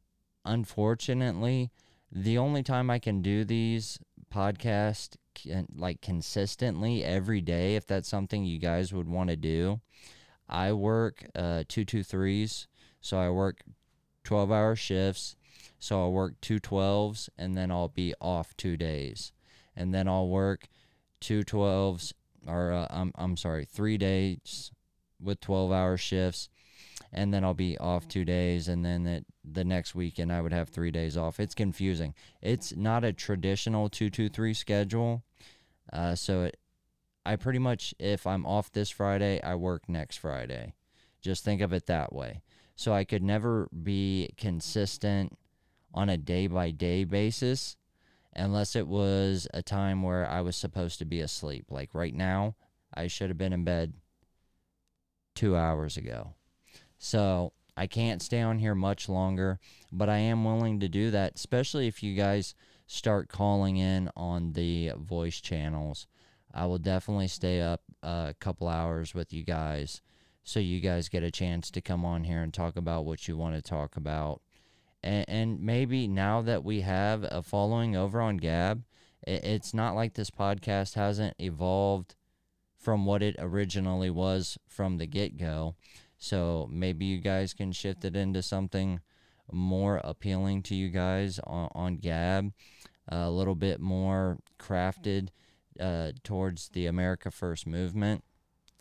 unfortunately, 0.44 1.72
the 2.12 2.38
only 2.38 2.64
time 2.64 2.90
I 2.90 3.00
can 3.00 3.22
do 3.22 3.44
these 3.44 4.00
podcast 4.34 5.16
can, 5.34 5.68
like 5.76 6.02
consistently 6.02 7.04
every 7.04 7.42
day 7.42 7.76
if 7.76 7.86
that's 7.88 8.10
something 8.10 8.46
you 8.46 8.60
guys 8.60 8.94
would 8.94 9.08
want 9.10 9.30
to 9.30 9.36
do. 9.36 9.82
I 10.48 10.74
work 10.74 11.26
uh 11.36 11.64
223s, 11.68 12.68
so 13.02 13.18
I 13.18 13.30
work 13.30 13.64
12-hour 14.26 14.76
shifts. 14.76 15.36
So 15.80 16.00
I'll 16.00 16.12
work 16.12 16.36
two 16.42 16.60
12s 16.60 17.30
and 17.38 17.56
then 17.56 17.72
I'll 17.72 17.90
be 17.90 18.14
off 18.20 18.56
2 18.58 18.76
days. 18.78 19.32
And 19.76 19.94
then 19.94 20.08
I'll 20.08 20.28
work 20.28 20.68
two 21.20 21.44
12s 21.44 22.14
or 22.48 22.72
uh, 22.72 22.88
I'm 22.90 23.12
I'm 23.16 23.38
sorry, 23.38 23.66
3 23.66 23.98
days 23.98 24.72
with 25.22 25.40
12-hour 25.42 25.98
shifts 25.98 26.50
and 27.12 27.34
then 27.34 27.44
I'll 27.44 27.54
be 27.54 27.78
off 27.78 28.08
2 28.08 28.26
days 28.26 28.68
and 28.68 28.84
then 28.86 29.06
it, 29.06 29.26
the 29.44 29.64
next 29.64 29.96
weekend 29.96 30.32
I 30.32 30.42
would 30.42 30.54
have 30.54 30.70
3 30.70 30.92
days 30.92 31.18
off. 31.18 31.40
It's 31.40 31.56
confusing. 31.56 32.14
It's 32.42 32.76
not 32.76 33.04
a 33.04 33.14
traditional 33.14 33.90
223 33.90 34.54
schedule. 34.54 35.24
Uh, 35.92 36.16
so 36.16 36.44
it, 36.44 36.58
I 37.26 37.36
pretty 37.36 37.60
much 37.60 37.94
if 38.00 38.28
I'm 38.28 38.46
off 38.46 38.72
this 38.72 38.90
Friday, 38.90 39.42
I 39.42 39.56
work 39.56 39.90
next 39.90 40.18
Friday. 40.18 40.74
Just 41.22 41.44
think 41.44 41.62
of 41.62 41.74
it 41.74 41.88
that 41.88 42.14
way. 42.14 42.42
So 42.76 42.94
I 42.94 43.04
could 43.04 43.24
never 43.24 43.68
be 43.84 44.34
consistent 44.38 45.38
on 45.94 46.10
a 46.10 46.18
day 46.18 46.48
by 46.48 46.72
day 46.72 47.04
basis 47.06 47.78
unless 48.36 48.76
it 48.76 48.88
was 48.88 49.48
a 49.54 49.64
time 49.64 50.04
where 50.04 50.30
I 50.30 50.42
was 50.42 50.58
supposed 50.58 51.00
to 51.00 51.06
be 51.06 51.22
asleep. 51.22 51.68
Like 51.70 51.90
right 51.94 52.14
now, 52.14 52.56
I 52.94 53.08
should 53.08 53.30
have 53.30 53.38
been 53.38 53.54
in 53.54 53.64
bed 53.64 53.94
two 55.36 55.56
hours 55.56 55.98
ago. 55.98 56.34
So 56.98 57.54
I 57.78 57.88
can't 57.88 58.22
stay 58.22 58.42
on 58.42 58.60
here 58.60 58.76
much 58.76 59.10
longer, 59.10 59.60
but 59.92 60.10
I 60.10 60.18
am 60.18 60.46
willing 60.46 60.80
to 60.80 60.90
do 60.90 61.12
that, 61.12 61.34
especially 61.36 61.88
if 61.88 62.02
you 62.02 62.16
guys 62.16 62.56
start 62.88 63.30
calling 63.30 63.78
in 63.78 64.10
on 64.16 64.54
the 64.54 64.92
voice 64.98 65.42
channels. 65.42 66.08
I 66.54 66.66
will 66.68 66.78
definitely 66.78 67.28
stay 67.28 67.62
up 67.62 67.82
uh, 68.02 68.28
a 68.30 68.36
couple 68.40 68.68
hours 68.68 69.14
with 69.14 69.34
you 69.34 69.44
guys 69.44 70.02
so 70.44 70.60
you 70.60 70.80
guys 70.80 71.10
get 71.10 71.24
a 71.24 71.32
chance 71.32 71.70
to 71.72 71.82
come 71.82 72.06
on 72.06 72.24
here 72.24 72.42
and 72.42 72.54
talk 72.54 72.78
about 72.78 73.04
what 73.04 73.28
you 73.28 73.36
want 73.36 73.56
to 73.56 73.62
talk 73.62 73.98
about. 73.98 74.42
And, 75.04 75.26
and 75.28 75.60
maybe 75.60 76.08
now 76.08 76.42
that 76.44 76.64
we 76.64 76.82
have 76.82 77.26
a 77.30 77.42
following 77.42 77.96
over 77.96 78.22
on 78.22 78.38
Gab, 78.38 78.84
it, 79.26 79.44
it's 79.44 79.74
not 79.74 79.96
like 79.96 80.14
this 80.14 80.30
podcast 80.30 80.94
hasn't 80.94 81.36
evolved 81.40 82.16
from 82.86 83.04
what 83.04 83.24
it 83.24 83.36
originally 83.40 84.12
was 84.12 84.60
from 84.68 85.00
the 85.00 85.08
get 85.08 85.40
go. 85.40 85.74
So 86.20 86.70
maybe 86.72 87.06
you 87.06 87.18
guys 87.18 87.52
can 87.52 87.72
shift 87.72 88.06
it 88.06 88.16
into 88.16 88.44
something 88.44 89.00
more 89.52 90.00
appealing 90.04 90.62
to 90.64 90.76
you 90.76 90.90
guys 90.90 91.40
on, 91.46 91.70
on 91.74 91.96
Gab, 91.98 92.54
a 93.10 93.32
little 93.32 93.56
bit 93.56 93.80
more 93.80 94.38
crafted 94.60 95.30
uh, 95.80 96.12
towards 96.24 96.70
the 96.70 96.86
America 96.86 97.32
First 97.32 97.66
movement. 97.66 98.24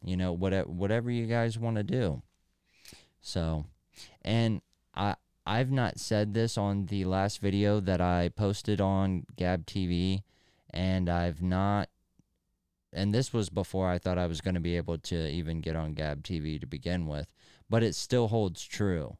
You 0.04 0.18
know, 0.18 0.34
whatever 0.34 0.68
whatever 0.68 1.10
you 1.10 1.24
guys 1.26 1.58
want 1.58 1.76
to 1.76 1.82
do. 1.82 2.20
So, 3.22 3.64
and 4.20 4.60
I 4.94 5.16
I've 5.46 5.70
not 5.70 5.98
said 5.98 6.34
this 6.34 6.58
on 6.58 6.86
the 6.86 7.06
last 7.06 7.40
video 7.40 7.80
that 7.80 8.02
I 8.02 8.28
posted 8.28 8.82
on 8.82 9.24
Gab 9.34 9.64
TV, 9.64 10.24
and 10.68 11.08
I've 11.08 11.40
not. 11.40 11.88
And 12.94 13.12
this 13.12 13.32
was 13.32 13.50
before 13.50 13.88
I 13.88 13.98
thought 13.98 14.18
I 14.18 14.28
was 14.28 14.40
going 14.40 14.54
to 14.54 14.60
be 14.60 14.76
able 14.76 14.98
to 14.98 15.28
even 15.28 15.60
get 15.60 15.74
on 15.74 15.94
Gab 15.94 16.22
TV 16.22 16.60
to 16.60 16.66
begin 16.66 17.06
with, 17.06 17.26
but 17.68 17.82
it 17.82 17.96
still 17.96 18.28
holds 18.28 18.64
true. 18.64 19.16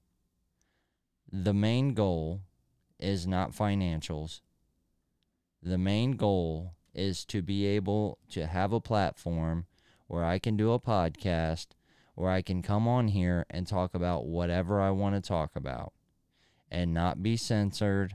The 1.31 1.53
main 1.53 1.93
goal 1.93 2.43
is 3.01 3.27
not 3.27 3.51
financials. 3.51 4.41
The 5.61 5.79
main 5.79 6.13
goal 6.13 6.75
is 6.95 7.25
to 7.27 7.43
be 7.43 7.67
able 7.67 8.19
to 8.31 8.47
have 8.47 8.73
a 8.73 8.81
platform 8.81 9.67
where 10.07 10.25
I 10.25 10.39
can 10.39 10.57
do 10.57 10.73
a 10.73 10.79
podcast, 10.79 11.69
where 12.15 12.31
I 12.31 12.43
can 12.43 12.63
come 12.63 12.87
on 12.87 13.09
here 13.09 13.45
and 13.51 13.67
talk 13.67 13.93
about 13.95 14.27
whatever 14.27 14.81
I 14.81 14.91
want 14.91 15.17
to 15.17 15.21
talk 15.21 15.57
about 15.57 15.93
and 16.71 16.95
not 16.95 17.25
be 17.25 17.37
censored 17.37 18.15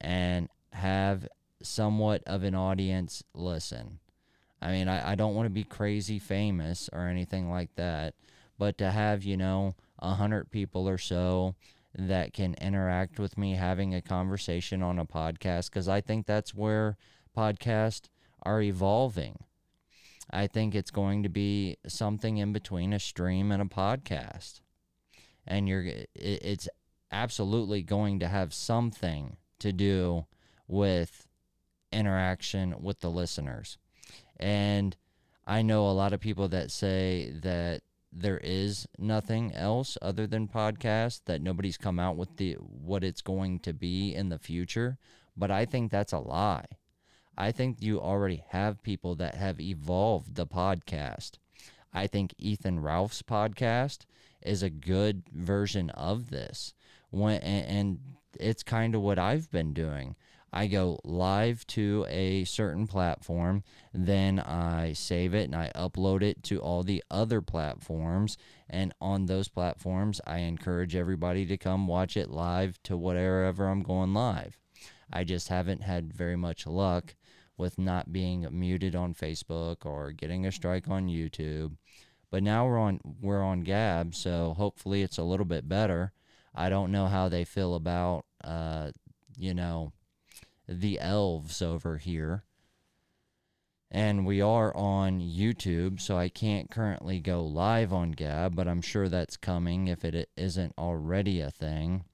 and 0.00 0.48
have 0.72 1.28
somewhat 1.62 2.22
of 2.26 2.42
an 2.42 2.56
audience 2.56 3.22
listen. 3.34 3.99
I 4.62 4.72
mean, 4.72 4.88
I, 4.88 5.12
I 5.12 5.14
don't 5.14 5.34
want 5.34 5.46
to 5.46 5.50
be 5.50 5.64
crazy 5.64 6.18
famous 6.18 6.90
or 6.92 7.06
anything 7.06 7.50
like 7.50 7.74
that, 7.76 8.14
but 8.58 8.78
to 8.78 8.90
have 8.90 9.24
you 9.24 9.36
know 9.36 9.74
a 9.98 10.14
hundred 10.14 10.50
people 10.50 10.88
or 10.88 10.98
so 10.98 11.54
that 11.94 12.32
can 12.32 12.54
interact 12.60 13.18
with 13.18 13.36
me 13.36 13.54
having 13.54 13.94
a 13.94 14.02
conversation 14.02 14.82
on 14.82 14.98
a 14.98 15.04
podcast 15.04 15.70
because 15.70 15.88
I 15.88 16.00
think 16.00 16.26
that's 16.26 16.54
where 16.54 16.96
podcasts 17.36 18.08
are 18.42 18.62
evolving. 18.62 19.44
I 20.30 20.46
think 20.46 20.74
it's 20.74 20.92
going 20.92 21.22
to 21.24 21.28
be 21.28 21.76
something 21.86 22.38
in 22.38 22.52
between 22.52 22.92
a 22.92 23.00
stream 23.00 23.50
and 23.50 23.60
a 23.60 23.66
podcast. 23.66 24.60
And 25.46 25.68
you're 25.68 25.84
it's 26.14 26.68
absolutely 27.10 27.82
going 27.82 28.20
to 28.20 28.28
have 28.28 28.54
something 28.54 29.36
to 29.58 29.72
do 29.72 30.26
with 30.68 31.26
interaction 31.92 32.76
with 32.80 33.00
the 33.00 33.10
listeners. 33.10 33.78
And 34.40 34.96
I 35.46 35.62
know 35.62 35.88
a 35.88 35.92
lot 35.92 36.12
of 36.12 36.20
people 36.20 36.48
that 36.48 36.70
say 36.70 37.30
that 37.42 37.82
there 38.12 38.38
is 38.38 38.88
nothing 38.98 39.54
else 39.54 39.96
other 40.02 40.26
than 40.26 40.48
podcast 40.48 41.20
that 41.26 41.42
nobody's 41.42 41.76
come 41.76 42.00
out 42.00 42.16
with 42.16 42.36
the 42.36 42.54
what 42.54 43.04
it's 43.04 43.20
going 43.20 43.60
to 43.60 43.72
be 43.72 44.14
in 44.14 44.30
the 44.30 44.38
future, 44.38 44.98
but 45.36 45.50
I 45.50 45.64
think 45.64 45.90
that's 45.90 46.12
a 46.12 46.18
lie. 46.18 46.66
I 47.38 47.52
think 47.52 47.80
you 47.80 48.00
already 48.00 48.44
have 48.48 48.82
people 48.82 49.14
that 49.16 49.34
have 49.36 49.60
evolved 49.60 50.34
the 50.34 50.46
podcast. 50.46 51.32
I 51.92 52.06
think 52.06 52.34
Ethan 52.38 52.80
Ralph's 52.80 53.22
podcast 53.22 54.00
is 54.42 54.62
a 54.62 54.70
good 54.70 55.22
version 55.32 55.90
of 55.90 56.30
this. 56.30 56.74
When 57.10 57.40
and, 57.40 57.66
and 57.66 57.98
it's 58.38 58.62
kind 58.62 58.94
of 58.94 59.02
what 59.02 59.18
I've 59.18 59.50
been 59.50 59.72
doing. 59.72 60.16
I 60.52 60.66
go 60.66 60.98
live 61.04 61.66
to 61.68 62.06
a 62.08 62.44
certain 62.44 62.86
platform, 62.86 63.62
then 63.94 64.40
I 64.40 64.94
save 64.94 65.32
it 65.34 65.44
and 65.44 65.54
I 65.54 65.70
upload 65.76 66.22
it 66.22 66.42
to 66.44 66.58
all 66.60 66.82
the 66.82 67.04
other 67.10 67.40
platforms. 67.40 68.36
And 68.68 68.92
on 69.00 69.26
those 69.26 69.48
platforms, 69.48 70.20
I 70.26 70.38
encourage 70.38 70.96
everybody 70.96 71.46
to 71.46 71.56
come 71.56 71.86
watch 71.86 72.16
it 72.16 72.30
live 72.30 72.82
to 72.84 72.96
whatever 72.96 73.68
I'm 73.68 73.82
going 73.82 74.12
live. 74.12 74.58
I 75.12 75.24
just 75.24 75.48
haven't 75.48 75.82
had 75.82 76.12
very 76.12 76.36
much 76.36 76.66
luck 76.66 77.14
with 77.56 77.78
not 77.78 78.12
being 78.12 78.46
muted 78.50 78.96
on 78.96 79.14
Facebook 79.14 79.84
or 79.84 80.12
getting 80.12 80.46
a 80.46 80.52
strike 80.52 80.88
on 80.88 81.08
YouTube. 81.08 81.76
But 82.30 82.42
now 82.42 82.66
we're 82.66 82.78
on 82.78 83.00
we're 83.20 83.42
on 83.42 83.62
Gab, 83.62 84.14
so 84.14 84.54
hopefully 84.56 85.02
it's 85.02 85.18
a 85.18 85.24
little 85.24 85.44
bit 85.44 85.68
better. 85.68 86.12
I 86.54 86.68
don't 86.68 86.92
know 86.92 87.06
how 87.06 87.28
they 87.28 87.44
feel 87.44 87.74
about 87.74 88.24
uh, 88.42 88.92
you 89.36 89.52
know 89.52 89.92
the 90.70 91.00
elves 91.00 91.60
over 91.60 91.98
here. 91.98 92.44
And 93.90 94.24
we 94.24 94.40
are 94.40 94.74
on 94.76 95.20
YouTube, 95.20 96.00
so 96.00 96.16
I 96.16 96.28
can't 96.28 96.70
currently 96.70 97.18
go 97.18 97.44
live 97.44 97.92
on 97.92 98.12
Gab, 98.12 98.54
but 98.54 98.68
I'm 98.68 98.82
sure 98.82 99.08
that's 99.08 99.36
coming 99.36 99.88
if 99.88 100.04
it 100.04 100.30
isn't 100.36 100.74
already 100.78 101.40
a 101.40 101.50
thing. 101.50 102.04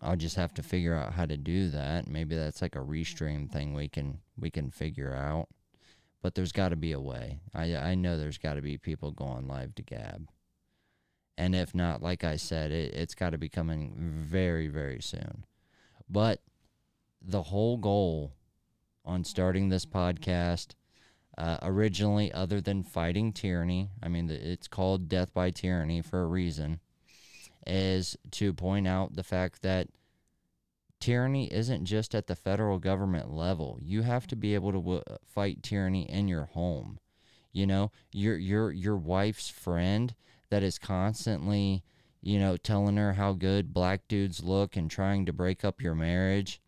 I'll 0.00 0.16
just 0.16 0.36
have 0.36 0.54
to 0.54 0.62
figure 0.62 0.94
out 0.94 1.14
how 1.14 1.26
to 1.26 1.36
do 1.36 1.68
that. 1.70 2.06
Maybe 2.06 2.36
that's 2.36 2.62
like 2.62 2.76
a 2.76 2.80
restream 2.80 3.50
thing 3.50 3.74
we 3.74 3.88
can 3.88 4.18
we 4.38 4.50
can 4.50 4.70
figure 4.70 5.14
out. 5.14 5.48
But 6.22 6.34
there's 6.34 6.52
got 6.52 6.70
to 6.70 6.76
be 6.76 6.92
a 6.92 7.00
way. 7.00 7.40
I 7.52 7.76
I 7.76 7.94
know 7.94 8.16
there's 8.16 8.38
got 8.38 8.54
to 8.54 8.62
be 8.62 8.78
people 8.78 9.10
going 9.10 9.48
live 9.48 9.74
to 9.76 9.82
Gab. 9.82 10.28
And 11.36 11.54
if 11.54 11.74
not, 11.74 12.02
like 12.02 12.22
I 12.22 12.36
said, 12.36 12.70
it, 12.70 12.94
it's 12.94 13.14
got 13.14 13.30
to 13.30 13.38
be 13.38 13.48
coming 13.48 13.94
very 13.96 14.68
very 14.68 15.00
soon. 15.00 15.44
But 16.08 16.40
the 17.26 17.44
whole 17.44 17.76
goal 17.76 18.32
on 19.04 19.24
starting 19.24 19.68
this 19.68 19.86
podcast 19.86 20.74
uh, 21.36 21.58
originally 21.62 22.32
other 22.32 22.60
than 22.60 22.82
fighting 22.82 23.32
tyranny 23.32 23.90
i 24.02 24.08
mean 24.08 24.30
it's 24.30 24.68
called 24.68 25.08
death 25.08 25.32
by 25.34 25.50
tyranny 25.50 26.00
for 26.00 26.22
a 26.22 26.26
reason 26.26 26.80
is 27.66 28.16
to 28.30 28.52
point 28.52 28.86
out 28.86 29.16
the 29.16 29.22
fact 29.22 29.62
that 29.62 29.88
tyranny 31.04 31.52
isn't 31.52 31.84
just 31.84 32.14
at 32.14 32.28
the 32.28 32.34
federal 32.34 32.78
government 32.78 33.30
level. 33.30 33.78
You 33.82 34.00
have 34.02 34.26
to 34.28 34.36
be 34.36 34.54
able 34.54 34.72
to 34.72 34.78
w- 34.78 35.02
fight 35.26 35.62
tyranny 35.62 36.08
in 36.08 36.28
your 36.28 36.46
home. 36.46 36.98
You 37.52 37.66
know 37.66 37.92
your 38.10 38.36
your 38.36 38.72
your 38.72 38.96
wife's 38.96 39.48
friend 39.48 40.14
that 40.50 40.62
is 40.62 40.78
constantly 40.78 41.84
you 42.20 42.38
know 42.38 42.56
telling 42.56 42.96
her 42.96 43.12
how 43.12 43.32
good 43.32 43.72
black 43.72 44.08
dudes 44.08 44.42
look 44.42 44.76
and 44.76 44.90
trying 44.90 45.26
to 45.26 45.32
break 45.32 45.62
up 45.62 45.80
your 45.80 45.94
marriage 45.94 46.60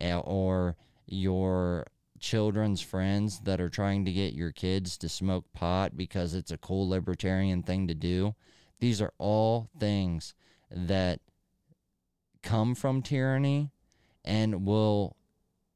or 0.00 0.76
your 1.06 1.86
children's 2.18 2.80
friends 2.80 3.40
that 3.40 3.60
are 3.60 3.68
trying 3.68 4.04
to 4.04 4.12
get 4.12 4.32
your 4.32 4.52
kids 4.52 4.96
to 4.98 5.08
smoke 5.08 5.44
pot 5.52 5.96
because 5.96 6.34
it's 6.34 6.50
a 6.50 6.58
cool 6.58 6.88
libertarian 6.88 7.62
thing 7.62 7.86
to 7.88 7.94
do. 7.94 8.34
These 8.80 9.00
are 9.00 9.12
all 9.18 9.68
things 9.78 10.34
that 10.70 11.20
come 12.42 12.74
from 12.74 13.02
tyranny 13.02 13.70
and 14.24 14.66
will 14.66 15.16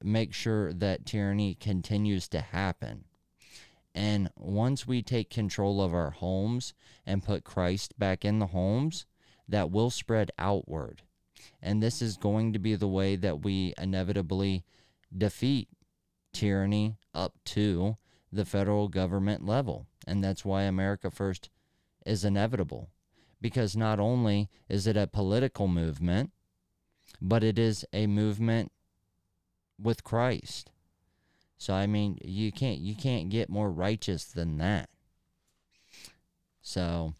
make 0.02 0.32
sure 0.32 0.72
that 0.72 1.06
tyranny 1.06 1.54
continues 1.54 2.28
to 2.28 2.40
happen. 2.40 3.04
And 3.94 4.30
once 4.36 4.86
we 4.86 5.02
take 5.02 5.30
control 5.30 5.82
of 5.82 5.92
our 5.94 6.10
homes 6.10 6.74
and 7.04 7.24
put 7.24 7.44
Christ 7.44 7.98
back 7.98 8.24
in 8.24 8.38
the 8.38 8.46
homes, 8.46 9.06
that 9.48 9.70
will 9.70 9.90
spread 9.90 10.30
outward. 10.38 11.02
And 11.62 11.82
this 11.82 12.02
is 12.02 12.16
going 12.16 12.52
to 12.52 12.58
be 12.58 12.74
the 12.74 12.88
way 12.88 13.16
that 13.16 13.42
we 13.42 13.74
inevitably 13.78 14.64
defeat 15.16 15.68
tyranny 16.32 16.96
up 17.14 17.34
to 17.44 17.96
the 18.32 18.44
federal 18.44 18.88
government 18.88 19.44
level. 19.44 19.86
And 20.06 20.22
that's 20.22 20.44
why 20.44 20.62
America 20.62 21.10
First 21.10 21.50
is 22.06 22.24
inevitable. 22.24 22.90
Because 23.40 23.76
not 23.76 23.98
only 23.98 24.48
is 24.68 24.86
it 24.86 24.96
a 24.96 25.06
political 25.06 25.66
movement, 25.66 26.30
but 27.20 27.42
it 27.42 27.58
is 27.58 27.84
a 27.92 28.06
movement 28.06 28.70
with 29.78 30.04
Christ. 30.04 30.70
So 31.58 31.74
I 31.74 31.86
mean, 31.86 32.18
you 32.22 32.52
can't 32.52 32.78
you 32.78 32.94
can't 32.94 33.28
get 33.28 33.50
more 33.50 33.70
righteous 33.70 34.24
than 34.24 34.58
that. 34.58 34.88
So 36.62 37.14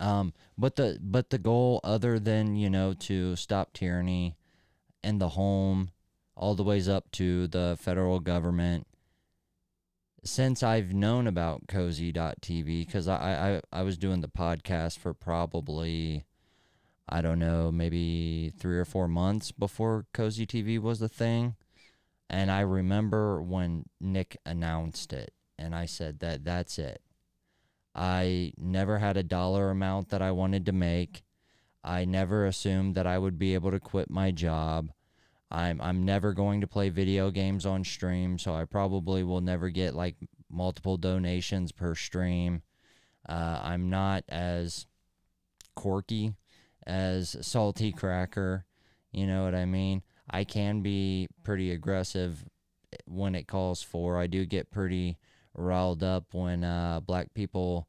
um, 0.00 0.32
but 0.56 0.76
the 0.76 0.98
but 1.00 1.30
the 1.30 1.38
goal, 1.38 1.80
other 1.84 2.18
than 2.18 2.56
you 2.56 2.70
know 2.70 2.94
to 2.94 3.36
stop 3.36 3.74
tyranny 3.74 4.34
in 5.04 5.18
the 5.18 5.30
home, 5.30 5.90
all 6.34 6.54
the 6.54 6.64
ways 6.64 6.88
up 6.88 7.10
to 7.12 7.46
the 7.46 7.76
federal 7.78 8.18
government. 8.18 8.86
Since 10.22 10.62
I've 10.62 10.92
known 10.92 11.26
about 11.26 11.66
Cozy.tv, 11.68 12.86
because 12.86 13.08
I, 13.08 13.60
I 13.72 13.80
I 13.80 13.82
was 13.82 13.98
doing 13.98 14.22
the 14.22 14.28
podcast 14.28 14.98
for 14.98 15.14
probably 15.14 16.24
I 17.06 17.20
don't 17.20 17.38
know 17.38 17.70
maybe 17.70 18.52
three 18.58 18.78
or 18.78 18.84
four 18.86 19.06
months 19.06 19.52
before 19.52 20.06
Cozy 20.14 20.46
TV 20.46 20.80
was 20.80 21.02
a 21.02 21.08
thing, 21.08 21.56
and 22.30 22.50
I 22.50 22.60
remember 22.60 23.42
when 23.42 23.84
Nick 24.00 24.38
announced 24.46 25.12
it, 25.12 25.34
and 25.58 25.74
I 25.74 25.84
said 25.84 26.20
that 26.20 26.44
that's 26.44 26.78
it 26.78 27.02
I 28.00 28.54
never 28.56 28.98
had 28.98 29.18
a 29.18 29.22
dollar 29.22 29.68
amount 29.68 30.08
that 30.08 30.22
I 30.22 30.30
wanted 30.30 30.64
to 30.64 30.72
make. 30.72 31.22
I 31.84 32.06
never 32.06 32.46
assumed 32.46 32.94
that 32.94 33.06
I 33.06 33.18
would 33.18 33.38
be 33.38 33.52
able 33.52 33.72
to 33.72 33.78
quit 33.78 34.08
my 34.08 34.30
job. 34.30 34.90
I'm 35.50 35.82
I'm 35.82 36.06
never 36.06 36.32
going 36.32 36.62
to 36.62 36.66
play 36.66 36.88
video 36.88 37.30
games 37.30 37.66
on 37.66 37.84
stream, 37.84 38.38
so 38.38 38.54
I 38.54 38.64
probably 38.64 39.22
will 39.22 39.42
never 39.42 39.68
get 39.68 39.94
like 39.94 40.16
multiple 40.50 40.96
donations 40.96 41.72
per 41.72 41.94
stream. 41.94 42.62
Uh, 43.28 43.60
I'm 43.62 43.90
not 43.90 44.24
as 44.30 44.86
quirky 45.74 46.32
as 46.86 47.36
Salty 47.42 47.92
Cracker, 47.92 48.64
you 49.12 49.26
know 49.26 49.44
what 49.44 49.54
I 49.54 49.66
mean? 49.66 50.02
I 50.30 50.44
can 50.44 50.80
be 50.80 51.28
pretty 51.44 51.70
aggressive 51.70 52.46
when 53.04 53.34
it 53.34 53.46
calls 53.46 53.82
for. 53.82 54.16
I 54.16 54.26
do 54.26 54.46
get 54.46 54.70
pretty 54.70 55.18
riled 55.52 56.02
up 56.02 56.32
when 56.32 56.64
uh, 56.64 57.00
black 57.00 57.34
people 57.34 57.88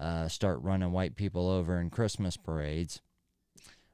uh, 0.00 0.28
start 0.28 0.60
running 0.62 0.92
white 0.92 1.16
people 1.16 1.48
over 1.48 1.80
in 1.80 1.90
Christmas 1.90 2.36
parades, 2.36 3.00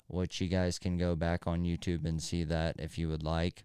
which 0.07 0.41
you 0.41 0.49
guys 0.49 0.79
can 0.79 0.97
go 0.97 1.15
back 1.15 1.47
on 1.47 1.65
YouTube 1.65 2.05
and 2.05 2.23
see 2.23 2.45
that 2.45 2.77
if 2.79 2.99
you 2.99 3.09
would 3.09 3.23
like. 3.23 3.65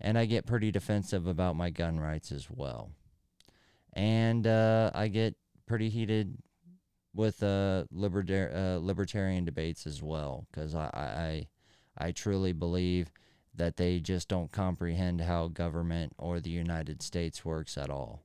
And 0.00 0.18
I 0.18 0.26
get 0.26 0.46
pretty 0.46 0.70
defensive 0.70 1.26
about 1.26 1.56
my 1.56 1.70
gun 1.70 2.00
rights 2.00 2.32
as 2.32 2.48
well. 2.50 2.90
And 3.92 4.46
uh, 4.46 4.90
I 4.94 5.08
get 5.08 5.36
pretty 5.66 5.88
heated 5.88 6.38
with 7.14 7.42
uh, 7.42 7.84
libertar- 7.94 8.54
uh, 8.54 8.78
libertarian 8.78 9.44
debates 9.44 9.86
as 9.86 10.02
well 10.02 10.46
because 10.50 10.74
I, 10.74 11.46
I, 11.98 12.06
I 12.06 12.12
truly 12.12 12.52
believe 12.52 13.10
that 13.54 13.76
they 13.76 13.98
just 13.98 14.28
don't 14.28 14.52
comprehend 14.52 15.20
how 15.20 15.48
government 15.48 16.12
or 16.16 16.38
the 16.38 16.50
United 16.50 17.02
States 17.02 17.44
works 17.44 17.76
at 17.76 17.90
all. 17.90 18.22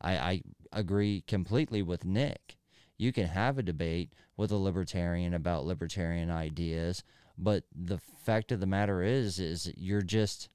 I, 0.00 0.16
I 0.16 0.42
agree 0.74 1.22
completely 1.26 1.82
with 1.82 2.04
Nick. 2.04 2.56
You 2.96 3.12
can 3.12 3.26
have 3.26 3.58
a 3.58 3.62
debate 3.62 4.12
with 4.36 4.50
a 4.50 4.56
libertarian 4.56 5.34
about 5.34 5.64
libertarian 5.64 6.30
ideas, 6.30 7.02
but 7.38 7.64
the 7.74 7.98
fact 7.98 8.52
of 8.52 8.60
the 8.60 8.66
matter 8.66 9.02
is, 9.02 9.38
is 9.38 9.72
you're 9.76 10.02
just, 10.02 10.48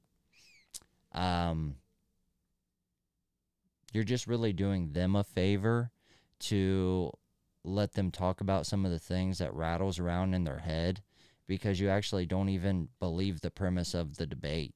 um, 1.14 1.76
you're 3.92 4.04
just 4.04 4.28
really 4.28 4.54
doing 4.54 4.94
them 4.94 5.16
a 5.16 5.24
favor 5.24 5.92
to 6.40 7.12
let 7.64 7.94
them 7.94 8.12
talk 8.12 8.42
about 8.42 8.66
some 8.66 8.86
of 8.86 8.92
the 8.92 9.00
things 9.00 9.38
that 9.40 9.54
rattles 9.54 10.00
around 10.00 10.34
in 10.34 10.44
their 10.44 10.60
head 10.60 11.02
because 11.48 11.80
you 11.80 11.90
actually 11.90 12.26
don't 12.26 12.50
even 12.50 12.90
believe 13.00 13.42
the 13.42 13.52
premise 13.52 13.94
of 13.94 14.18
the 14.18 14.28
debate. 14.28 14.74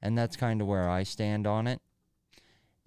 And 0.00 0.16
that's 0.16 0.36
kind 0.36 0.60
of 0.60 0.66
where 0.66 0.88
I 0.88 1.02
stand 1.02 1.46
on 1.46 1.66
it. 1.66 1.80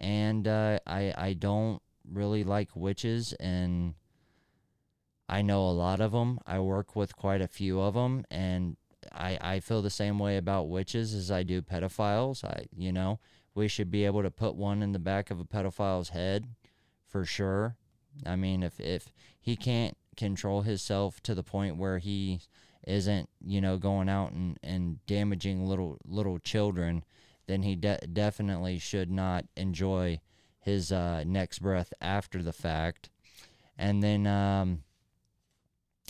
And 0.00 0.48
uh, 0.48 0.80
I 0.86 1.14
I 1.16 1.32
don't 1.34 1.81
really 2.10 2.44
like 2.44 2.70
witches 2.74 3.32
and 3.34 3.94
I 5.28 5.42
know 5.42 5.66
a 5.66 5.72
lot 5.72 6.00
of 6.00 6.12
them. 6.12 6.40
I 6.46 6.58
work 6.58 6.94
with 6.94 7.16
quite 7.16 7.40
a 7.40 7.48
few 7.48 7.80
of 7.80 7.94
them 7.94 8.24
and 8.30 8.76
I 9.10 9.38
I 9.40 9.60
feel 9.60 9.82
the 9.82 9.90
same 9.90 10.18
way 10.18 10.36
about 10.36 10.68
witches 10.68 11.14
as 11.14 11.30
I 11.30 11.42
do 11.42 11.62
pedophiles. 11.62 12.44
I 12.44 12.66
you 12.76 12.92
know, 12.92 13.18
we 13.54 13.68
should 13.68 13.90
be 13.90 14.04
able 14.04 14.22
to 14.22 14.30
put 14.30 14.54
one 14.54 14.82
in 14.82 14.92
the 14.92 14.98
back 14.98 15.30
of 15.30 15.40
a 15.40 15.44
pedophile's 15.44 16.10
head 16.10 16.46
for 17.06 17.24
sure. 17.24 17.76
I 18.26 18.36
mean, 18.36 18.62
if 18.62 18.78
if 18.80 19.12
he 19.40 19.56
can't 19.56 19.96
control 20.16 20.62
himself 20.62 21.22
to 21.22 21.34
the 21.34 21.42
point 21.42 21.76
where 21.76 21.98
he 21.98 22.40
isn't, 22.86 23.28
you 23.40 23.60
know, 23.60 23.78
going 23.78 24.08
out 24.08 24.32
and, 24.32 24.58
and 24.62 25.04
damaging 25.06 25.66
little 25.66 25.98
little 26.04 26.38
children, 26.38 27.04
then 27.46 27.62
he 27.62 27.76
de- 27.76 28.00
definitely 28.12 28.78
should 28.78 29.10
not 29.10 29.44
enjoy 29.56 30.20
his 30.62 30.92
uh, 30.92 31.24
next 31.26 31.58
breath 31.58 31.92
after 32.00 32.42
the 32.42 32.52
fact. 32.52 33.10
And 33.76 34.02
then 34.02 34.26
um, 34.26 34.82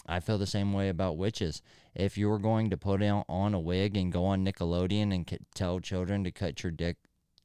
I 0.07 0.21
feel 0.21 0.39
the 0.39 0.47
same 0.47 0.73
way 0.73 0.89
about 0.89 1.17
witches. 1.17 1.63
If 1.95 2.17
you 2.17 2.29
were 2.29 2.39
going 2.39 2.71
to 2.71 2.77
put 2.77 3.03
on, 3.03 3.55
a 3.55 3.61
wig 3.61 3.97
and 3.97 4.13
go 4.13 4.25
on 4.27 4.45
Nickelodeon 4.45 5.15
and 5.15 5.39
tell 5.55 5.81
children 5.81 6.25
to 6.25 6.31
cut 6.31 6.63
your 6.63 6.73
dick 6.73 6.97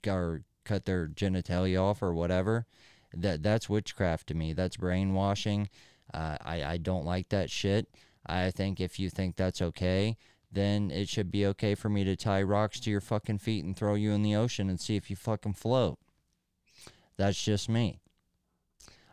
or 0.05 0.43
cut 0.63 0.85
their 0.85 1.07
genitalia 1.07 1.81
off 1.81 2.01
or 2.01 2.13
whatever, 2.13 2.65
that 3.13 3.41
that's 3.41 3.69
witchcraft 3.69 4.27
to 4.27 4.33
me. 4.33 4.53
That's 4.53 4.77
brainwashing. 4.77 5.69
Uh, 6.13 6.37
I 6.43 6.63
I 6.63 6.77
don't 6.77 7.05
like 7.05 7.29
that 7.29 7.49
shit. 7.49 7.87
I 8.25 8.51
think 8.51 8.79
if 8.79 8.99
you 8.99 9.09
think 9.09 9.35
that's 9.35 9.61
okay, 9.61 10.17
then 10.51 10.91
it 10.91 11.07
should 11.09 11.31
be 11.31 11.45
okay 11.47 11.75
for 11.75 11.89
me 11.89 12.03
to 12.03 12.15
tie 12.15 12.41
rocks 12.41 12.79
to 12.81 12.89
your 12.89 13.01
fucking 13.01 13.37
feet 13.39 13.63
and 13.63 13.75
throw 13.75 13.95
you 13.95 14.11
in 14.11 14.23
the 14.23 14.35
ocean 14.35 14.69
and 14.69 14.79
see 14.79 14.95
if 14.95 15.09
you 15.09 15.15
fucking 15.15 15.53
float. 15.53 15.99
That's 17.17 17.41
just 17.41 17.69
me. 17.69 17.99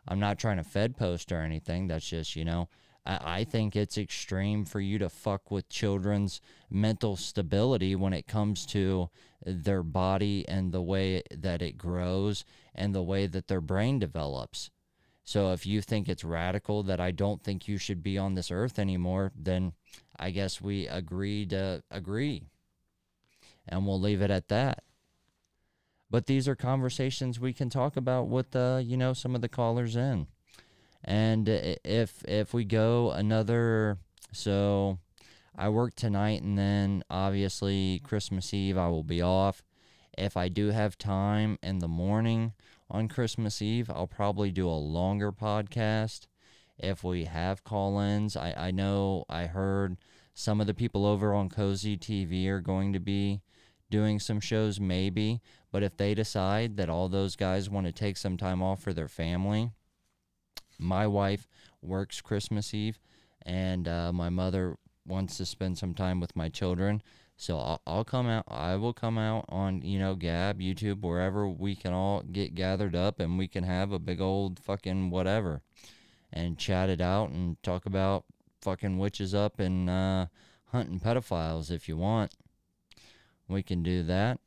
I'm 0.07 0.21
not 0.21 0.39
trying 0.39 0.59
to 0.59 0.65
fed 0.65 0.97
post 0.97 1.33
or 1.33 1.41
anything. 1.41 1.89
That's 1.89 2.09
just, 2.09 2.37
you 2.37 2.45
know, 2.45 2.69
I, 3.07 3.39
I 3.39 3.45
think 3.45 3.75
it's 3.75 3.97
extreme 3.97 4.65
for 4.65 4.81
you 4.81 4.99
to 4.99 5.09
fuck 5.09 5.51
with 5.51 5.69
children's 5.69 6.41
mental 6.71 7.17
stability 7.17 7.97
when 7.97 8.13
it 8.13 8.27
comes 8.27 8.67
to 8.67 9.09
their 9.45 9.83
body 9.83 10.47
and 10.49 10.73
the 10.73 10.83
way 10.83 11.23
that 11.31 11.63
it 11.63 11.79
grows 11.79 12.45
and 12.75 12.95
the 12.95 13.03
way 13.03 13.27
that 13.27 13.49
their 13.49 13.61
brain 13.61 13.99
develops. 13.99 14.71
So 15.25 15.53
if 15.53 15.65
you 15.65 15.81
think 15.81 16.09
it's 16.09 16.25
radical 16.25 16.83
that 16.83 17.01
I 17.01 17.11
don't 17.11 17.43
think 17.43 17.67
you 17.67 17.79
should 17.79 18.03
be 18.03 18.19
on 18.19 18.35
this 18.35 18.51
earth 18.51 18.79
anymore, 18.79 19.33
then 19.35 19.73
I 20.19 20.31
guess 20.31 20.61
we 20.61 20.87
agree 20.87 21.47
to 21.47 21.83
agree. 21.91 22.43
And 23.67 23.87
we'll 23.87 24.01
leave 24.01 24.21
it 24.21 24.31
at 24.31 24.49
that. 24.49 24.85
But 26.15 26.27
these 26.27 26.47
are 26.47 26.55
conversations 26.55 27.41
we 27.41 27.53
can 27.53 27.69
talk 27.69 27.97
about 27.97 28.29
with 28.29 28.55
uh, 28.55 28.81
you 28.81 28.97
know, 28.97 29.15
some 29.15 29.35
of 29.35 29.41
the 29.41 29.49
callers 29.49 29.97
in. 29.97 30.29
And 31.03 31.49
if 31.49 32.23
if 32.29 32.55
we 32.55 32.65
go 32.65 33.11
another 33.11 33.99
so 34.31 35.01
I 35.59 35.71
work 35.71 35.97
tonight 35.97 36.43
and 36.43 36.57
then 36.57 37.03
obviously 37.11 38.01
Christmas 38.05 38.55
Eve 38.55 38.79
I 38.79 38.87
will 38.87 39.03
be 39.03 39.23
off. 39.23 39.65
If 40.17 40.37
I 40.37 40.49
do 40.49 40.71
have 40.71 40.97
time 40.97 41.59
in 41.65 41.81
the 41.81 41.89
morning 41.89 42.53
on 42.89 43.09
Christmas 43.09 43.61
Eve, 43.61 43.91
I'll 43.91 44.07
probably 44.07 44.53
do 44.53 44.69
a 44.69 44.79
longer 44.79 45.33
podcast. 45.33 46.29
If 46.79 47.03
we 47.03 47.25
have 47.25 47.65
call 47.65 47.99
ins, 47.99 48.37
I, 48.37 48.55
I 48.57 48.71
know 48.71 49.25
I 49.29 49.47
heard 49.47 49.97
some 50.33 50.61
of 50.61 50.69
the 50.69 50.75
people 50.75 51.07
over 51.07 51.35
on 51.35 51.49
Cozy 51.49 51.97
TV 51.97 52.47
are 52.47 52.61
going 52.61 52.93
to 52.93 53.01
be 53.01 53.41
doing 53.91 54.19
some 54.19 54.41
shows, 54.41 54.81
maybe. 54.81 55.41
But 55.71 55.83
if 55.83 55.97
they 55.97 56.15
decide 56.15 56.77
that 56.77 56.89
all 56.89 57.09
those 57.09 57.37
guys 57.37 57.71
want 57.71 57.87
to 57.87 57.93
take 57.93 58.17
some 58.17 58.37
time 58.37 58.63
off 58.63 58.81
for 58.83 58.93
their 58.93 59.09
family, 59.09 59.71
my 60.79 61.07
wife 61.07 61.49
works 61.83 62.21
Christmas 62.21 62.75
Eve, 62.75 62.99
and 63.43 63.87
uh, 63.89 64.13
my 64.13 64.29
mother 64.29 64.77
wants 65.07 65.37
to 65.37 65.47
spend 65.47 65.79
some 65.79 65.95
time 65.95 66.21
with 66.21 66.35
my 66.37 66.49
children. 66.49 67.03
So 67.37 67.59
I'll, 67.59 67.83
I'll 67.87 68.05
come 68.05 68.29
out. 68.29 68.45
I 68.49 68.77
will 68.77 68.93
come 68.93 69.19
out 69.19 69.45
on 69.49 69.83
you 69.83 69.99
know 69.99 70.15
Gab, 70.15 70.61
YouTube, 70.61 71.03
wherever 71.03 71.49
we 71.49 71.75
can 71.75 71.93
all 71.93 72.23
get 72.23 72.55
gathered 72.55 72.95
up, 72.95 73.21
and 73.21 73.39
we 73.39 73.49
can 73.49 73.65
have 73.65 73.93
a 73.93 73.99
big 73.99 74.21
old 74.21 74.59
fucking 74.59 75.11
whatever, 75.11 75.63
and 76.33 76.59
chat 76.59 76.89
it 76.89 77.01
out 77.01 77.31
and 77.31 77.61
talk 77.63 77.87
about 77.87 78.25
fucking 78.63 78.99
witches 78.99 79.35
up 79.35 79.59
and 79.59 79.91
uh, 79.91 80.27
hunting 80.67 81.01
pedophiles 81.01 81.71
if 81.71 81.89
you 81.89 81.97
want. 81.97 82.33
We 83.49 83.63
can 83.63 83.83
do 83.83 84.03
that. 84.05 84.41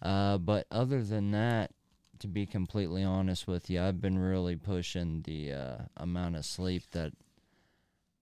Uh, 0.00 0.38
but 0.38 0.66
other 0.70 1.02
than 1.02 1.30
that, 1.32 1.70
to 2.18 2.28
be 2.28 2.46
completely 2.46 3.02
honest 3.02 3.46
with 3.46 3.68
you, 3.68 3.82
I've 3.82 4.00
been 4.00 4.18
really 4.18 4.56
pushing 4.56 5.22
the 5.22 5.52
uh, 5.52 5.76
amount 5.96 6.36
of 6.36 6.44
sleep 6.44 6.84
that 6.92 7.12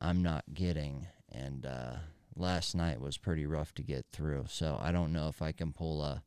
I'm 0.01 0.23
not 0.23 0.45
getting, 0.55 1.07
and 1.31 1.67
uh, 1.67 1.97
last 2.35 2.75
night 2.75 3.01
was 3.01 3.19
pretty 3.19 3.47
rough 3.47 3.75
to 3.75 3.83
get 3.83 4.07
through. 4.13 4.47
So 4.49 4.79
I 4.81 4.93
don't 4.93 5.13
know 5.13 5.29
if 5.29 5.43
I 5.43 5.53
can 5.53 5.73
pull 5.73 6.03
a 6.03 6.23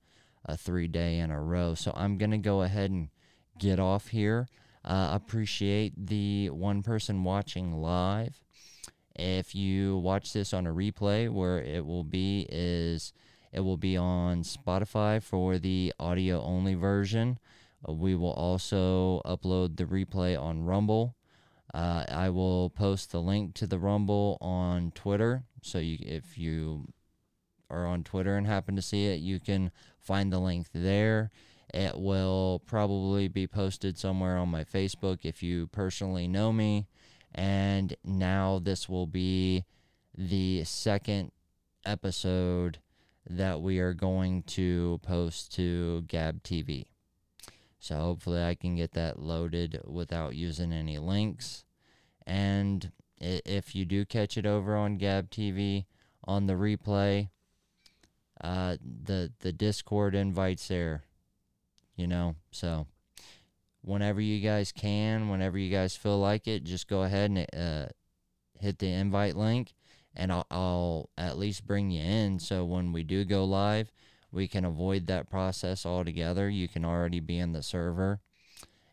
a 0.46 0.58
three 0.58 0.88
day 0.88 1.20
in 1.20 1.32
a 1.32 1.42
row. 1.42 1.74
So 1.74 1.94
I'm 1.96 2.18
gonna 2.18 2.38
go 2.38 2.62
ahead 2.62 2.92
and 2.92 3.10
get 3.58 3.80
off 3.80 4.10
here. 4.10 4.48
Uh, 4.84 5.12
appreciate 5.14 5.94
the 6.08 6.50
one 6.50 6.84
person 6.84 7.24
watching 7.24 7.74
live. 7.82 8.44
If 9.16 9.54
you 9.54 9.98
watch 9.98 10.34
this 10.34 10.54
on 10.54 10.66
a 10.66 10.74
replay, 10.74 11.30
where 11.30 11.60
it 11.62 11.86
will 11.86 12.04
be 12.04 12.48
is 12.50 13.14
it 13.52 13.60
will 13.60 13.78
be 13.78 13.96
on 13.96 14.42
Spotify 14.42 15.22
for 15.22 15.60
the 15.60 15.94
audio 16.00 16.42
only 16.42 16.74
version. 16.74 17.38
Uh, 17.88 17.94
we 17.94 18.16
will 18.16 18.34
also 18.34 19.22
upload 19.26 19.78
the 19.78 19.86
replay 19.86 20.40
on 20.40 20.64
Rumble. 20.64 21.16
Uh, 21.74 22.06
I 22.10 22.30
will 22.30 22.70
post 22.70 23.12
the 23.12 23.22
link 23.22 23.54
to 23.56 23.68
the 23.68 23.80
Rumble 23.80 24.38
on 24.42 24.92
Twitter. 24.92 25.44
So 25.62 25.78
you, 25.78 25.98
if 26.02 26.38
you 26.38 26.88
are 27.70 27.86
on 27.86 28.04
Twitter 28.04 28.36
and 28.36 28.48
happen 28.48 28.76
to 28.76 28.82
see 28.82 29.06
it, 29.06 29.20
you 29.20 29.40
can 29.40 29.72
find 30.00 30.34
the 30.34 30.40
link 30.40 30.68
there. 30.74 31.32
It 31.74 31.98
will 31.98 32.62
probably 32.66 33.28
be 33.28 33.48
posted 33.48 33.98
somewhere 33.98 34.38
on 34.38 34.50
my 34.50 34.64
Facebook 34.64 35.20
if 35.24 35.42
you 35.42 35.68
personally 35.68 36.28
know 36.28 36.52
me. 36.52 36.88
And 37.34 37.96
now 38.04 38.60
this 38.62 38.88
will 38.88 39.08
be 39.08 39.66
the 40.16 40.64
second 40.64 41.32
episode 41.86 42.80
that 43.30 43.62
we 43.62 43.80
are 43.80 43.94
going 43.94 44.44
to 44.44 45.00
post 45.04 45.54
to 45.56 46.04
Gab 46.08 46.44
TV. 46.44 46.86
So 47.80 47.98
hopefully 47.98 48.44
I 48.44 48.56
can 48.56 48.76
get 48.76 48.94
that 48.94 49.20
loaded 49.20 49.82
without 49.86 50.36
using 50.36 50.72
any 50.72 51.00
links. 51.00 51.66
And 52.26 52.92
if 53.18 53.76
you 53.76 53.86
do 53.86 54.06
catch 54.06 54.38
it 54.38 54.46
over 54.46 54.76
on 54.76 54.98
Gab 54.98 55.30
TV 55.30 55.86
on 56.24 56.48
the 56.48 56.54
replay, 56.54 57.30
uh, 58.42 58.78
the 58.82 59.32
the 59.40 59.52
Discord 59.52 60.16
invites 60.16 60.68
there. 60.68 61.04
You 61.96 62.08
know, 62.08 62.36
so 62.52 62.88
whenever 63.84 64.22
you 64.22 64.40
guys 64.40 64.72
can, 64.72 65.30
whenever 65.30 65.58
you 65.58 65.70
guys 65.70 65.96
feel 65.96 66.18
like 66.18 66.48
it, 66.48 66.64
just 66.64 66.88
go 66.88 67.04
ahead 67.04 67.30
and 67.30 67.46
uh, 67.56 67.90
hit 68.60 68.80
the 68.80 68.88
invite 68.88 69.36
link, 69.36 69.74
and 70.16 70.32
I'll, 70.32 70.48
I'll 70.50 71.10
at 71.18 71.38
least 71.38 71.68
bring 71.68 71.92
you 71.92 72.02
in. 72.02 72.40
So 72.40 72.66
when 72.66 72.92
we 72.92 73.04
do 73.04 73.26
go 73.26 73.44
live, 73.44 73.92
we 74.32 74.48
can 74.48 74.66
avoid 74.66 75.08
that 75.08 75.30
process 75.30 75.86
altogether. 75.86 76.50
You 76.50 76.68
can 76.68 76.86
already 76.86 77.20
be 77.20 77.38
in 77.38 77.52
the 77.52 77.62
server, 77.62 78.22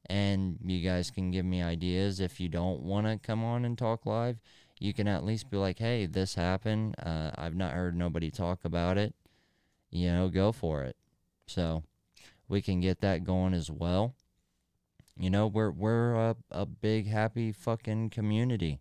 and 0.07 0.59
you 0.65 0.87
guys 0.87 1.11
can 1.11 1.31
give 1.31 1.45
me 1.45 1.63
ideas. 1.63 2.21
If 2.21 2.41
you 2.41 2.49
don't 2.49 2.83
want 2.83 3.07
to 3.07 3.19
come 3.25 3.45
on 3.45 3.65
and 3.65 3.79
talk 3.79 4.05
live, 4.05 4.39
you 4.79 4.93
can 4.93 5.07
at 5.07 5.25
least 5.25 5.51
be 5.51 5.57
like, 5.57 5.79
"Hey, 5.79 6.07
this 6.07 6.35
happened. 6.35 6.97
Uh, 6.99 7.31
I've 7.37 7.55
not 7.55 7.73
heard 7.73 7.97
nobody 7.97 8.31
talk 8.31 8.65
about 8.65 8.99
it. 8.99 9.15
You 9.91 10.13
know, 10.13 10.29
go 10.29 10.53
for 10.53 10.83
it." 10.83 10.97
So 11.47 11.85
we 12.49 12.61
can 12.61 12.81
get 12.81 13.01
that 13.01 13.25
going 13.25 13.55
as 13.55 13.71
well. 13.71 14.15
You 15.21 15.29
know, 15.29 15.47
we're 15.47 15.71
we're 15.71 16.15
a, 16.15 16.37
a 16.51 16.65
big 16.65 17.07
happy 17.07 17.53
fucking 17.53 18.09
community, 18.09 18.81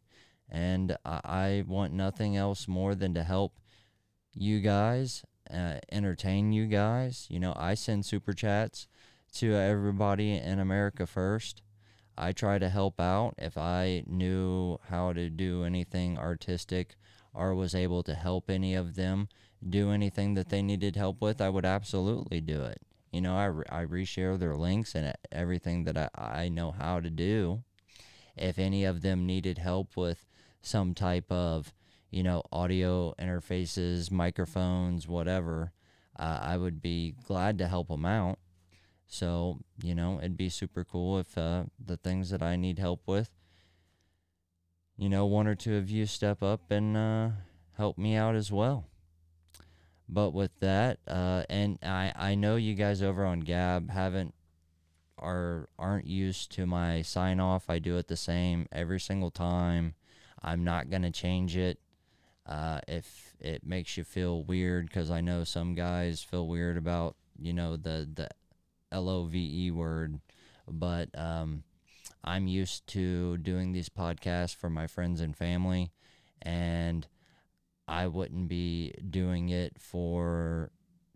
and 0.50 0.96
I, 1.04 1.20
I 1.26 1.64
want 1.68 1.92
nothing 1.92 2.38
else 2.38 2.66
more 2.66 2.96
than 2.96 3.14
to 3.16 3.24
help 3.26 3.60
you 4.34 4.62
guys, 4.62 5.26
uh, 5.54 5.80
entertain 5.92 6.54
you 6.54 6.68
guys. 6.68 7.28
You 7.30 7.42
know, 7.42 7.54
I 7.58 7.74
send 7.74 8.06
super 8.06 8.32
chats 8.32 8.88
to 9.34 9.54
everybody 9.54 10.38
in 10.38 10.60
America 10.60 11.06
first. 11.06 11.62
I 12.18 12.32
try 12.32 12.58
to 12.58 12.70
help 12.70 13.02
out 13.02 13.34
if 13.38 13.58
I 13.58 14.06
knew 14.08 14.78
how 14.90 15.12
to 15.12 15.30
do 15.30 15.66
anything 15.66 16.18
artistic 16.18 16.96
or 17.34 17.54
was 17.54 17.76
able 17.76 18.02
to 18.04 18.14
help 18.16 18.50
any 18.50 18.76
of 18.76 18.96
them 18.96 19.28
do 19.68 19.92
anything 19.92 20.36
that 20.36 20.48
they 20.48 20.62
needed 20.62 20.96
help 20.96 21.22
with, 21.22 21.42
I 21.42 21.50
would 21.50 21.66
absolutely 21.66 22.40
do 22.40 22.64
it. 22.64 22.82
You 23.12 23.22
know, 23.22 23.36
I, 23.38 23.45
re- 23.45 23.66
I 23.70 23.86
reshare 23.86 24.38
their 24.39 24.55
links 24.55 24.95
and 24.95 25.14
everything 25.32 25.84
that 25.86 25.97
I, 25.97 26.10
I 26.16 26.49
know 26.49 26.72
how 26.72 26.99
to 26.99 27.10
do. 27.10 27.64
if 28.36 28.57
any 28.60 28.86
of 28.86 29.01
them 29.01 29.26
needed 29.26 29.57
help 29.57 29.97
with 29.97 30.26
some 30.62 30.93
type 30.93 31.32
of, 31.32 31.74
you 32.10 32.24
know, 32.24 32.43
audio 32.51 33.14
interfaces, 33.20 34.12
microphones, 34.12 35.07
whatever, 35.07 35.74
uh, 36.18 36.39
I 36.41 36.57
would 36.57 36.82
be 36.82 37.16
glad 37.26 37.57
to 37.60 37.68
help 37.68 37.88
them 37.89 38.05
out. 38.05 38.39
So, 39.07 39.60
you 39.84 39.95
know, 39.95 40.20
it'd 40.20 40.38
be 40.38 40.49
super 40.49 40.84
cool 40.86 41.20
if 41.20 41.38
uh, 41.38 41.66
the 41.84 41.97
things 41.97 42.30
that 42.32 42.43
I 42.43 42.55
need 42.55 42.80
help 42.80 43.01
with, 43.07 43.32
you 44.97 45.10
know, 45.10 45.26
one 45.26 45.47
or 45.47 45.55
two 45.55 45.76
of 45.78 45.89
you 45.89 46.05
step 46.05 46.43
up 46.43 46.70
and 46.70 46.95
uh, 46.97 47.30
help 47.78 47.97
me 47.97 48.16
out 48.16 48.36
as 48.36 48.51
well. 48.51 48.86
But 50.12 50.32
with 50.32 50.51
that, 50.60 50.97
uh, 51.07 51.43
and 51.49 51.78
I, 51.84 52.12
I 52.16 52.34
know 52.34 52.55
you 52.55 52.74
guys 52.74 53.03
over 53.03 53.26
on 53.26 53.41
Gab 53.41 53.91
haven't 53.91 54.34
are 55.20 55.70
aren't 55.78 56.07
used 56.07 56.51
to 56.53 56.66
my 56.66 57.03
sign 57.03 57.39
off. 57.39 57.70
I 57.70 57.78
do 57.78 57.97
it 57.97 58.07
the 58.07 58.18
same 58.18 58.68
every 58.72 58.99
single 58.99 59.30
time. 59.30 59.93
I'm 60.41 60.64
not 60.64 60.89
gonna 60.89 61.12
change 61.12 61.55
it. 61.55 61.78
Uh, 62.45 62.80
if 62.88 63.36
it 63.39 63.64
makes 63.64 63.97
you 63.97 64.03
feel 64.03 64.43
weird, 64.43 64.88
because 64.88 65.12
I 65.12 65.22
know 65.22 65.43
some 65.43 65.76
guys 65.76 66.24
feel 66.24 66.47
weird 66.47 66.78
about 66.78 67.16
you 67.38 67.53
know 67.53 67.76
the 67.76 68.10
the 68.12 68.30
L 68.91 69.10
O 69.10 69.26
V 69.26 69.66
E 69.68 69.72
word, 69.72 70.20
but 70.68 71.10
um, 71.14 71.64
I'm 72.24 72.47
used 72.47 72.88
to 72.88 73.38
doing 73.38 73.74
these 73.74 73.89
podcasts 73.89 74.55
for 74.55 74.72
my 74.72 74.88
friends 74.88 75.22
and 75.22 75.38
family, 75.38 75.91
and 76.41 77.05
I 77.90 78.08
wouldn't 78.08 78.48
be 78.48 78.94
doing 79.10 79.50
it 79.50 79.74
for 79.80 80.72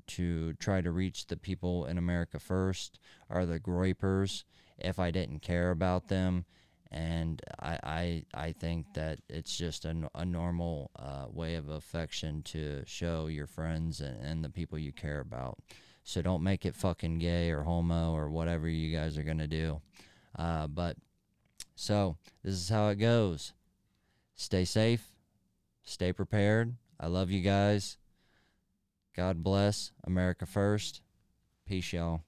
to 0.08 0.54
try 0.54 0.82
to 0.82 0.92
reach 0.92 1.28
the 1.28 1.38
people 1.38 1.86
in 1.86 1.98
America 1.98 2.40
first 2.40 3.00
or 3.30 3.46
the 3.46 3.60
groypers 3.60 4.44
if 4.78 5.00
I 5.00 5.12
didn't 5.12 5.40
care 5.42 5.72
about 5.72 6.08
them. 6.08 6.46
And 6.92 7.42
I, 7.60 7.80
I, 7.84 8.26
I 8.34 8.52
think 8.52 8.94
that 8.96 9.20
it's 9.30 9.56
just 9.56 9.86
a, 9.86 10.10
a 10.14 10.26
normal 10.26 10.92
uh, 10.98 11.26
way 11.32 11.56
of 11.56 11.70
affection 11.70 12.44
to 12.44 12.84
show 12.86 13.28
your 13.28 13.48
friends 13.48 14.00
and, 14.02 14.20
and 14.24 14.44
the 14.44 14.50
people 14.50 14.78
you 14.78 14.92
care 14.92 15.20
about. 15.20 15.58
So 16.04 16.22
don't 16.22 16.44
make 16.44 16.66
it 16.66 16.76
fucking 16.76 17.20
gay 17.20 17.50
or 17.52 17.64
homo 17.64 18.14
or 18.14 18.30
whatever 18.30 18.68
you 18.68 18.96
guys 18.96 19.18
are 19.18 19.24
going 19.24 19.38
to 19.38 19.48
do. 19.48 19.82
Uh, 20.38 20.68
but 20.68 20.98
so 21.76 22.18
this 22.44 22.56
is 22.56 22.70
how 22.70 22.90
it 22.90 22.96
goes. 22.96 23.54
Stay 24.36 24.66
safe. 24.66 25.12
Stay 25.84 26.14
prepared. 26.14 26.76
I 27.00 27.08
love 27.08 27.30
you 27.30 27.42
guys. 27.42 27.98
God 29.16 29.44
bless. 29.44 29.92
America 30.06 30.46
first. 30.46 31.02
Peace, 31.66 31.94
y'all. 31.94 32.24